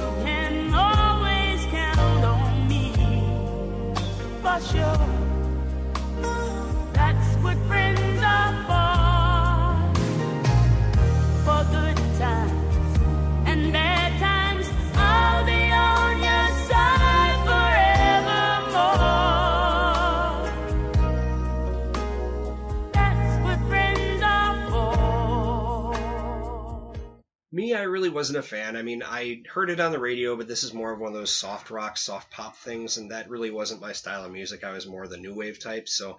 really 28.03 28.15
wasn't 28.15 28.39
a 28.39 28.43
fan. 28.43 28.75
I 28.75 28.83
mean, 28.83 29.05
I 29.05 29.43
heard 29.49 29.71
it 29.71 29.79
on 29.79 29.93
the 29.93 29.99
radio, 30.01 30.35
but 30.35 30.49
this 30.49 30.65
is 30.65 30.75
more 30.75 30.93
of 30.93 30.99
one 30.99 31.13
of 31.13 31.19
those 31.19 31.37
soft 31.37 31.71
rock, 31.71 31.97
soft 31.97 32.33
pop 32.33 32.57
things, 32.57 32.97
and 32.97 33.13
that 33.13 33.31
really 33.31 33.53
wasn't 33.53 33.81
my 33.81 33.93
style 33.93 34.25
of 34.25 34.33
music. 34.33 34.65
I 34.65 34.73
was 34.73 34.89
more 34.89 35.07
the 35.07 35.19
new 35.19 35.33
wave 35.33 35.63
type. 35.63 35.89
So 35.89 36.19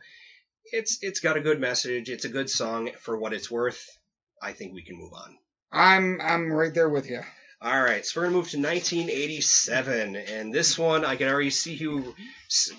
it's 0.63 0.99
it's 1.01 1.19
got 1.19 1.35
a 1.35 1.41
good 1.41 1.59
message. 1.59 2.09
It's 2.09 2.23
a 2.23 2.29
good 2.29 2.49
song 2.49 2.91
for 3.01 3.17
what 3.17 3.33
it's 3.33 3.51
worth. 3.51 3.85
I 4.41 4.53
think 4.53 4.73
we 4.73 4.85
can 4.85 4.97
move 4.97 5.11
on. 5.11 5.37
I'm 5.73 6.21
I'm 6.21 6.53
right 6.53 6.73
there 6.73 6.87
with 6.87 7.09
you. 7.09 7.19
All 7.61 7.81
right, 7.81 8.05
so 8.05 8.19
we're 8.19 8.27
gonna 8.27 8.37
move 8.37 8.49
to 8.49 8.57
1987, 8.57 10.15
and 10.15 10.53
this 10.53 10.77
one 10.77 11.03
I 11.03 11.17
can 11.17 11.29
already 11.29 11.49
see 11.49 11.73
you, 11.73 12.13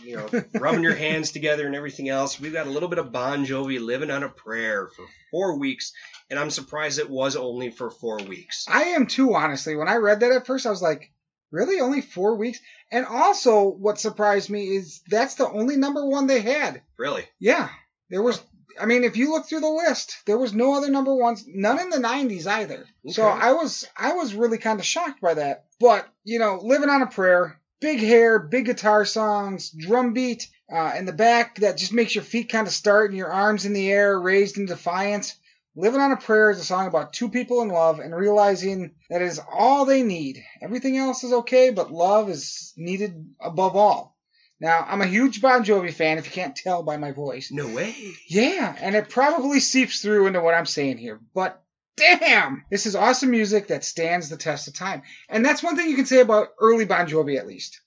you 0.02 0.16
know, 0.16 0.28
rubbing 0.54 0.82
your 0.82 0.94
hands 0.94 1.32
together 1.32 1.66
and 1.66 1.74
everything 1.74 2.08
else. 2.08 2.40
We've 2.40 2.52
got 2.52 2.66
a 2.66 2.70
little 2.70 2.90
bit 2.90 2.98
of 2.98 3.12
Bon 3.12 3.46
Jovi 3.46 3.84
living 3.84 4.10
on 4.10 4.22
a 4.22 4.28
prayer 4.28 4.88
for 4.94 5.06
four 5.30 5.58
weeks, 5.58 5.92
and 6.30 6.38
I'm 6.38 6.50
surprised 6.50 6.98
it 6.98 7.10
was 7.10 7.36
only 7.36 7.70
for 7.70 7.90
four 7.90 8.18
weeks. 8.18 8.66
I 8.68 8.84
am 8.84 9.06
too, 9.06 9.34
honestly. 9.34 9.76
When 9.76 9.88
I 9.88 9.96
read 9.96 10.20
that 10.20 10.32
at 10.32 10.46
first, 10.46 10.66
I 10.66 10.70
was 10.70 10.82
like, 10.82 11.12
really? 11.50 11.80
Only 11.80 12.00
four 12.00 12.36
weeks? 12.36 12.60
And 12.90 13.06
also, 13.06 13.68
what 13.68 14.00
surprised 14.00 14.50
me 14.50 14.76
is 14.76 15.02
that's 15.08 15.36
the 15.36 15.48
only 15.48 15.76
number 15.76 16.04
one 16.04 16.26
they 16.26 16.40
had. 16.40 16.82
Really? 16.96 17.24
Yeah. 17.38 17.68
There 18.10 18.22
was, 18.22 18.40
I 18.80 18.86
mean, 18.86 19.04
if 19.04 19.16
you 19.16 19.30
look 19.32 19.46
through 19.46 19.60
the 19.60 19.68
list, 19.68 20.16
there 20.26 20.38
was 20.38 20.52
no 20.52 20.74
other 20.74 20.90
number 20.90 21.14
ones, 21.14 21.44
none 21.46 21.80
in 21.80 21.90
the 21.90 21.98
90s 21.98 22.46
either. 22.46 22.86
So 23.08 23.24
I 23.26 23.52
was, 23.52 23.86
I 23.96 24.14
was 24.14 24.34
really 24.34 24.58
kind 24.58 24.80
of 24.80 24.86
shocked 24.86 25.20
by 25.20 25.34
that. 25.34 25.66
But, 25.80 26.08
you 26.24 26.38
know, 26.38 26.60
Living 26.62 26.88
on 26.88 27.02
a 27.02 27.06
Prayer, 27.06 27.60
big 27.80 28.00
hair, 28.00 28.38
big 28.38 28.66
guitar 28.66 29.04
songs, 29.04 29.70
drum 29.70 30.12
beat, 30.12 30.48
uh, 30.72 30.94
in 30.96 31.04
the 31.04 31.12
back 31.12 31.56
that 31.56 31.76
just 31.76 31.92
makes 31.92 32.14
your 32.14 32.24
feet 32.24 32.48
kind 32.48 32.66
of 32.66 32.72
start 32.72 33.10
and 33.10 33.18
your 33.18 33.30
arms 33.30 33.66
in 33.66 33.74
the 33.74 33.90
air, 33.90 34.18
raised 34.18 34.56
in 34.56 34.66
defiance. 34.66 35.36
Living 35.76 36.00
on 36.00 36.12
a 36.12 36.16
Prayer 36.16 36.50
is 36.50 36.60
a 36.60 36.64
song 36.64 36.86
about 36.86 37.12
two 37.12 37.28
people 37.28 37.60
in 37.62 37.68
love 37.68 37.98
and 37.98 38.14
realizing 38.14 38.94
that 39.10 39.22
it 39.22 39.26
is 39.26 39.40
all 39.52 39.84
they 39.84 40.04
need. 40.04 40.44
Everything 40.62 40.96
else 40.96 41.24
is 41.24 41.32
okay, 41.32 41.70
but 41.70 41.92
love 41.92 42.30
is 42.30 42.72
needed 42.76 43.34
above 43.40 43.74
all. 43.74 44.16
Now, 44.60 44.86
I'm 44.86 45.00
a 45.00 45.06
huge 45.06 45.42
Bon 45.42 45.64
Jovi 45.64 45.92
fan, 45.92 46.18
if 46.18 46.26
you 46.26 46.32
can't 46.32 46.54
tell 46.54 46.84
by 46.84 46.96
my 46.96 47.10
voice. 47.10 47.50
No 47.50 47.66
way. 47.66 47.94
Yeah, 48.28 48.74
and 48.80 48.94
it 48.94 49.10
probably 49.10 49.58
seeps 49.58 50.00
through 50.00 50.28
into 50.28 50.40
what 50.40 50.54
I'm 50.54 50.64
saying 50.64 50.98
here, 50.98 51.20
but 51.34 51.60
damn! 51.96 52.64
This 52.70 52.86
is 52.86 52.94
awesome 52.94 53.32
music 53.32 53.66
that 53.68 53.84
stands 53.84 54.28
the 54.28 54.36
test 54.36 54.68
of 54.68 54.74
time. 54.74 55.02
And 55.28 55.44
that's 55.44 55.62
one 55.62 55.76
thing 55.76 55.90
you 55.90 55.96
can 55.96 56.06
say 56.06 56.20
about 56.20 56.50
early 56.60 56.84
Bon 56.84 57.08
Jovi, 57.08 57.36
at 57.36 57.48
least, 57.48 57.80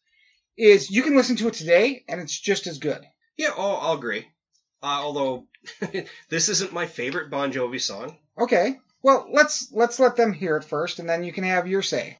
is 0.58 0.92
you 0.92 1.04
can 1.04 1.16
listen 1.16 1.38
to 1.38 1.48
it 1.48 1.54
today 1.54 2.04
and 2.10 2.20
it's 2.20 2.38
just 2.38 2.68
as 2.68 2.80
good. 2.80 3.06
Yeah, 3.38 3.52
oh, 3.56 3.76
I'll 3.76 3.98
agree. 3.98 4.28
Uh, 4.82 5.00
although 5.02 5.48
this 6.30 6.50
isn't 6.50 6.74
my 6.74 6.86
favorite 6.86 7.30
Bon 7.30 7.52
Jovi 7.52 7.82
song. 7.82 8.18
Okay, 8.40 8.78
well, 9.02 9.28
let's 9.32 9.72
let's 9.72 10.00
let 10.00 10.16
them 10.16 10.34
hear 10.34 10.58
it 10.58 10.64
first, 10.64 11.00
and 11.00 11.10
then 11.10 11.24
you 11.24 11.34
can 11.34 11.44
have 11.44 11.68
your 11.68 11.82
say. 11.82 12.20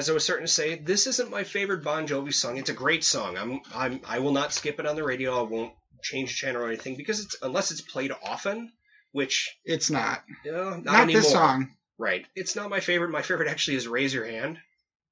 As 0.00 0.08
I 0.08 0.14
was 0.14 0.24
starting 0.24 0.46
to 0.46 0.52
say, 0.52 0.76
this 0.76 1.06
isn't 1.06 1.30
my 1.30 1.44
favorite 1.44 1.84
Bon 1.84 2.06
Jovi 2.06 2.32
song. 2.32 2.56
It's 2.56 2.70
a 2.70 2.74
great 2.74 3.04
song. 3.04 3.36
I'm, 3.36 3.60
I'm, 3.74 4.00
I 4.08 4.18
will 4.20 4.32
not 4.32 4.52
skip 4.54 4.80
it 4.80 4.86
on 4.86 4.96
the 4.96 5.04
radio. 5.04 5.38
I 5.38 5.42
won't 5.42 5.74
change 6.02 6.30
the 6.30 6.34
channel 6.36 6.62
or 6.62 6.66
anything 6.68 6.96
because 6.96 7.20
it's 7.20 7.36
unless 7.42 7.70
it's 7.70 7.82
played 7.82 8.10
often, 8.24 8.72
which 9.12 9.54
It's 9.64 9.90
not. 9.90 10.22
you 10.44 10.52
know, 10.52 10.70
not, 10.70 10.84
Not, 10.84 11.00
anymore. 11.02 11.20
this 11.22 11.30
song. 11.30 11.68
Right. 11.98 12.24
It's 12.34 12.56
not 12.56 12.70
my 12.70 12.80
favorite. 12.80 13.10
My 13.10 13.20
favorite 13.20 13.50
actually 13.50 13.76
is 13.76 13.86
Raise 13.86 14.14
Your 14.14 14.24
Hand, 14.24 14.58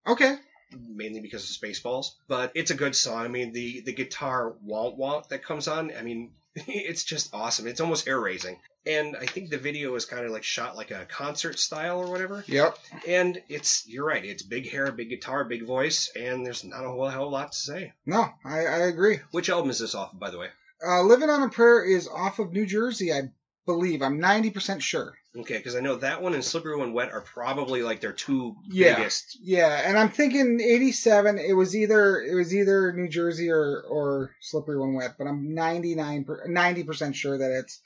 Okay. 0.06 0.36
mainly 0.72 1.20
because 1.20 1.44
of 1.44 1.54
Spaceballs. 1.54 2.06
But 2.26 2.52
it's 2.54 2.70
a 2.70 2.74
good 2.74 2.96
song. 2.96 3.18
I 3.24 3.28
mean, 3.28 3.52
the 3.52 3.82
the 3.82 3.92
guitar 3.92 4.54
womp 4.66 4.98
womp 4.98 5.28
that 5.28 5.44
comes 5.44 5.68
on. 5.68 5.92
I 5.94 6.00
mean, 6.02 6.32
it's 6.66 7.04
just 7.04 7.34
awesome. 7.34 7.66
It's 7.66 7.80
almost 7.80 8.06
hair 8.06 8.20
raising. 8.20 8.58
And 8.86 9.16
I 9.16 9.26
think 9.26 9.50
the 9.50 9.58
video 9.58 9.94
is 9.96 10.06
kind 10.06 10.24
of 10.24 10.30
like 10.30 10.44
shot 10.44 10.76
like 10.76 10.90
a 10.90 11.04
concert 11.04 11.58
style 11.58 12.00
or 12.00 12.10
whatever. 12.10 12.44
Yep. 12.46 12.78
And 13.06 13.42
it's 13.48 13.86
you're 13.86 14.06
right. 14.06 14.24
It's 14.24 14.42
big 14.42 14.70
hair, 14.70 14.90
big 14.92 15.10
guitar, 15.10 15.44
big 15.44 15.66
voice, 15.66 16.10
and 16.16 16.44
there's 16.44 16.64
not 16.64 16.84
a 16.84 16.88
whole 16.88 17.08
hell 17.08 17.30
lot 17.30 17.52
to 17.52 17.58
say. 17.58 17.92
No, 18.06 18.28
I, 18.44 18.60
I 18.60 18.78
agree. 18.86 19.20
Which 19.30 19.50
album 19.50 19.70
is 19.70 19.78
this 19.78 19.94
off, 19.94 20.12
of, 20.12 20.20
by 20.20 20.30
the 20.30 20.38
way? 20.38 20.48
Uh, 20.86 21.02
Living 21.02 21.28
on 21.28 21.42
a 21.42 21.48
Prayer 21.48 21.84
is 21.84 22.08
off 22.08 22.38
of 22.38 22.52
New 22.52 22.64
Jersey, 22.64 23.12
I 23.12 23.30
believe. 23.68 24.02
I'm 24.02 24.18
90% 24.20 24.80
sure. 24.80 25.14
Okay, 25.36 25.58
because 25.58 25.76
I 25.76 25.80
know 25.80 25.94
that 25.96 26.20
one 26.22 26.34
and 26.34 26.44
Slippery 26.44 26.76
When 26.76 26.92
Wet 26.92 27.12
are 27.12 27.20
probably 27.20 27.82
like 27.82 28.00
their 28.00 28.12
two 28.14 28.56
Yeah. 28.68 28.96
biggest. 28.96 29.38
Yeah, 29.40 29.82
and 29.84 29.96
I'm 29.96 30.08
thinking 30.08 30.58
87. 30.60 31.38
It 31.38 31.52
was 31.52 31.76
either 31.76 32.20
it 32.20 32.34
was 32.34 32.52
either 32.54 32.92
New 32.92 33.08
Jersey 33.08 33.50
or 33.50 33.82
or 33.82 34.32
Slippery 34.40 34.78
When 34.80 34.94
Wet, 34.94 35.14
but 35.18 35.28
I'm 35.28 35.54
99 35.54 36.26
90 36.46 36.82
percent 36.82 37.14
sure 37.14 37.38
that 37.38 37.52
it's 37.60 37.80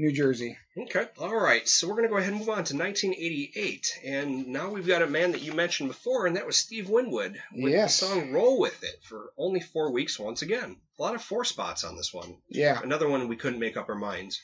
New 0.00 0.12
Jersey. 0.12 0.56
Okay, 0.76 1.06
all 1.18 1.36
right. 1.36 1.68
So 1.68 1.88
we're 1.88 1.96
gonna 1.96 2.08
go 2.08 2.16
ahead 2.16 2.30
and 2.30 2.38
move 2.38 2.48
on 2.48 2.64
to 2.64 2.76
1988, 2.76 3.98
and 4.04 4.46
now 4.48 4.70
we've 4.70 4.86
got 4.86 5.02
a 5.02 5.06
man 5.08 5.32
that 5.32 5.42
you 5.42 5.52
mentioned 5.52 5.88
before, 5.88 6.26
and 6.26 6.36
that 6.36 6.46
was 6.46 6.56
Steve 6.56 6.88
Winwood 6.88 7.36
with 7.52 7.72
Yes. 7.72 8.00
the 8.00 8.06
song 8.06 8.32
"Roll 8.32 8.58
with 8.60 8.82
It" 8.84 9.02
for 9.02 9.30
only 9.36 9.60
four 9.60 9.90
weeks. 9.92 10.18
Once 10.18 10.42
again, 10.42 10.76
a 10.98 11.02
lot 11.02 11.14
of 11.14 11.22
four 11.22 11.44
spots 11.44 11.84
on 11.84 11.96
this 11.96 12.14
one. 12.14 12.36
Yeah. 12.48 12.80
Another 12.82 13.08
one 13.08 13.26
we 13.28 13.36
couldn't 13.36 13.58
make 13.58 13.76
up 13.76 13.88
our 13.88 13.94
minds. 13.96 14.40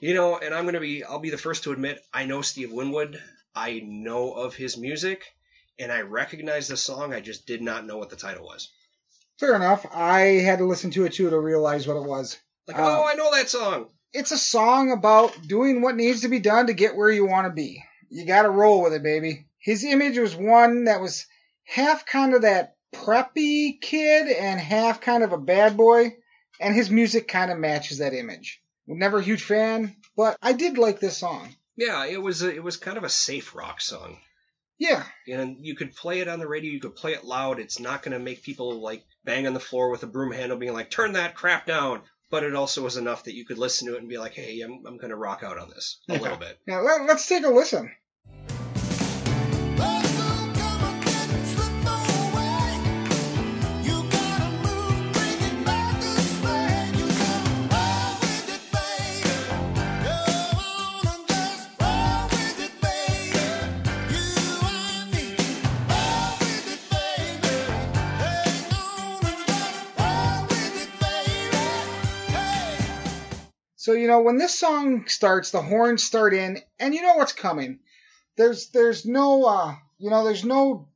You 0.00 0.14
know, 0.14 0.38
and 0.38 0.54
I'm 0.54 0.64
gonna 0.64 0.80
be 0.80 1.02
I'll 1.04 1.18
be 1.18 1.30
the 1.30 1.38
first 1.38 1.64
to 1.64 1.72
admit 1.72 2.00
I 2.12 2.24
know 2.24 2.42
Steve 2.42 2.72
Winwood. 2.72 3.20
I 3.54 3.80
know 3.84 4.32
of 4.32 4.54
his 4.54 4.76
music, 4.76 5.24
and 5.78 5.90
I 5.90 6.02
recognize 6.02 6.68
the 6.68 6.76
song. 6.76 7.12
I 7.12 7.20
just 7.20 7.46
did 7.46 7.62
not 7.62 7.86
know 7.86 7.96
what 7.96 8.10
the 8.10 8.16
title 8.16 8.44
was. 8.44 8.70
Fair 9.38 9.54
enough. 9.54 9.86
I 9.92 10.20
had 10.20 10.58
to 10.58 10.66
listen 10.66 10.90
to 10.92 11.04
it 11.04 11.12
too 11.12 11.30
to 11.30 11.38
realize 11.38 11.86
what 11.86 11.96
it 11.96 12.08
was. 12.08 12.38
Like, 12.66 12.78
Uh, 12.78 13.00
oh, 13.00 13.04
I 13.06 13.14
know 13.14 13.34
that 13.34 13.48
song. 13.48 13.88
It's 14.12 14.30
a 14.30 14.38
song 14.38 14.90
about 14.92 15.36
doing 15.46 15.82
what 15.82 15.96
needs 15.96 16.22
to 16.22 16.28
be 16.28 16.38
done 16.40 16.68
to 16.68 16.72
get 16.72 16.96
where 16.96 17.10
you 17.10 17.26
want 17.26 17.46
to 17.46 17.52
be. 17.52 17.82
You 18.08 18.24
got 18.24 18.42
to 18.42 18.50
roll 18.50 18.82
with 18.82 18.94
it, 18.94 19.02
baby. 19.02 19.46
His 19.58 19.84
image 19.84 20.18
was 20.18 20.34
one 20.34 20.84
that 20.84 21.00
was 21.00 21.26
half 21.64 22.06
kind 22.06 22.34
of 22.34 22.42
that 22.42 22.76
preppy 22.94 23.80
kid 23.80 24.28
and 24.28 24.58
half 24.58 25.00
kind 25.00 25.22
of 25.22 25.32
a 25.32 25.38
bad 25.38 25.76
boy, 25.76 26.16
and 26.60 26.74
his 26.74 26.90
music 26.90 27.28
kind 27.28 27.50
of 27.50 27.58
matches 27.58 27.98
that 27.98 28.14
image. 28.14 28.62
Never 28.88 29.18
a 29.18 29.22
huge 29.22 29.42
fan, 29.44 29.96
but 30.16 30.36
I 30.42 30.52
did 30.54 30.78
like 30.78 30.98
this 30.98 31.18
song. 31.18 31.54
Yeah, 31.76 32.06
it 32.06 32.20
was 32.20 32.42
a, 32.42 32.52
it 32.54 32.62
was 32.62 32.76
kind 32.78 32.96
of 32.96 33.04
a 33.04 33.08
safe 33.08 33.54
rock 33.54 33.80
song. 33.80 34.18
Yeah, 34.78 35.04
and 35.28 35.58
you 35.66 35.74
could 35.76 35.94
play 35.94 36.20
it 36.20 36.28
on 36.28 36.38
the 36.38 36.48
radio. 36.48 36.70
You 36.72 36.80
could 36.80 36.96
play 36.96 37.12
it 37.12 37.24
loud. 37.24 37.58
It's 37.60 37.78
not 37.80 38.02
going 38.02 38.12
to 38.12 38.18
make 38.24 38.42
people 38.42 38.80
like 38.80 39.04
bang 39.24 39.46
on 39.46 39.52
the 39.54 39.60
floor 39.60 39.90
with 39.90 40.02
a 40.04 40.06
broom 40.06 40.32
handle, 40.32 40.56
being 40.56 40.72
like, 40.72 40.90
"Turn 40.90 41.12
that 41.12 41.34
crap 41.34 41.66
down." 41.66 42.02
But 42.30 42.44
it 42.44 42.54
also 42.54 42.82
was 42.82 42.96
enough 42.96 43.24
that 43.24 43.34
you 43.34 43.44
could 43.44 43.58
listen 43.58 43.88
to 43.88 43.94
it 43.96 44.00
and 44.00 44.08
be 44.08 44.18
like, 44.18 44.34
"Hey, 44.34 44.60
I'm 44.60 44.84
I'm 44.86 44.96
going 44.96 45.10
to 45.10 45.16
rock 45.16 45.42
out 45.42 45.58
on 45.58 45.68
this 45.70 45.98
a 46.08 46.14
Yeah. 46.14 46.20
little 46.20 46.36
bit." 46.38 46.58
now 46.66 46.80
let, 46.82 47.06
let's 47.06 47.26
take 47.28 47.44
a 47.44 47.48
listen. 47.48 47.90
So 73.88 73.94
you 73.94 74.06
know 74.06 74.20
when 74.20 74.36
this 74.36 74.58
song 74.58 75.06
starts, 75.06 75.50
the 75.50 75.62
horns 75.62 76.02
start 76.02 76.34
in, 76.34 76.60
and 76.78 76.94
you 76.94 77.00
know 77.00 77.14
what's 77.14 77.32
coming. 77.32 77.78
There's 78.36 78.66
there's 78.66 79.06
no 79.06 79.44
uh 79.44 79.76
you 79.96 80.10
know 80.10 80.24
there's 80.24 80.44
no 80.44 80.88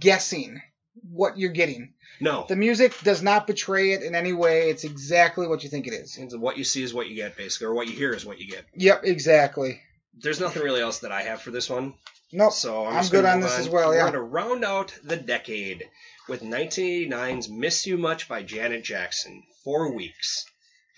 guessing 0.00 0.60
what 1.08 1.38
you're 1.38 1.52
getting. 1.52 1.94
No, 2.20 2.44
The 2.48 2.56
music 2.56 2.98
does 3.04 3.22
not 3.22 3.46
betray 3.46 3.92
it 3.92 4.02
in 4.02 4.16
any 4.16 4.32
way. 4.32 4.70
It's 4.70 4.82
exactly 4.82 5.46
what 5.46 5.62
you 5.62 5.70
think 5.70 5.86
it 5.86 5.92
is. 5.92 6.18
It's 6.18 6.34
what 6.34 6.58
you 6.58 6.64
see 6.64 6.82
is 6.82 6.92
what 6.92 7.06
you 7.08 7.14
get, 7.14 7.36
basically, 7.36 7.68
or 7.68 7.74
what 7.74 7.86
you 7.86 7.92
hear 7.92 8.12
is 8.12 8.26
what 8.26 8.40
you 8.40 8.48
get. 8.48 8.64
Yep, 8.74 9.02
exactly. 9.04 9.80
There's 10.18 10.40
nothing 10.40 10.64
really 10.64 10.80
else 10.80 10.98
that 11.00 11.12
I 11.12 11.22
have 11.22 11.40
for 11.42 11.52
this 11.52 11.70
one, 11.70 11.94
Nope. 12.32 12.54
so 12.54 12.86
I'm, 12.86 12.96
I'm 12.96 13.06
good 13.06 13.24
on 13.24 13.38
this 13.40 13.56
as 13.56 13.68
well, 13.68 13.90
We're 13.90 14.00
going 14.00 14.14
to 14.14 14.20
round 14.20 14.64
out 14.64 14.98
the 15.04 15.16
decade 15.16 15.84
with 16.28 16.42
1989's 16.42 17.48
"Miss 17.48 17.86
You 17.86 17.96
Much" 17.96 18.28
by 18.28 18.42
Janet 18.42 18.82
Jackson. 18.82 19.44
Four 19.62 19.92
weeks. 19.92 20.44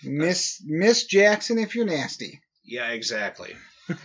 Miss 0.03 0.61
Miss 0.65 1.05
Jackson, 1.05 1.57
if 1.59 1.75
you're 1.75 1.85
nasty. 1.85 2.41
Yeah, 2.63 2.89
exactly. 2.89 3.55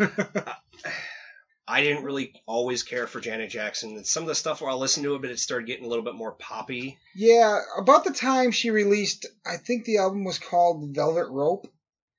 I 1.66 1.80
didn't 1.82 2.04
really 2.04 2.34
always 2.46 2.82
care 2.82 3.06
for 3.06 3.20
Janet 3.20 3.50
Jackson. 3.50 4.04
Some 4.04 4.24
of 4.24 4.28
the 4.28 4.34
stuff 4.34 4.60
where 4.60 4.70
I 4.70 4.74
listened 4.74 5.04
to 5.04 5.14
it, 5.14 5.22
but 5.22 5.30
it 5.30 5.38
started 5.38 5.66
getting 5.66 5.86
a 5.86 5.88
little 5.88 6.04
bit 6.04 6.14
more 6.14 6.32
poppy. 6.32 6.98
Yeah, 7.14 7.58
about 7.78 8.04
the 8.04 8.12
time 8.12 8.50
she 8.50 8.70
released, 8.70 9.26
I 9.46 9.56
think 9.56 9.84
the 9.84 9.98
album 9.98 10.24
was 10.24 10.38
called 10.38 10.94
Velvet 10.94 11.28
Rope. 11.28 11.66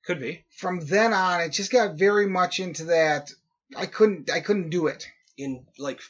Could 0.04 0.20
be 0.20 0.44
From 0.56 0.80
then 0.86 1.12
on, 1.12 1.40
it 1.42 1.50
just 1.50 1.70
got 1.72 1.96
very 1.96 2.26
much 2.26 2.58
into 2.60 2.86
that. 2.86 3.30
I 3.76 3.86
couldn't, 3.86 4.30
I 4.30 4.40
couldn't 4.40 4.70
do 4.70 4.88
it. 4.88 5.06
in 5.36 5.64
like 5.78 6.00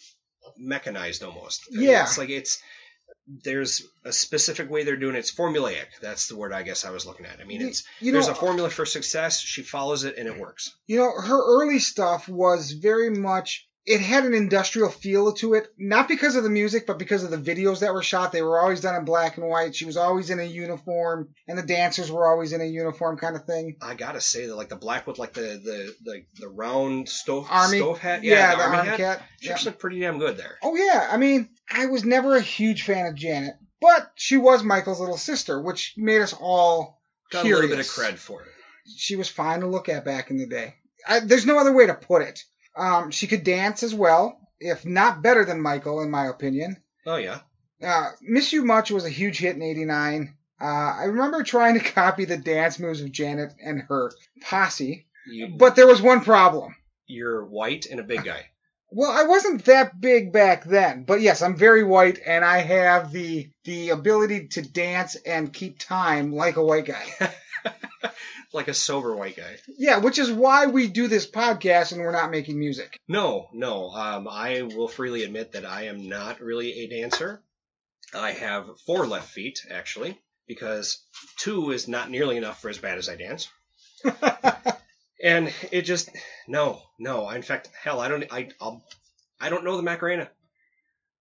mechanized 0.57 1.23
almost. 1.23 1.64
Yeah. 1.71 2.05
it's 2.05 2.17
like 2.19 2.31
it's 2.31 2.62
there's 3.27 3.87
a 4.05 4.12
specific 4.12 4.70
way 4.70 4.85
they're 4.85 4.97
doing 4.97 5.16
it. 5.16 5.20
It's 5.20 5.35
formulaic. 5.35 5.87
That's 6.01 6.29
the 6.29 6.37
word 6.37 6.53
I 6.53 6.62
guess 6.62 6.85
I 6.85 6.91
was 6.91 7.07
looking 7.07 7.27
at. 7.27 7.41
I 7.41 7.45
mean, 7.45 7.62
it's 7.62 7.85
you 8.01 8.12
know, 8.12 8.16
there's 8.16 8.29
a 8.29 8.35
formula 8.35 8.70
for 8.70 8.87
success. 8.87 9.41
She 9.41 9.62
follows 9.62 10.05
it 10.05 10.16
and 10.16 10.29
it 10.29 10.39
works. 10.39 10.77
You 10.87 10.99
know, 10.99 11.11
her 11.11 11.62
early 11.62 11.79
stuff 11.79 12.29
was 12.29 12.72
very 12.72 13.11
much. 13.11 13.66
It 13.87 14.01
had 14.01 14.24
an 14.24 14.34
industrial 14.34 14.91
feel 14.91 15.32
to 15.34 15.55
it, 15.55 15.68
not 15.78 16.09
because 16.09 16.34
of 16.34 16.43
the 16.43 16.51
music, 16.51 16.87
but 16.89 16.99
because 16.99 17.22
of 17.22 17.30
the 17.30 17.37
videos 17.39 17.80
that 17.80 17.95
were 17.95 18.03
shot. 18.03 18.32
They 18.32 18.43
were 18.43 18.59
always 18.59 18.80
done 18.80 18.97
in 18.97 19.05
black 19.05 19.37
and 19.37 19.47
white. 19.47 19.76
She 19.76 19.84
was 19.84 19.97
always 19.97 20.28
in 20.30 20.41
a 20.41 20.45
uniform, 20.45 21.28
and 21.47 21.57
the 21.57 21.62
dancers 21.62 22.11
were 22.11 22.26
always 22.26 22.53
in 22.53 22.61
a 22.61 22.64
uniform 22.64 23.16
kind 23.16 23.37
of 23.37 23.45
thing. 23.45 23.76
I 23.80 23.95
gotta 23.95 24.20
say 24.20 24.47
that 24.47 24.57
like 24.57 24.70
the 24.70 24.76
black 24.76 25.07
with 25.07 25.20
like 25.20 25.34
the 25.34 25.41
the 25.41 25.95
the, 26.03 26.22
the 26.41 26.49
round 26.49 27.09
stove 27.09 27.47
Army, 27.49 27.78
stove 27.78 27.99
hat. 28.01 28.24
yeah, 28.24 28.57
the, 28.57 28.62
army, 28.62 28.89
hat. 28.89 28.97
cat. 28.97 29.22
She 29.41 29.51
yeah. 29.51 29.59
looked 29.64 29.78
pretty 29.78 30.01
damn 30.01 30.18
good 30.18 30.37
there. 30.37 30.59
Oh 30.64 30.74
yeah, 30.74 31.09
I 31.09 31.16
mean, 31.16 31.51
I 31.70 31.87
was 31.87 32.05
never 32.05 32.34
a 32.34 32.41
huge 32.41 32.82
fan 32.82 33.07
of 33.07 33.14
Janet, 33.14 33.55
but 33.80 34.11
she 34.16 34.37
was 34.37 34.64
Michael's 34.64 34.99
little 34.99 35.16
sister, 35.16 35.62
which 35.62 35.95
made 35.97 36.22
us 36.22 36.32
all 36.32 37.01
Got 37.30 37.43
curious. 37.43 37.59
a 37.59 37.62
little 37.62 37.76
bit 37.76 37.87
of 37.87 37.93
cred 37.93 38.18
for 38.18 38.43
it. 38.43 38.49
She 38.97 39.14
was 39.14 39.28
fine 39.28 39.61
to 39.61 39.68
look 39.68 39.89
at 39.89 40.05
back 40.05 40.30
in 40.30 40.39
the 40.39 40.47
day. 40.47 40.74
I, 41.07 41.20
there's 41.20 41.47
no 41.47 41.59
other 41.59 41.72
way 41.72 41.87
to 41.87 41.95
put 41.95 42.22
it. 42.22 42.43
Um, 42.77 43.11
she 43.11 43.27
could 43.27 43.45
dance 43.45 43.83
as 43.83 43.95
well, 43.95 44.39
if 44.61 44.85
not 44.85 45.22
better 45.22 45.45
than 45.45 45.61
Michael, 45.61 46.01
in 46.03 46.11
my 46.11 46.27
opinion. 46.27 46.77
Oh 47.07 47.16
yeah. 47.16 47.41
Uh, 47.83 48.11
Miss 48.22 48.53
You 48.53 48.64
Much 48.64 48.91
was 48.91 49.05
a 49.05 49.11
huge 49.11 49.39
hit 49.39 49.57
in 49.57 49.62
'89. 49.62 50.35
Uh, 50.61 50.64
I 50.64 51.05
remember 51.05 51.43
trying 51.43 51.74
to 51.79 51.85
copy 51.93 52.24
the 52.24 52.37
dance 52.37 52.79
moves 52.79 53.01
of 53.01 53.12
Janet 53.12 53.53
and 53.62 53.83
her 53.89 54.11
posse, 54.43 55.07
You, 55.27 55.49
but 55.57 55.77
there 55.77 55.87
was 55.87 56.01
one 56.03 56.20
problem. 56.22 56.74
you're 57.07 57.45
white 57.45 57.87
and 57.87 58.01
a 58.01 58.05
big 58.05 58.24
guy. 58.24 58.47
Well, 58.89 59.11
I 59.11 59.24
wasn't 59.24 59.64
that 59.64 60.01
big 60.01 60.33
back 60.33 60.62
then, 60.64 61.03
but 61.03 61.20
yes, 61.20 61.43
I'm 61.43 61.57
very 61.57 61.83
white 61.83 62.20
and 62.24 62.45
I 62.45 62.59
have 62.59 63.11
the 63.11 63.51
the 63.64 63.91
ability 63.91 64.47
to 64.53 64.62
dance 64.62 65.16
and 65.16 65.53
keep 65.53 65.81
time 65.81 66.33
like 66.33 66.55
a 66.57 66.62
white 66.64 66.85
guy. 66.87 67.05
like 68.53 68.69
a 68.69 68.75
sober 68.75 69.15
white 69.15 69.37
guy. 69.37 69.57
Yeah, 69.79 69.99
which 69.99 70.19
is 70.19 70.31
why 70.31 70.67
we 70.67 70.89
do 70.89 71.09
this 71.09 71.31
podcast 71.31 71.93
and 71.93 72.01
we're 72.01 72.13
not 72.13 72.31
making 72.31 72.59
music. 72.59 72.99
No, 73.09 73.49
no. 73.53 73.91
Um, 73.91 74.29
I 74.29 74.63
will 74.63 74.89
freely 74.89 75.25
admit 75.25 75.53
that 75.53 75.65
I 75.65 75.85
am 75.85 76.09
not 76.09 76.41
really 76.41 76.73
a 76.73 76.89
dancer. 76.89 77.43
I 78.15 78.33
have 78.33 78.69
four 78.87 79.07
left 79.07 79.31
feet, 79.31 79.61
actually, 79.71 80.19
because 80.47 81.05
two 81.39 81.71
is 81.73 81.89
not 81.89 82.11
nearly 82.11 82.37
enough 82.37 82.63
for 82.63 82.69
as 82.69 82.79
bad 82.79 82.99
as 82.99 83.09
I 83.09 83.17
dance. 83.17 83.49
And 85.23 85.53
it 85.73 85.83
just 85.83 86.11
no, 86.47 86.83
no. 86.99 87.29
In 87.31 87.43
fact, 87.43 87.71
hell, 87.83 88.01
I 88.01 88.09
don't. 88.09 88.25
I 88.31 88.49
I'll, 88.61 88.85
I 89.41 89.49
don't 89.49 89.65
know 89.65 89.77
the 89.77 89.83
Macarena. 89.83 90.31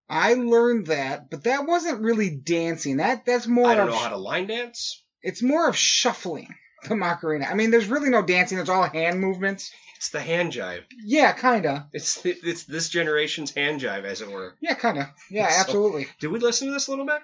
I 0.10 0.34
learned 0.36 0.88
that, 0.88 1.30
but 1.32 1.46
that 1.46 1.66
wasn't 1.66 2.02
really 2.02 2.30
dancing. 2.30 2.98
That 2.98 3.26
that's 3.26 3.48
more 3.48 3.68
I 3.68 3.76
don't 3.76 3.88
of 3.88 3.94
know 3.94 4.00
how 4.00 4.10
to 4.10 4.18
line 4.18 4.48
dance. 4.48 5.04
it's 5.22 5.42
more 5.42 5.68
of 5.68 5.78
shuffling. 5.78 6.54
The 6.88 6.96
Macarena. 6.96 7.46
I 7.46 7.54
mean, 7.54 7.72
there's 7.72 7.88
really 7.88 8.10
no 8.10 8.22
dancing. 8.22 8.58
It's 8.60 8.70
all 8.70 8.84
hand 8.84 9.20
movements. 9.20 9.72
It's 9.98 10.10
the 10.10 10.20
hand 10.22 10.52
jive. 10.52 10.84
Yeah, 11.04 11.32
kinda. 11.32 11.88
It's 11.94 12.24
it's 12.26 12.66
this 12.66 12.90
generation's 12.90 13.52
hand 13.54 13.80
jive, 13.82 14.04
as 14.04 14.22
it 14.22 14.30
were. 14.30 14.54
Yeah, 14.62 14.74
kinda. 14.76 15.14
Yeah, 15.30 15.50
So- 15.50 15.60
absolutely. 15.62 16.08
Did 16.20 16.32
we 16.32 16.40
listen 16.40 16.68
to 16.68 16.74
this 16.74 16.88
a 16.88 16.92
little 16.92 17.06
bit? 17.06 17.22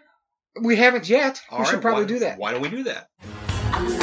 We 0.61 0.75
haven't 0.75 1.07
yet. 1.09 1.41
All 1.49 1.59
we 1.59 1.65
should 1.65 1.75
right, 1.75 1.81
probably 1.81 2.03
why- 2.03 2.07
do 2.09 2.19
that. 2.19 2.37
Why 2.37 2.51
don't 2.51 2.61
we 2.61 2.69
do 2.69 2.83
that? 2.83 3.07
I 3.21 3.85
think 3.87 4.01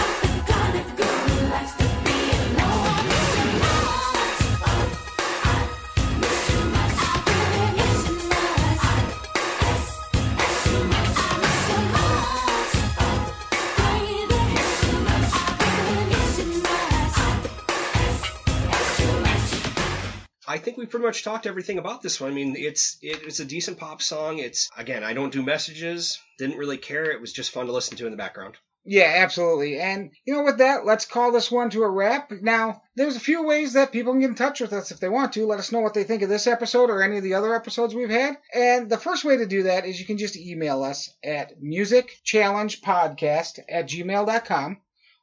pretty 20.89 21.07
much 21.07 21.25
talked 21.25 21.47
everything 21.47 21.79
about 21.79 22.03
this 22.03 22.21
one. 22.21 22.31
I 22.31 22.35
mean, 22.35 22.57
it's 22.57 22.99
it, 23.03 23.23
it's 23.23 23.41
a 23.41 23.45
decent 23.45 23.79
pop 23.79 24.03
song. 24.03 24.39
It's 24.39 24.69
again, 24.77 25.05
I 25.05 25.13
don't 25.13 25.33
do 25.33 25.43
messages. 25.43 26.19
Didn't 26.39 26.59
really 26.59 26.79
care. 26.79 27.11
It 27.11 27.21
was 27.21 27.33
just 27.33 27.53
fun 27.53 27.67
to 27.67 27.73
listen 27.73 27.97
to 27.99 28.07
in 28.07 28.11
the 28.11 28.17
background. 28.17 28.57
Yeah, 28.91 29.13
absolutely. 29.17 29.79
And 29.79 30.13
you 30.25 30.35
know, 30.35 30.45
with 30.45 30.59
that, 30.59 30.87
let's 30.87 31.05
call 31.05 31.31
this 31.31 31.51
one 31.51 31.69
to 31.71 31.83
a 31.83 31.91
wrap. 31.91 32.31
Now, 32.31 32.81
there's 32.97 33.17
a 33.17 33.21
few 33.21 33.45
ways 33.45 33.75
that 33.75 33.93
people 33.93 34.15
can 34.15 34.21
get 34.21 34.31
in 34.31 34.35
touch 34.35 34.61
with 34.61 34.73
us 34.73 34.91
if 34.91 34.99
they 34.99 35.11
want 35.11 35.35
to. 35.35 35.45
Let 35.47 35.59
us 35.59 35.73
know 35.73 35.81
what 35.81 35.93
they 35.93 36.05
think 36.05 36.23
of 36.23 36.31
this 36.31 36.47
episode 36.47 36.89
or 36.89 37.03
any 37.03 37.19
of 37.19 37.23
the 37.23 37.35
other 37.35 37.55
episodes 37.55 37.95
we've 37.95 38.09
had. 38.09 38.39
And 38.55 38.89
the 38.89 38.97
first 38.97 39.27
way 39.27 39.37
to 39.37 39.45
do 39.47 39.65
that 39.65 39.85
is 39.85 40.01
you 40.01 40.07
can 40.07 40.17
just 40.17 40.37
email 40.37 40.83
us 40.85 41.15
at 41.23 41.61
musicchallengepodcast 41.61 43.59
at 43.69 43.89
gmail.com. 43.89 44.79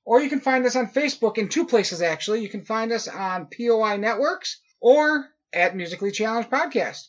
Or 0.05 0.21
you 0.21 0.29
can 0.29 0.41
find 0.41 0.63
us 0.67 0.75
on 0.75 0.91
Facebook 0.91 1.39
in 1.39 1.49
two 1.49 1.65
places, 1.65 2.03
actually. 2.03 2.41
You 2.41 2.49
can 2.49 2.65
find 2.65 2.91
us 2.91 3.07
on 3.07 3.47
POI 3.47 3.97
Networks 3.97 4.61
or 4.79 5.27
at 5.55 5.75
Musically 5.75 6.11
Challenged 6.11 6.49
Podcast. 6.49 7.07